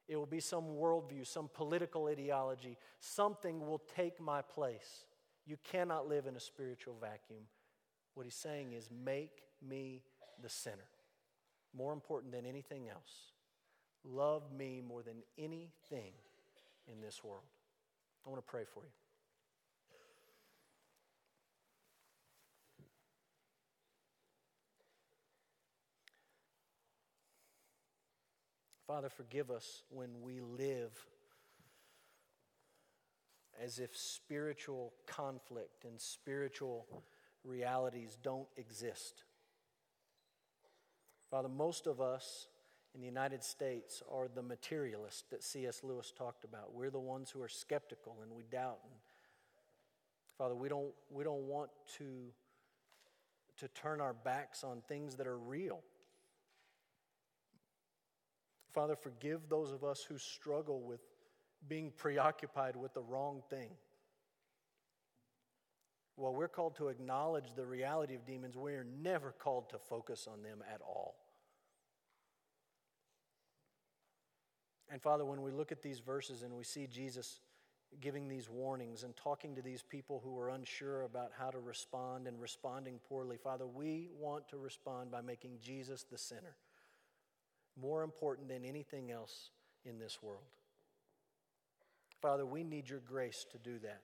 It 0.08 0.16
will 0.16 0.26
be 0.26 0.40
some 0.40 0.64
worldview, 0.64 1.26
some 1.26 1.50
political 1.52 2.06
ideology. 2.06 2.76
Something 3.00 3.66
will 3.66 3.82
take 3.96 4.20
my 4.20 4.42
place. 4.42 5.04
You 5.46 5.56
cannot 5.64 6.06
live 6.06 6.26
in 6.26 6.36
a 6.36 6.40
spiritual 6.40 6.96
vacuum. 7.00 7.40
What 8.16 8.24
he's 8.24 8.34
saying 8.34 8.72
is, 8.72 8.88
make 9.04 9.42
me 9.60 10.00
the 10.42 10.48
center. 10.48 10.88
More 11.76 11.92
important 11.92 12.32
than 12.32 12.46
anything 12.46 12.88
else. 12.88 13.32
Love 14.04 14.50
me 14.56 14.82
more 14.86 15.02
than 15.02 15.16
anything 15.36 16.12
in 16.90 17.02
this 17.02 17.22
world. 17.22 17.44
I 18.26 18.30
want 18.30 18.42
to 18.42 18.50
pray 18.50 18.64
for 18.64 18.84
you. 18.84 18.90
Father, 28.86 29.10
forgive 29.10 29.50
us 29.50 29.82
when 29.90 30.22
we 30.22 30.40
live 30.40 30.92
as 33.62 33.78
if 33.78 33.94
spiritual 33.94 34.94
conflict 35.06 35.84
and 35.84 36.00
spiritual 36.00 36.86
realities 37.46 38.18
don't 38.22 38.48
exist. 38.56 39.24
Father, 41.30 41.48
most 41.48 41.86
of 41.86 42.00
us 42.00 42.48
in 42.94 43.00
the 43.00 43.06
United 43.06 43.42
States 43.42 44.02
are 44.10 44.28
the 44.28 44.42
materialists 44.42 45.24
that 45.30 45.42
C.S. 45.42 45.82
Lewis 45.82 46.12
talked 46.16 46.44
about. 46.44 46.74
We're 46.74 46.90
the 46.90 46.98
ones 46.98 47.30
who 47.30 47.42
are 47.42 47.48
skeptical 47.48 48.16
and 48.22 48.32
we 48.32 48.44
doubt. 48.44 48.78
And 48.84 48.94
Father, 50.38 50.54
we 50.54 50.68
don't, 50.68 50.92
we 51.10 51.24
don't 51.24 51.46
want 51.46 51.70
to, 51.98 52.04
to 53.58 53.68
turn 53.68 54.00
our 54.00 54.14
backs 54.14 54.64
on 54.64 54.82
things 54.88 55.16
that 55.16 55.26
are 55.26 55.38
real. 55.38 55.80
Father, 58.72 58.96
forgive 58.96 59.48
those 59.48 59.72
of 59.72 59.84
us 59.84 60.04
who 60.06 60.18
struggle 60.18 60.80
with 60.80 61.00
being 61.68 61.90
preoccupied 61.96 62.76
with 62.76 62.92
the 62.94 63.02
wrong 63.02 63.42
thing. 63.48 63.70
Well, 66.16 66.32
we're 66.32 66.48
called 66.48 66.76
to 66.76 66.88
acknowledge 66.88 67.54
the 67.54 67.66
reality 67.66 68.14
of 68.14 68.24
demons. 68.24 68.56
We 68.56 68.72
are 68.72 68.86
never 69.02 69.32
called 69.32 69.68
to 69.70 69.78
focus 69.78 70.26
on 70.30 70.42
them 70.42 70.62
at 70.72 70.80
all. 70.80 71.16
And 74.88 75.02
Father, 75.02 75.24
when 75.24 75.42
we 75.42 75.50
look 75.50 75.72
at 75.72 75.82
these 75.82 75.98
verses 75.98 76.42
and 76.42 76.54
we 76.54 76.64
see 76.64 76.86
Jesus 76.86 77.40
giving 78.00 78.28
these 78.28 78.48
warnings 78.48 79.02
and 79.02 79.16
talking 79.16 79.54
to 79.56 79.62
these 79.62 79.82
people 79.82 80.20
who 80.24 80.38
are 80.38 80.50
unsure 80.50 81.02
about 81.02 81.32
how 81.38 81.50
to 81.50 81.58
respond 81.58 82.26
and 82.26 82.40
responding 82.40 83.00
poorly, 83.08 83.36
Father, 83.36 83.66
we 83.66 84.08
want 84.18 84.48
to 84.48 84.56
respond 84.56 85.10
by 85.10 85.20
making 85.20 85.58
Jesus 85.62 86.04
the 86.10 86.18
center 86.18 86.56
more 87.80 88.02
important 88.02 88.48
than 88.48 88.64
anything 88.64 89.10
else 89.10 89.50
in 89.84 89.98
this 89.98 90.22
world. 90.22 90.44
Father, 92.22 92.46
we 92.46 92.64
need 92.64 92.88
your 92.88 93.00
grace 93.00 93.44
to 93.52 93.58
do 93.58 93.78
that. 93.80 94.00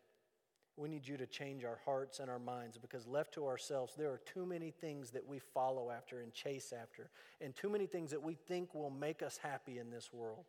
We 0.76 0.88
need 0.88 1.06
you 1.06 1.18
to 1.18 1.26
change 1.26 1.64
our 1.64 1.78
hearts 1.84 2.18
and 2.18 2.30
our 2.30 2.38
minds 2.38 2.78
because, 2.78 3.06
left 3.06 3.34
to 3.34 3.46
ourselves, 3.46 3.94
there 3.96 4.10
are 4.10 4.20
too 4.24 4.46
many 4.46 4.70
things 4.70 5.10
that 5.10 5.26
we 5.26 5.38
follow 5.38 5.90
after 5.90 6.20
and 6.20 6.32
chase 6.32 6.72
after, 6.72 7.10
and 7.40 7.54
too 7.54 7.68
many 7.68 7.86
things 7.86 8.10
that 8.10 8.22
we 8.22 8.34
think 8.34 8.74
will 8.74 8.90
make 8.90 9.22
us 9.22 9.36
happy 9.36 9.78
in 9.78 9.90
this 9.90 10.12
world. 10.12 10.46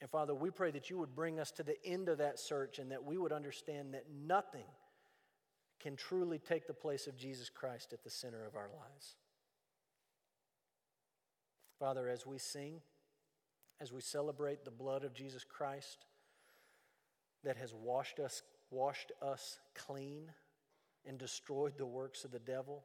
And 0.00 0.10
Father, 0.10 0.34
we 0.34 0.50
pray 0.50 0.70
that 0.72 0.90
you 0.90 0.98
would 0.98 1.14
bring 1.14 1.38
us 1.38 1.52
to 1.52 1.62
the 1.62 1.76
end 1.84 2.08
of 2.08 2.18
that 2.18 2.40
search 2.40 2.78
and 2.78 2.90
that 2.90 3.04
we 3.04 3.18
would 3.18 3.32
understand 3.32 3.94
that 3.94 4.06
nothing 4.10 4.66
can 5.78 5.94
truly 5.94 6.38
take 6.38 6.66
the 6.66 6.74
place 6.74 7.06
of 7.06 7.16
Jesus 7.16 7.50
Christ 7.50 7.92
at 7.92 8.02
the 8.02 8.10
center 8.10 8.46
of 8.46 8.56
our 8.56 8.68
lives. 8.68 9.16
Father, 11.78 12.08
as 12.08 12.26
we 12.26 12.38
sing, 12.38 12.80
as 13.80 13.92
we 13.92 14.00
celebrate 14.00 14.64
the 14.64 14.70
blood 14.70 15.04
of 15.04 15.14
Jesus 15.14 15.44
Christ 15.44 16.06
that 17.44 17.56
has 17.56 17.74
washed 17.74 18.18
us, 18.18 18.42
washed 18.70 19.12
us 19.20 19.58
clean 19.74 20.30
and 21.06 21.18
destroyed 21.18 21.76
the 21.76 21.86
works 21.86 22.24
of 22.24 22.30
the 22.30 22.38
devil 22.38 22.82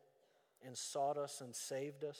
and 0.65 0.75
sought 0.75 1.17
us 1.17 1.41
and 1.41 1.55
saved 1.55 2.03
us, 2.03 2.19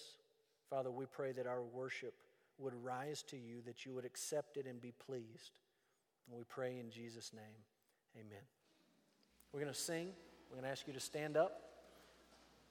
Father, 0.69 0.91
we 0.91 1.05
pray 1.05 1.31
that 1.31 1.47
our 1.47 1.63
worship 1.63 2.13
would 2.59 2.73
rise 2.83 3.23
to 3.23 3.37
you, 3.37 3.61
that 3.65 3.85
you 3.85 3.93
would 3.93 4.05
accept 4.05 4.57
it 4.57 4.65
and 4.65 4.81
be 4.81 4.93
pleased. 5.05 5.59
And 6.27 6.37
we 6.37 6.43
pray 6.43 6.77
in 6.79 6.89
Jesus' 6.89 7.31
name. 7.33 7.43
Amen. 8.15 8.43
We're 9.51 9.61
going 9.61 9.73
to 9.73 9.79
sing. 9.79 10.09
We're 10.49 10.57
going 10.57 10.65
to 10.65 10.71
ask 10.71 10.87
you 10.87 10.93
to 10.93 10.99
stand 10.99 11.37
up. 11.37 11.61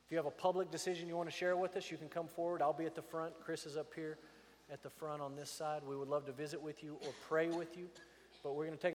If 0.05 0.13
you 0.13 0.19
have 0.19 0.27
a 0.27 0.31
public 0.31 0.71
decision 0.71 1.09
you 1.09 1.17
want 1.17 1.29
to 1.29 1.35
share 1.35 1.57
with 1.57 1.77
us, 1.77 1.91
you 1.91 1.97
can 1.97 2.09
come 2.09 2.29
forward. 2.29 2.63
I'll 2.63 2.73
be 2.73 2.85
at 2.85 2.95
the 2.95 3.03
front. 3.03 3.35
Chris 3.43 3.67
is 3.67 3.77
up 3.77 3.93
here 3.95 4.19
at 4.71 4.83
the 4.83 4.91
front 4.91 5.21
on 5.21 5.35
this 5.35 5.51
side. 5.51 5.83
We 5.87 5.97
would 5.97 6.09
love 6.09 6.27
to 6.27 6.33
visit 6.33 6.63
with 6.63 6.83
you 6.83 6.97
or 7.05 7.13
pray 7.29 7.49
with 7.49 7.77
you. 7.77 7.89
But 8.43 8.55
we're 8.55 8.67
going 8.67 8.77
to 8.77 8.83
take 8.83 8.85